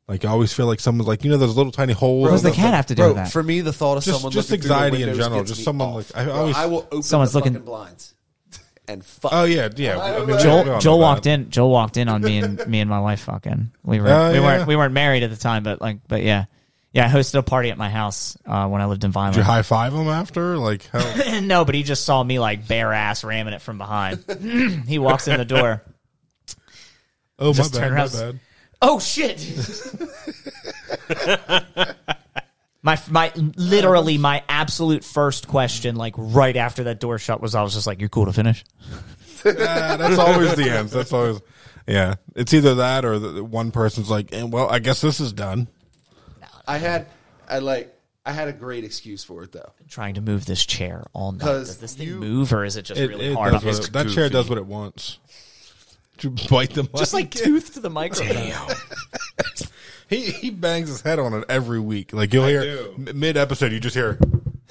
[0.10, 2.24] Like I always feel like someone's like you know those little tiny holes.
[2.24, 3.32] what does the that- cat have to do Bro, with that?
[3.32, 5.40] for me, the thought of Just- someone just looking through the anxiety in windows general,
[5.42, 5.96] gets just me someone off.
[5.96, 8.14] like- I Bro, always- I will open Someone's the looking- fucking blinds
[8.90, 9.32] and fuck.
[9.34, 9.98] Oh yeah, yeah.
[10.00, 11.50] I mean, we Joel Joel walked in.
[11.50, 13.72] Joel walked in on me and me and my wife fucking.
[13.84, 14.42] We were Oh, we yeah.
[14.44, 16.46] weren't we weren't married at the time, but like but yeah.
[16.92, 19.22] Yeah, I hosted a party at my house uh, when I lived in Did you
[19.22, 19.44] Vineland.
[19.44, 20.58] high five him after?
[20.58, 21.42] Like hell.
[21.44, 24.26] no, but he just saw me like bare ass ramming it from behind.
[24.88, 25.84] he walks in the door.
[27.38, 28.12] Oh my Just bad, turn my around.
[28.12, 28.40] bad.
[28.82, 29.40] Oh shit!
[32.82, 37.62] My my literally my absolute first question, like right after that door shut, was I
[37.62, 38.64] was just like, "You're cool to finish?"
[39.46, 40.90] Ah, that's always the end.
[40.90, 41.40] That's always.
[41.88, 45.32] Yeah, it's either that or the, one person's like, eh, "Well, I guess this is
[45.32, 45.68] done."
[46.68, 47.08] I had,
[47.50, 49.72] I like, I had a great excuse for it though.
[49.88, 51.42] Trying to move this chair all night.
[51.42, 53.54] 'Cause Does this thing you- move, or is it just It, really it hard?
[53.54, 53.86] does on what me?
[53.86, 55.18] it- that chair does what it wants.
[56.22, 56.96] You bite the mic.
[56.98, 58.52] just like tooth to the microphone.
[60.10, 62.12] he he bangs his head on it every week.
[62.14, 63.08] Like you'll hear do.
[63.14, 64.18] mid episode, you just hear.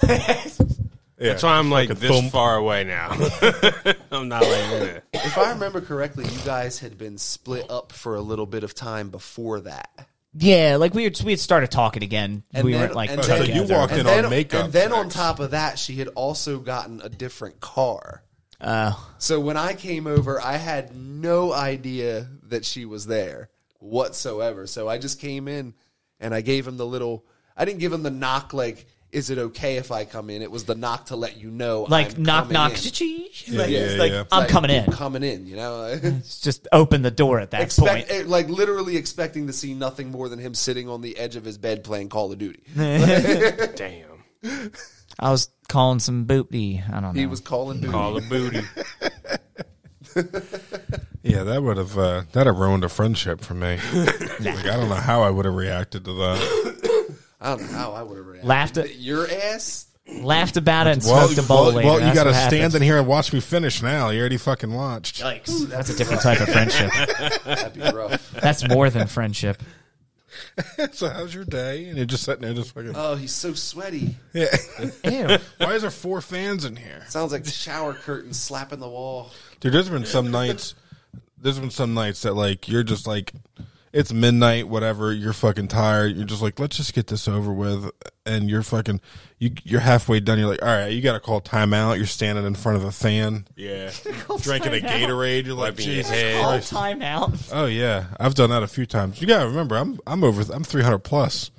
[0.07, 0.17] yeah,
[1.17, 2.31] That's why I'm like Fucking this thump.
[2.31, 3.09] far away now.
[4.11, 5.03] I'm not like that.
[5.13, 8.73] If I remember correctly, you guys had been split up for a little bit of
[8.73, 9.89] time before that.
[10.35, 12.43] Yeah, like we had, we had started talking again.
[12.53, 13.51] And we then- weren't like and so together.
[13.67, 14.63] you walked in And then, on makeup.
[14.65, 18.23] and then on top of that, she had also gotten a different car.
[18.61, 23.48] Uh, So when I came over, I had no idea that she was there
[23.79, 24.67] whatsoever.
[24.67, 25.73] So I just came in
[26.19, 27.25] and I gave him the little.
[27.57, 30.51] I didn't give him the knock like, "Is it okay if I come in?" It
[30.51, 32.71] was the knock to let you know, like I'm knock knock.
[32.71, 32.77] in.
[33.57, 34.23] Like, yeah, it's like yeah.
[34.31, 34.85] I'm Like, coming in.
[34.91, 35.45] coming in.
[35.47, 38.21] You know, It's just open the door at that expect point.
[38.21, 41.43] eh, like literally expecting to see nothing more than him sitting on the edge of
[41.43, 42.61] his bed playing Call of Duty.
[42.75, 44.21] Damn.
[45.19, 46.81] I was calling some booty.
[46.87, 47.19] I don't know.
[47.19, 47.91] He was calling duty.
[47.91, 48.61] Call a booty.
[51.23, 53.77] Yeah, that would have uh, that have ruined a friendship for me.
[53.93, 57.15] like I don't know how I would have reacted to that.
[57.41, 58.47] I don't know how I would have reacted.
[58.47, 59.85] Laughed at- your ass.
[60.07, 61.87] laughed about it and Well, smoked a bowl well, later.
[61.89, 62.75] well, you got to stand happened.
[62.75, 63.81] in here and watch me finish.
[63.81, 65.21] Now you already fucking watched.
[65.21, 65.67] Yikes!
[65.67, 66.89] That's a different type of friendship.
[67.43, 68.31] That'd be rough.
[68.31, 69.61] That's more than friendship.
[70.93, 71.85] so how's your day?
[71.89, 72.93] And you're just sitting there, just fucking.
[72.95, 74.15] Oh, he's so sweaty.
[74.33, 74.47] yeah.
[75.03, 75.37] Ew.
[75.57, 79.31] Why is there four fans in here, Sounds like the shower curtain slapping the wall.
[79.59, 79.73] dude?
[79.73, 80.75] There's been some nights.
[81.41, 83.33] There's been some nights that like you're just like,
[83.91, 85.11] it's midnight, whatever.
[85.11, 86.15] You're fucking tired.
[86.15, 87.89] You're just like, let's just get this over with.
[88.25, 89.01] And you're fucking,
[89.39, 90.37] you you're halfway done.
[90.37, 91.97] You're like, all right, you got to call timeout.
[91.97, 93.89] You're standing in front of the fan, Yeah.
[94.41, 95.45] drinking a Gatorade.
[95.45, 96.43] You're like, Wiping your Jesus head.
[96.43, 96.69] All Christ.
[96.69, 97.31] time out.
[97.51, 99.19] Oh yeah, I've done that a few times.
[99.21, 100.41] You gotta remember, I'm I'm over.
[100.53, 101.49] I'm 300 plus.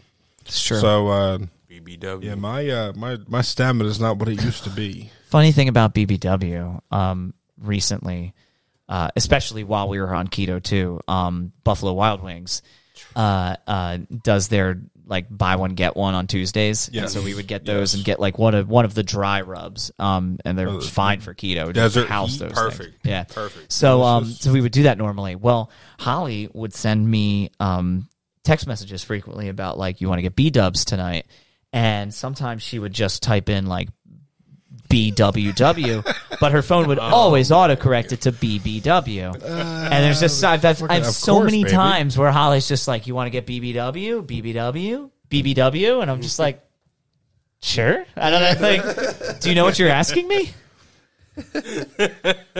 [0.46, 0.78] It's true.
[0.78, 1.38] So uh,
[1.68, 2.22] BBW.
[2.22, 5.10] yeah, my uh, my my stamina is not what it used to be.
[5.26, 8.34] Funny thing about BBW, um, recently,
[8.90, 12.60] uh, especially while we were on keto too, um, Buffalo Wild Wings,
[13.16, 16.88] uh, uh, does their like buy one get one on Tuesdays.
[16.92, 17.94] And so we would get those Yes.
[17.94, 19.90] and get like one of one of the dry rubs.
[19.98, 21.66] Um, and they're fine for keto.
[21.66, 23.02] Just Desert house those perfect.
[23.02, 23.04] things.
[23.04, 23.72] Yeah, Perfect.
[23.72, 25.34] So um, so we would do that normally.
[25.34, 28.08] Well, Holly would send me um
[28.44, 31.26] text messages frequently about like you want to get B dubs tonight.
[31.72, 33.88] and sometimes she would just type in like
[34.90, 39.34] BWW, but her phone would oh, always autocorrect it to BBW.
[39.42, 41.74] and there's just I've, I've, I've of so course, many baby.
[41.74, 46.38] times where Holly's just like, "You want to get BBW, BBW, BBW," and I'm just
[46.38, 46.62] like,
[47.62, 48.68] "Sure." I don't know.
[48.68, 50.50] Like, do you know what you're asking me?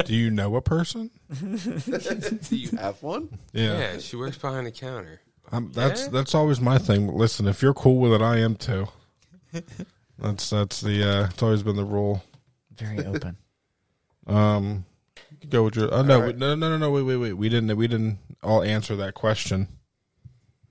[0.07, 1.11] Do you know a person?
[1.28, 3.28] Do you have one?
[3.52, 5.20] Yeah, Yeah, she works behind the counter.
[5.52, 6.09] I'm, that's Yeah?
[6.11, 7.09] that's always my thing.
[7.09, 8.89] Listen, if you're cool with it, I am too.
[10.20, 12.22] That's that's the uh, it's always been the rule.
[12.76, 13.36] Very open.
[14.26, 14.84] Um,
[15.30, 15.92] you can go with your.
[15.92, 16.90] Oh no, no, no, no, no!
[16.90, 17.32] Wait, wait, wait!
[17.34, 19.68] We didn't we didn't all answer that question.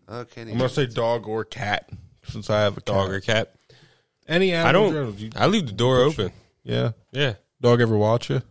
[0.10, 0.42] Okay.
[0.42, 1.90] I'm gonna say dog or cat
[2.24, 3.16] since I have a Dog cat.
[3.16, 3.56] or cat?
[4.28, 4.70] Any animal.
[4.70, 4.92] I don't.
[4.94, 6.32] general, you- I leave the door open.
[6.64, 6.92] yeah.
[7.12, 8.42] Yeah, Dog ever watch you?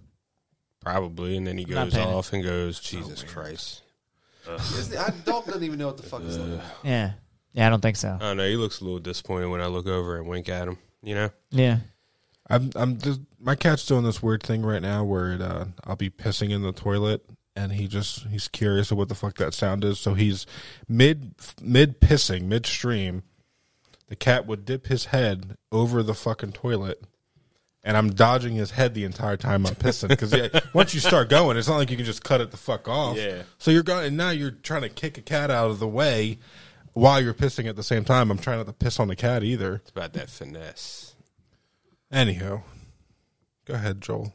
[0.80, 1.36] probably.
[1.36, 3.82] And then he goes off and goes, Jesus Christ.
[4.48, 6.62] Isn't I, dog doesn't even know what the fuck is that.
[6.82, 7.12] Yeah,
[7.52, 7.66] yeah.
[7.66, 8.14] I don't think so.
[8.14, 8.48] I don't know.
[8.48, 10.78] He looks a little disappointed when I look over and wink at him.
[11.02, 11.30] You know?
[11.50, 11.78] Yeah.
[12.50, 15.96] I'm I'm just my cat's doing this weird thing right now where it, uh, I'll
[15.96, 17.24] be pissing in the toilet
[17.58, 19.98] and he just he's curious of what the fuck that sound is.
[19.98, 20.46] So he's
[20.88, 23.22] mid mid pissing midstream.
[24.06, 27.02] The cat would dip his head over the fucking toilet.
[27.84, 31.30] And I'm dodging his head the entire time I'm pissing because yeah, once you start
[31.30, 33.16] going, it's not like you can just cut it the fuck off.
[33.16, 33.42] Yeah.
[33.58, 36.38] So you're going, and now you're trying to kick a cat out of the way
[36.98, 38.30] while you're pissing at the same time.
[38.30, 39.76] I'm trying not to piss on the cat either.
[39.76, 41.14] It's about that finesse.
[42.10, 42.62] Anyhow,
[43.66, 44.32] go ahead, Joel.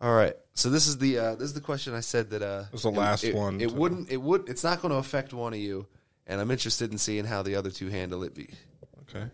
[0.00, 0.34] All right.
[0.54, 2.82] So this is the uh, this is the question I said that uh, This is
[2.82, 4.10] the last it, one, It so- wouldn't.
[4.10, 4.48] It would.
[4.48, 5.86] It's not going to affect one of you,
[6.26, 8.34] and I'm interested in seeing how the other two handle it.
[8.34, 8.48] Be
[9.02, 9.26] Okay.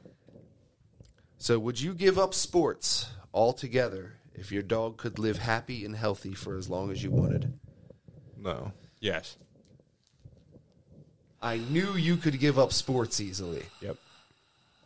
[1.39, 1.59] so.
[1.59, 6.57] Would you give up sports altogether if your dog could live happy and healthy for
[6.57, 7.59] as long as you wanted?
[8.37, 8.73] No.
[9.01, 9.37] Yes.
[11.41, 13.65] I knew you could give up sports easily.
[13.81, 13.97] Yep.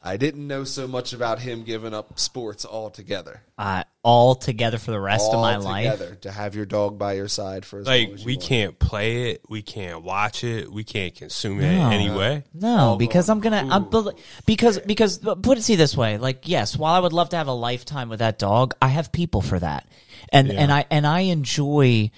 [0.04, 3.40] I didn't know so much about him giving up sports altogether.
[3.56, 5.86] Uh, all together for the rest of my life.
[5.86, 8.34] Altogether, to have your dog by your side for as long Like as you we
[8.34, 8.42] want.
[8.48, 11.90] can't play it, we can't watch it, we can't consume it No.
[11.90, 12.42] anyway.
[12.52, 13.64] No, because I'm gonna.
[13.70, 14.12] I'm, bel-
[14.44, 16.18] because because put it see this way.
[16.18, 19.12] Like yes, while I would love to have a lifetime with that dog, I have
[19.12, 19.86] people for that,
[20.30, 22.10] and and I and I enjoy.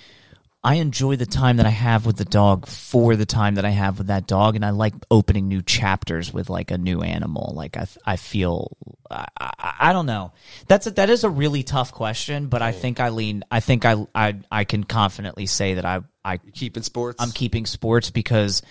[0.64, 3.70] I enjoy the time that I have with the dog for the time that I
[3.70, 7.52] have with that dog, and I like opening new chapters with like a new animal.
[7.54, 8.74] Like I, I feel,
[9.10, 10.32] I, I, I don't know.
[10.66, 12.76] That's a, that is a really tough question, but I mm.
[12.76, 13.44] think I lean.
[13.50, 17.22] I think I, I, I can confidently say that I, I keeping sports.
[17.22, 18.62] I'm keeping sports because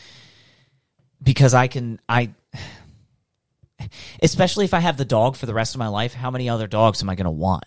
[1.21, 2.33] because I can I
[4.23, 6.65] especially if I have the dog for the rest of my life, how many other
[6.65, 7.65] dogs am I going to want?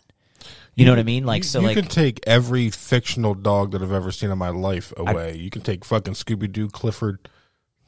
[0.77, 1.25] You know what I mean?
[1.25, 4.39] Like you, so you like can take every fictional dog that I've ever seen in
[4.39, 5.37] my life away.
[5.37, 7.29] you can take fucking Scooby Doo, Clifford.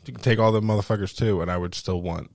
[0.07, 2.31] You can take all the motherfuckers too, and I would still want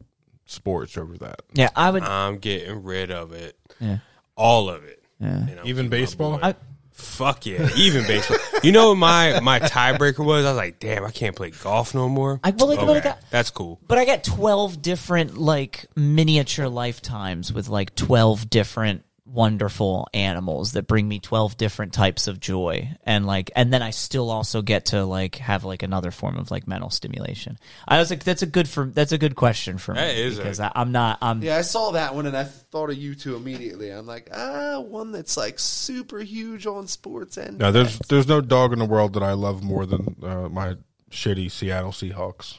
[0.45, 1.41] sports over that.
[1.53, 3.57] yeah, I would I'm getting rid of it.
[3.80, 3.97] Yeah.
[4.35, 5.03] All of it.
[5.19, 5.47] Yeah.
[5.63, 6.39] Even baseball?
[6.41, 6.55] I-
[6.95, 8.38] Fuck yeah, even baseball.
[8.61, 10.45] You know what my my tiebreaker was?
[10.45, 12.39] I was like, damn, I can't play golf no more.
[12.43, 13.80] I- well, like, okay, but I got- that's cool.
[13.88, 20.86] but I got 12 different like miniature lifetimes with like 12 different wonderful animals that
[20.86, 24.88] bring me 12 different types of joy and like and then I still also get
[24.88, 27.58] to like have like another form of like mental stimulation.
[27.88, 30.38] I was like that's a good for that's a good question for me That is
[30.38, 33.16] because I, I'm not I'm Yeah, I saw that one and I thought of you
[33.16, 33.90] two immediately.
[33.90, 38.41] I'm like, ah, one that's like super huge on sports and No, there's there's no
[38.41, 40.76] dog in the world that I love more than uh, my
[41.12, 42.58] shitty Seattle Seahawks.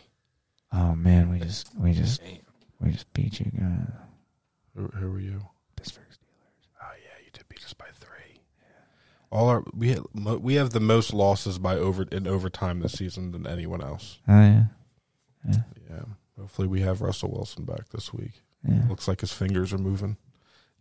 [0.72, 2.22] Oh man, we just we just
[2.80, 3.88] we just beat you guys.
[4.74, 5.40] Who, who were you?
[5.76, 6.66] Pittsburgh Steelers.
[6.82, 8.40] Oh yeah, you did beat us by three.
[9.34, 13.32] All our we mo- we have the most losses by over in overtime this season
[13.32, 14.20] than anyone else.
[14.28, 14.64] Oh yeah.
[15.90, 16.02] Yeah.
[16.38, 18.42] Hopefully we have Russell Wilson back this week.
[18.66, 18.82] Yeah.
[18.88, 20.16] Looks like his fingers are moving.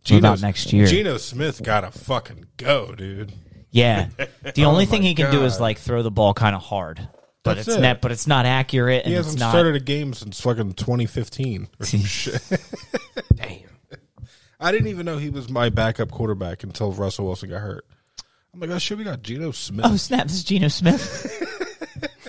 [0.08, 0.86] What about next year?
[0.86, 3.34] Geno Smith gotta fucking go, dude.
[3.72, 4.10] Yeah.
[4.54, 6.62] The oh only Oh thing he can do is like throw the ball kind of
[6.62, 7.00] hard.
[7.42, 7.82] But That's it's it.
[7.82, 10.74] not but it's not accurate and He it's hasn't not started a game since fucking
[10.74, 12.40] 2015 or some shit.
[13.34, 13.62] Damn.
[14.60, 17.86] I didn't even know he was my backup quarterback until Russell Wilson got hurt.
[18.54, 19.86] I'm like, oh shit, we got Geno Smith.
[19.88, 21.40] Oh snap, this is Geno Smith.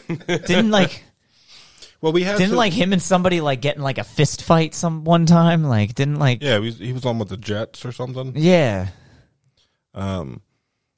[0.26, 1.04] didn't like
[2.00, 4.74] well, we had didn't to- like him and somebody like getting like a fist fight
[4.74, 5.64] some one time?
[5.64, 8.32] Like didn't like yeah, he was, he was on with the Jets or something.
[8.36, 8.88] Yeah.
[9.94, 10.40] Um,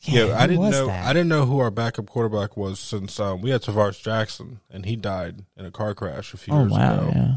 [0.03, 0.87] Yeah, yeah, I didn't know.
[0.87, 1.07] that?
[1.07, 4.87] I didn't know who our backup quarterback was since um, we had Tarvaris Jackson, and
[4.87, 7.13] he died in a car crash a few Oh years wow, ago.
[7.15, 7.35] yeah.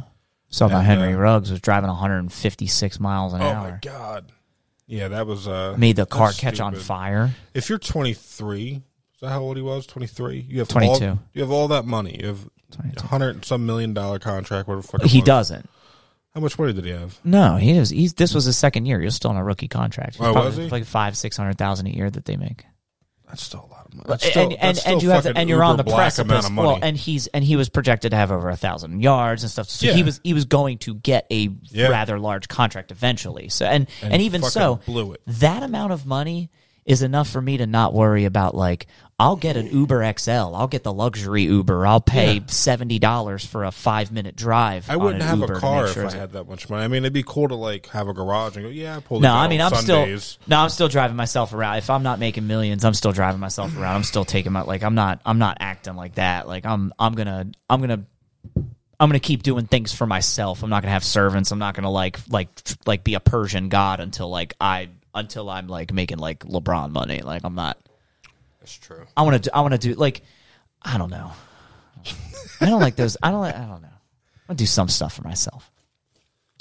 [0.52, 3.68] Saw about Henry uh, Ruggs was driving 156 miles an Oh hour.
[3.68, 4.32] Oh my god,
[4.90, 7.32] yeah, that was uh, Made the car catch on fire.
[7.54, 8.82] If you're 23,
[9.14, 9.86] is that how old he was?
[9.86, 10.48] 23.
[10.50, 11.06] You have 22.
[11.06, 12.18] All, you have all that money.
[12.20, 12.50] You have
[12.98, 14.68] a hundred and some million dollar contract.
[14.68, 14.82] Whatever.
[14.82, 15.70] the fuck He doesn't.
[16.34, 17.20] How much money did he have?
[17.24, 17.90] No, he was.
[17.92, 19.00] He's, this was his second year.
[19.00, 20.16] He was still on a rookie contract.
[20.16, 20.70] He's Oh, probably was he?
[20.70, 22.66] Like five, six hundred thousand a year that they make.
[23.28, 24.32] That's still a lot money.
[24.36, 26.30] and and, and you have and you're on the precipice.
[26.32, 26.68] amount of money.
[26.68, 29.68] Well, and he's and he was projected to have over a thousand yards and stuff.
[29.70, 29.94] So Yeah.
[29.94, 31.88] he was he was going to get a Yeah.
[31.90, 33.50] rather large contract eventually.
[33.50, 35.22] So and and, And even so, blew it.
[35.28, 36.50] that amount of money
[36.90, 38.88] is enough for me to not worry about like
[39.22, 40.32] I'll get an Uber XL.
[40.32, 41.86] I'll get the luxury Uber.
[41.86, 42.40] I'll pay Yeah.
[42.48, 44.90] seventy dollars for a five minute drive.
[44.90, 46.84] I wouldn't have Uber a car make if I had that much money.
[46.84, 49.20] I mean, it'd be cool to like have a garage and go, yeah, I pull.
[49.20, 50.24] No, out I mean I'm Sundays.
[50.24, 51.78] still no, I'm still driving myself around.
[51.78, 53.96] If I'm not making millions, I'm still driving myself around.
[53.98, 56.48] I'm still taking my like I'm not I'm not acting like that.
[56.48, 58.04] Like I'm I'm gonna I'm gonna
[59.02, 60.64] I'm gonna keep doing things for myself.
[60.64, 61.52] I'm not gonna have servants.
[61.52, 62.50] I'm not gonna like like
[62.86, 64.90] like be a Persian god until like I
[65.20, 67.22] until I'm like making like LeBron money.
[67.22, 67.78] Like I'm not.
[68.60, 69.06] That's true.
[69.16, 69.56] I want to.
[69.56, 70.22] I want to do like
[70.82, 71.32] I don't know.
[72.62, 73.18] I don't like those.
[73.22, 73.42] I don't.
[73.42, 73.88] like- I don't know.
[73.88, 75.70] I want to do some stuff for myself.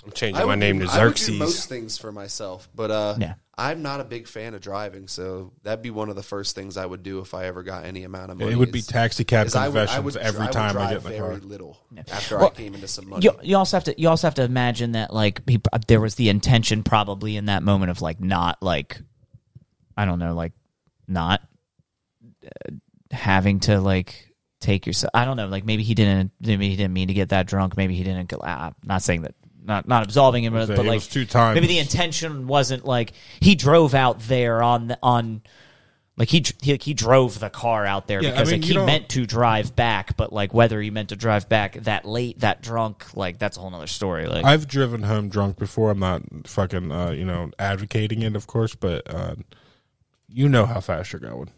[0.09, 1.39] I'm changing I my would name do, to I would do Xerxes.
[1.39, 3.35] most things for myself, but uh, Yeah.
[3.59, 6.77] I'm not a big fan of driving, so that'd be one of the first things
[6.77, 8.53] I would do if I ever got any amount of money.
[8.53, 10.53] It would be is- taxi cab is I would- I confessions would- every I would
[10.53, 11.47] time I drive get in the very car.
[11.49, 11.79] little
[12.09, 13.25] after I Well, came into some money.
[13.25, 16.15] You, you also have to you also have to imagine that like he, there was
[16.15, 18.99] the intention probably in that moment of like not like
[19.97, 20.53] I don't know like
[21.09, 21.43] not
[22.45, 22.71] uh,
[23.11, 26.93] having to like take yourself I don't know like maybe he didn't maybe he didn't
[26.93, 29.35] mean to get that drunk maybe he didn't uh, I'm not saying that
[29.69, 31.55] not not absolving him but, but like two times.
[31.55, 35.43] maybe the intention wasn't like he drove out there on the, on
[36.19, 38.77] like he, he he drove the car out there Yeah, I because mean, like he
[38.77, 42.61] meant to drive back, but like whether he meant to drive back that late, that
[42.61, 44.27] drunk, like that's a whole nother story.
[44.27, 45.91] Like I've driven home drunk before.
[45.91, 49.37] I'm not fucking, uh, you know, advocating it, of course, but uh,
[50.29, 51.51] you know how fast you're going.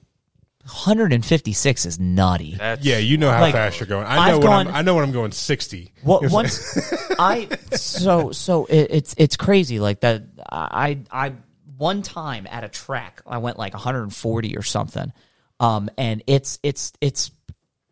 [0.65, 2.55] 156 is nutty.
[2.57, 4.07] That's Yeah, you know how Like, fast you're going.
[4.07, 5.93] I I've know when I'm, I know when I'm going 60.
[6.03, 6.77] What once
[7.19, 10.25] I so so it, it's it's crazy like that.
[10.51, 11.33] I I
[11.79, 15.13] one time at a track I went like 140 or something,
[15.61, 17.31] um, and it's it's it's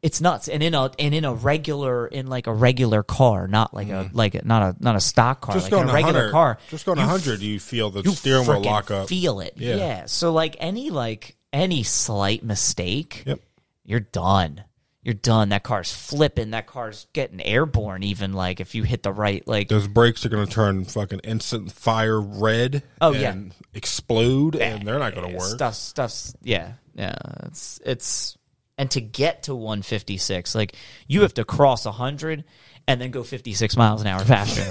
[0.03, 0.49] it's nuts.
[0.49, 4.11] And in a and in a regular in like a regular car, not like a
[4.13, 6.33] like a, not a not a stock car, Just like going in a regular 100,
[6.33, 6.59] car.
[6.69, 9.09] Just going you 100, you feel the you steering wheel lock up.
[9.09, 9.77] Feel it, Yeah.
[9.77, 10.07] yeah.
[10.07, 13.41] So like any like any slight mistake, Yep.
[13.85, 14.65] you're done.
[15.03, 15.51] You're done.
[15.51, 16.51] That car's flipping.
[16.51, 18.03] That car's getting airborne.
[18.03, 21.21] Even like if you hit the right like Those brakes are going to turn fucking
[21.21, 22.83] instant fire red.
[23.01, 23.31] Oh, yeah.
[23.33, 25.47] and explode, and they're not going to work.
[25.49, 27.15] stuff stuff's yeah yeah
[27.45, 28.37] it's it's
[28.77, 30.75] and to get to 156 like
[31.07, 32.45] you have to cross 100
[32.89, 34.63] and then go 56 miles an hour faster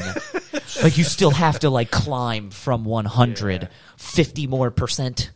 [0.84, 5.32] like you still have to like climb from 100 50 more percent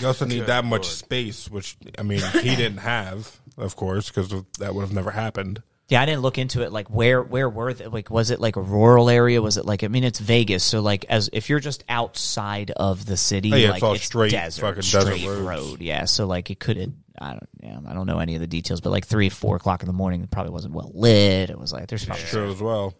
[0.00, 0.84] You also need that much Lord.
[0.96, 5.62] space, which I mean he didn't have, of course, because that would have never happened.
[5.88, 6.70] Yeah, I didn't look into it.
[6.70, 7.86] Like, where where were they?
[7.86, 9.40] Like, was it like a rural area?
[9.40, 9.82] Was it like?
[9.82, 13.56] I mean, it's Vegas, so like, as if you're just outside of the city, Oh,
[13.56, 15.40] yeah, it's like all straight desert, fucking desert straight roads.
[15.70, 15.80] road.
[15.80, 16.92] Yeah, so like, it could have.
[17.20, 17.48] I don't.
[17.62, 19.94] Yeah, I don't know any of the details, but like three, four o'clock in the
[19.94, 21.48] morning, it probably wasn't well lit.
[21.50, 22.94] It was like there's probably True as well.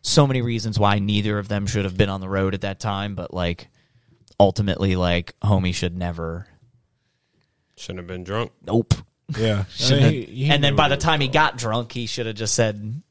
[0.00, 2.80] so many reasons why neither of them should have been on the road at that
[2.80, 3.68] time, but like,
[4.40, 6.46] ultimately, like, homie should never.
[7.76, 8.52] Shouldn't have been drunk.
[8.66, 8.94] Nope.
[9.36, 11.92] Yeah, Shouldn't and, he- he and then knew by the he time he got drunk,
[11.92, 13.02] he should have just said,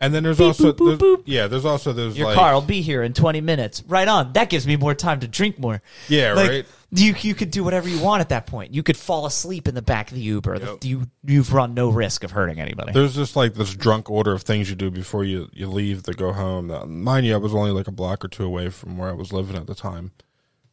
[0.00, 1.22] and then there's Beep, also boop, boop, there's- boop.
[1.26, 3.82] yeah, there's also those Your like car will be here in 20 minutes.
[3.86, 4.32] Right on.
[4.32, 5.80] That gives me more time to drink more.
[6.08, 6.66] Yeah, Like, right.
[6.94, 8.74] You you could do whatever you want at that point.
[8.74, 10.58] You could fall asleep in the back of the Uber.
[10.58, 12.92] The- You you've run no risk of hurting anybody.
[12.92, 16.12] There's just like this drunk order of things you do before you, you leave to
[16.12, 16.66] go home.
[16.66, 19.14] Now, mind you, I was only like a block or two away from where I
[19.14, 20.12] was living at the time.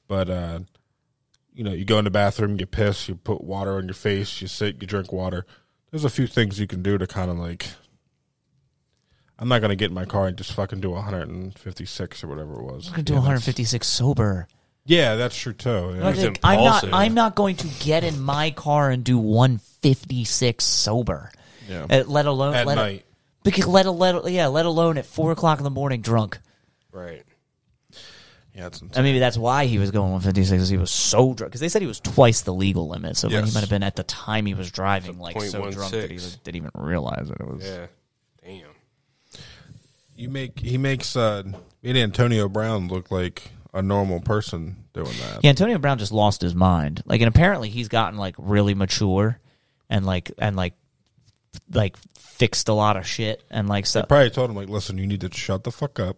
[0.10, 0.60] But, uh,
[1.54, 4.42] you know, you go in the bathroom, you piss, you put water on your face,
[4.42, 5.46] you sit, you drink water.
[5.92, 7.68] There's a few things you can do to kind of like.
[9.38, 12.56] I'm not going to get in my car and just fucking do 156 or whatever
[12.60, 12.88] it was.
[12.88, 14.48] I'm gonna do Yeah, 156 sober.
[14.90, 15.70] Yeah, that's true too.
[15.96, 16.04] Yeah.
[16.04, 16.64] Like, It's I'm not.
[16.66, 16.94] impulsive.
[16.94, 21.32] I'm not going to get in my car and do 156 sober.
[21.68, 21.86] Yeah.
[21.88, 23.06] Uh, let alone At let night.
[23.44, 24.48] because let let yeah.
[24.48, 26.40] Let alone at four o'clock in the morning drunk.
[26.92, 27.24] Right.
[28.56, 31.52] Yeah, it's And maybe that's why he was going 156 because he was so drunk.
[31.52, 33.16] Because they said he was twice the legal limit.
[33.16, 35.72] So like, he might have been at the time he was driving like so .16.
[35.72, 37.38] drunk that he was, didn't even realize it.
[37.40, 37.86] It was Yeah.
[38.44, 38.70] Damn.
[40.16, 41.44] You make he makes uh
[41.84, 45.44] made Antonio Brown look like a normal person doing that.
[45.44, 47.04] Yeah, Antonio Brown just lost his mind.
[47.06, 49.40] Like, and apparently he's gotten like really mature,
[49.90, 50.74] and like and like
[51.72, 54.04] like fixed a lot of shit and like so.
[54.04, 56.18] Probably told him like, listen, you need to shut the fuck up.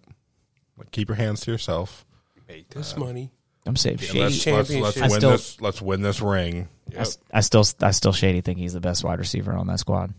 [0.77, 2.05] Like, keep your hands to yourself.
[2.47, 3.31] Make this money.
[3.65, 4.55] I'm saying Let's, shady.
[4.81, 5.61] let's, let's win still- this.
[5.61, 6.67] Let's win this ring.
[6.97, 9.79] I, s- I still I still shady think he's the best wide receiver on that
[9.79, 10.13] squad.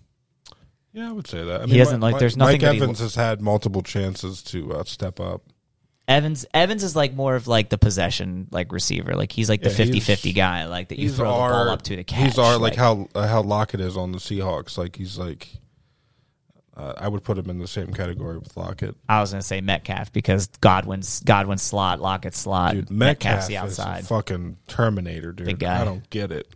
[0.92, 1.62] Yeah, I would say that.
[1.62, 4.74] I He hasn't, like, there's nothing Mike that he- Evans has had multiple chances to
[4.74, 5.42] uh, step up.
[6.08, 9.14] Evans Evans is like more of like the possession like receiver.
[9.14, 11.82] Like he's like the Yeah, he's- 50-50 guy like that you throw the ball up
[11.82, 12.24] to the catch.
[12.24, 14.76] He's our like, how uh, how Lockett is on the Seahawks.
[14.76, 15.48] Like he's like,
[16.76, 18.96] uh, I would put him in the same category with Lockett.
[19.08, 23.54] I was gonna say Metcalf because Godwin's Godwin's slot, Lockett's slot, Dude, Metcalf's Metcalf the
[23.54, 24.06] is a outside.
[24.06, 25.46] fucking Terminator, dude.
[25.46, 25.82] Big guy.
[25.82, 26.48] I don't get it.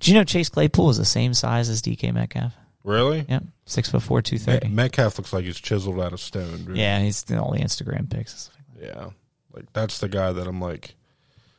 [0.00, 2.52] Do you know Chase Claypool is the same size as DK Metcalf?
[2.88, 3.26] Really?
[3.28, 6.64] Yep, six foot four, two Met- Metcalf looks like he's chiseled out of stone.
[6.64, 6.76] Dude.
[6.76, 8.50] Yeah, he's all the only Instagram pics.
[8.80, 9.10] Yeah.
[9.52, 10.94] Like that's the guy that I'm like.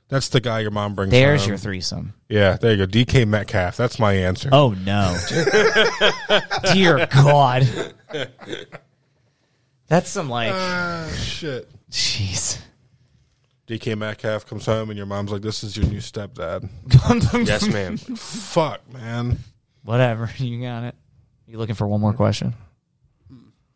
[0.08, 1.12] That's the guy your mom brings.
[1.12, 1.50] There's home.
[1.50, 2.14] your threesome.
[2.30, 2.92] Yeah, there you go.
[2.92, 3.78] DK Metcalf.
[3.78, 4.50] That's my answer.
[4.52, 5.16] Oh no,
[6.74, 7.68] dear God,
[9.88, 11.70] that's some like Ah, shit.
[11.92, 12.60] jeez.
[13.68, 16.68] DK Metcalf comes home and your mom's like, "This is your new stepdad."
[17.48, 17.98] Yes, ma'am.
[18.16, 19.38] Fuck, man.
[19.84, 20.96] Whatever, you got it.
[21.50, 22.54] You looking for one more question?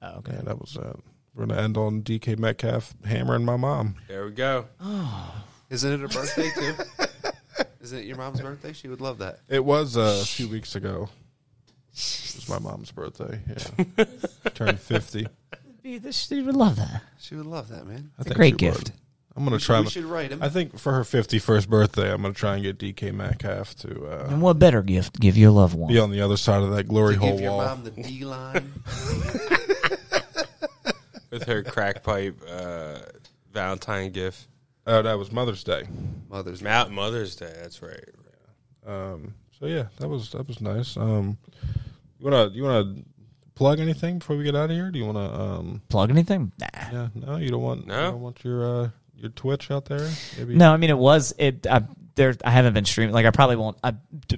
[0.01, 0.33] Oh, okay.
[0.35, 0.95] Yeah, that was it.
[1.33, 3.95] We're gonna end on DK Metcalf hammering my mom.
[4.07, 4.67] There we go.
[5.71, 6.73] Isn't it her birthday too?
[7.81, 8.73] Isn't it your mom's birthday?
[8.73, 9.39] She would love that.
[9.49, 11.09] It was uh, a few weeks ago.
[11.93, 13.39] It was my mom's birthday.
[13.47, 14.05] Yeah,
[14.53, 15.27] turned fifty.
[15.83, 17.01] She would love that.
[17.19, 18.11] She would love that, man.
[18.19, 18.89] I a think great gift.
[18.89, 18.91] would.
[19.33, 19.37] Gift.
[19.37, 19.77] I'm gonna We try.
[19.77, 20.41] should, we should write him.
[20.43, 24.27] I think for her 51st birthday, I'm gonna try and get DK Metcalf to uh,
[24.29, 25.91] And what better gift give your loved one?
[25.91, 27.65] be on the other side of that glory to hole give your wall.
[27.65, 28.71] mom the D line.
[31.31, 32.99] With her crack pipe uh,
[33.51, 34.47] Valentine gift.
[34.85, 35.83] Oh, that was Mother's Day.
[36.29, 37.51] Mother's Mount Mother's Day.
[37.59, 38.09] That's right.
[38.85, 40.95] Um, so yeah, that was that was nice.
[40.95, 41.37] Um,
[42.19, 42.97] you wanna you wanna
[43.55, 44.91] plug anything before we get out of here?
[44.91, 45.81] Do you wanna um?
[45.89, 46.51] Plug anything?
[46.59, 46.67] Nah.
[46.91, 47.95] Yeah, no, you don't want No?
[47.95, 48.89] you don't want your uh
[49.23, 50.09] your Twitch out there.
[50.37, 51.65] Maybe No, I mean it was it.
[51.65, 51.83] I,
[52.15, 53.13] there, I haven't been streaming.
[53.13, 53.77] Like I probably won't.
[53.83, 53.95] I,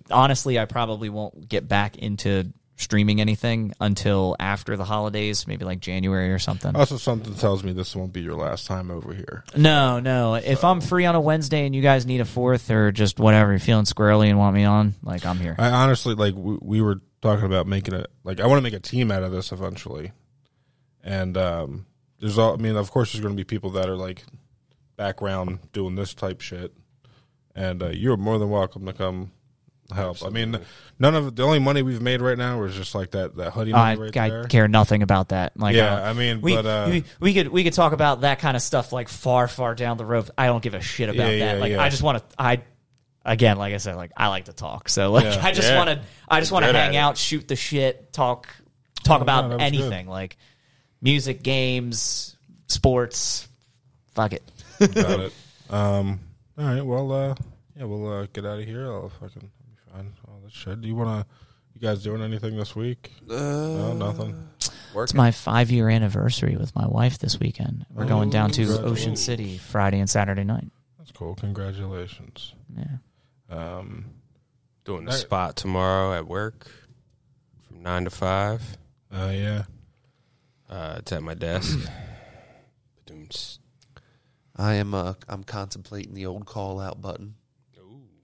[0.09, 5.79] honestly, I probably won't get back into streaming anything until after the holidays, maybe like
[5.79, 6.75] January or something.
[6.75, 9.43] Also, something tells me this won't be your last time over here.
[9.55, 10.35] No, no.
[10.35, 13.51] If I'm free on a Wednesday and you guys need a fourth or just whatever,
[13.51, 15.55] you're feeling squirrely and want me on, like I'm here.
[15.57, 18.07] I honestly like we, we were talking about making it.
[18.23, 20.11] like I want to make a team out of this eventually,
[21.03, 21.85] and um,
[22.19, 24.23] there's all I mean, of course, there's going to be people that are like
[24.97, 26.73] background doing this type shit,
[27.55, 29.31] and uh, you're more than welcome to come
[29.93, 30.23] help.
[30.25, 30.57] I mean,
[30.97, 33.73] none of the only money we've made right now is just like that that hoodie
[33.73, 34.43] I, right I there.
[34.45, 35.57] care nothing about that.
[35.59, 38.21] Like, Yeah, uh, I mean, we, but, uh, we we could we could talk about
[38.21, 40.29] that kind of stuff like far far down the road.
[40.37, 41.53] I don't give a shit about Yeah, that.
[41.55, 41.81] yeah, like, yeah.
[41.83, 42.35] I just want to.
[42.41, 42.61] I
[43.23, 44.89] again, like I said, like I like to talk.
[44.89, 45.39] So like, Yeah.
[45.43, 45.77] I just Yeah.
[45.77, 46.01] want to.
[46.27, 48.47] I just want to hang out, shoot the shit, talk
[49.03, 50.35] talk Oh, about no, that was anything like
[51.01, 52.35] music, games,
[52.67, 53.47] sports.
[54.15, 54.41] Fuck it.
[54.79, 55.33] Got it.
[55.69, 56.19] Um.
[56.57, 56.81] All right.
[56.85, 57.11] Well.
[57.11, 57.35] Uh.
[57.77, 57.85] Yeah.
[57.85, 58.91] We'll uh, get out of here.
[58.91, 60.13] I'll fucking I'll be fine.
[60.27, 60.81] All that shit.
[60.81, 61.25] Do you wanna?
[61.73, 63.11] You guys doing anything this week?
[63.27, 64.47] no, nothing.
[64.97, 67.85] It's my five year anniversary with my wife this weekend.
[67.93, 69.17] We're going down to Ocean.
[69.17, 70.69] City Friday and Saturday night.
[70.97, 71.35] That's cool.
[71.35, 72.53] Congratulations.
[72.77, 72.85] Yeah.
[73.49, 74.05] Um.
[74.85, 75.19] Doing the Right.
[75.19, 76.67] spot tomorrow at work
[77.67, 78.77] from 9 to 5.
[79.11, 79.31] Uh.
[79.33, 79.63] Yeah.
[80.69, 81.77] Uh, it's at my desk.
[84.55, 84.69] Ba-dooms.
[84.69, 84.93] I am.
[84.93, 87.35] Uh, I'm contemplating the old call out button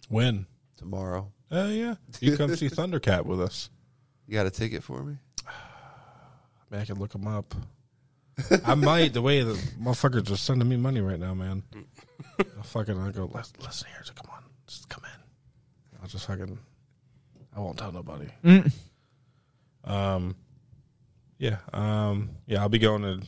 [0.09, 0.45] When?
[0.77, 1.31] tomorrow.
[1.51, 1.67] Uh.
[1.69, 1.95] Yeah.
[2.19, 3.69] You come see Thundercat with us.
[4.27, 5.17] You got a ticket for me?
[6.71, 7.53] Man, I can look him up.
[8.65, 9.13] I might.
[9.13, 11.63] The way the motherfuckers are sending me money right now, man.
[12.39, 12.97] I fucking.
[12.97, 13.25] I go.
[13.25, 14.01] Listen, listen here.
[14.03, 15.99] So come on, just come in.
[16.01, 16.57] I'll just fucking.
[17.55, 18.29] I won't tell nobody.
[19.83, 20.35] Um.
[21.37, 21.57] Yeah.
[21.73, 22.29] Um.
[22.47, 22.61] Yeah.
[22.61, 23.27] I'll be going to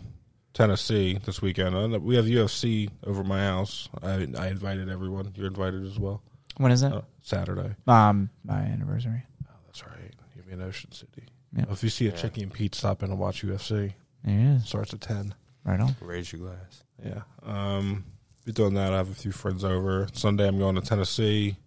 [0.54, 1.76] Tennessee this weekend.
[1.76, 3.90] Uh, We have UFC over my house.
[4.02, 5.32] I I invited everyone.
[5.36, 6.22] You're invited as well.
[6.58, 6.94] When is it?
[6.94, 7.76] Uh, Saturday.
[7.88, 9.24] Um, my anniversary.
[9.48, 10.14] Oh, that's right.
[10.36, 11.24] You'll be in Ocean City.
[11.56, 11.66] Yeah.
[11.70, 13.94] If you see a Chicky and Pete, stop in and watch UFC.
[14.24, 14.68] There it is.
[14.68, 15.34] Starts at ten.
[15.64, 15.96] Right on.
[16.02, 16.84] Raise your glass.
[17.04, 17.22] Yeah.
[17.44, 18.06] Um,
[18.46, 18.94] be doing that.
[18.94, 20.08] I have a few friends over.
[20.14, 21.58] Sunday, I'm going to Tennessee.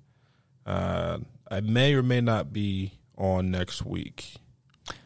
[0.65, 1.19] Uh,
[1.51, 4.35] I may or may not be on next week.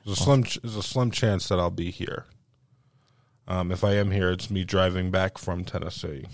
[0.05, 2.24] There's a slim, there's a slim chance that I'll be here.
[3.51, 6.24] Um, if I am here, it's me driving back from Tennessee,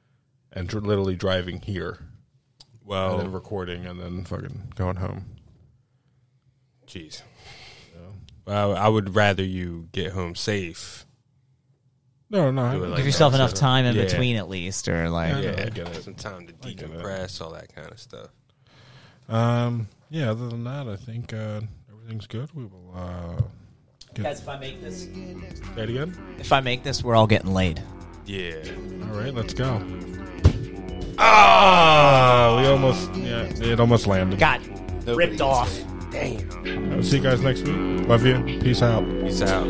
[0.52, 1.98] and dr- literally driving here,
[2.84, 5.24] Well, and then recording, and then fucking going home.
[6.86, 7.22] jeez.
[8.46, 11.04] Well, I would rather you get home safe.
[12.30, 13.04] No, no, Do it like Give that.
[13.06, 14.04] yourself enough time in Yeah.
[14.04, 15.32] between at least, or like.
[15.32, 15.40] Yeah.
[15.56, 16.02] Yeah, I get it.
[16.02, 16.90] some time to I get it.
[16.90, 18.28] decompress, all that kind of stuff.
[19.28, 20.30] Um, yeah.
[20.30, 22.50] Other than that, I think uh, everything's good.
[22.54, 23.42] We will uh,
[24.14, 24.24] Good.
[24.24, 26.16] Guys, if I make this, Say it again.
[26.38, 27.82] if I make this, we're all getting laid.
[28.26, 28.54] Yeah.
[29.10, 29.80] All right, let's go.
[31.18, 33.12] Ah, we almost.
[33.14, 34.38] Yeah, it almost landed.
[34.38, 34.60] Got
[35.06, 35.72] ripped off.
[36.10, 36.92] Damn.
[36.92, 38.06] I'll see you guys next week.
[38.08, 38.42] Love you.
[38.60, 39.04] Peace out.
[39.22, 39.66] Peace out.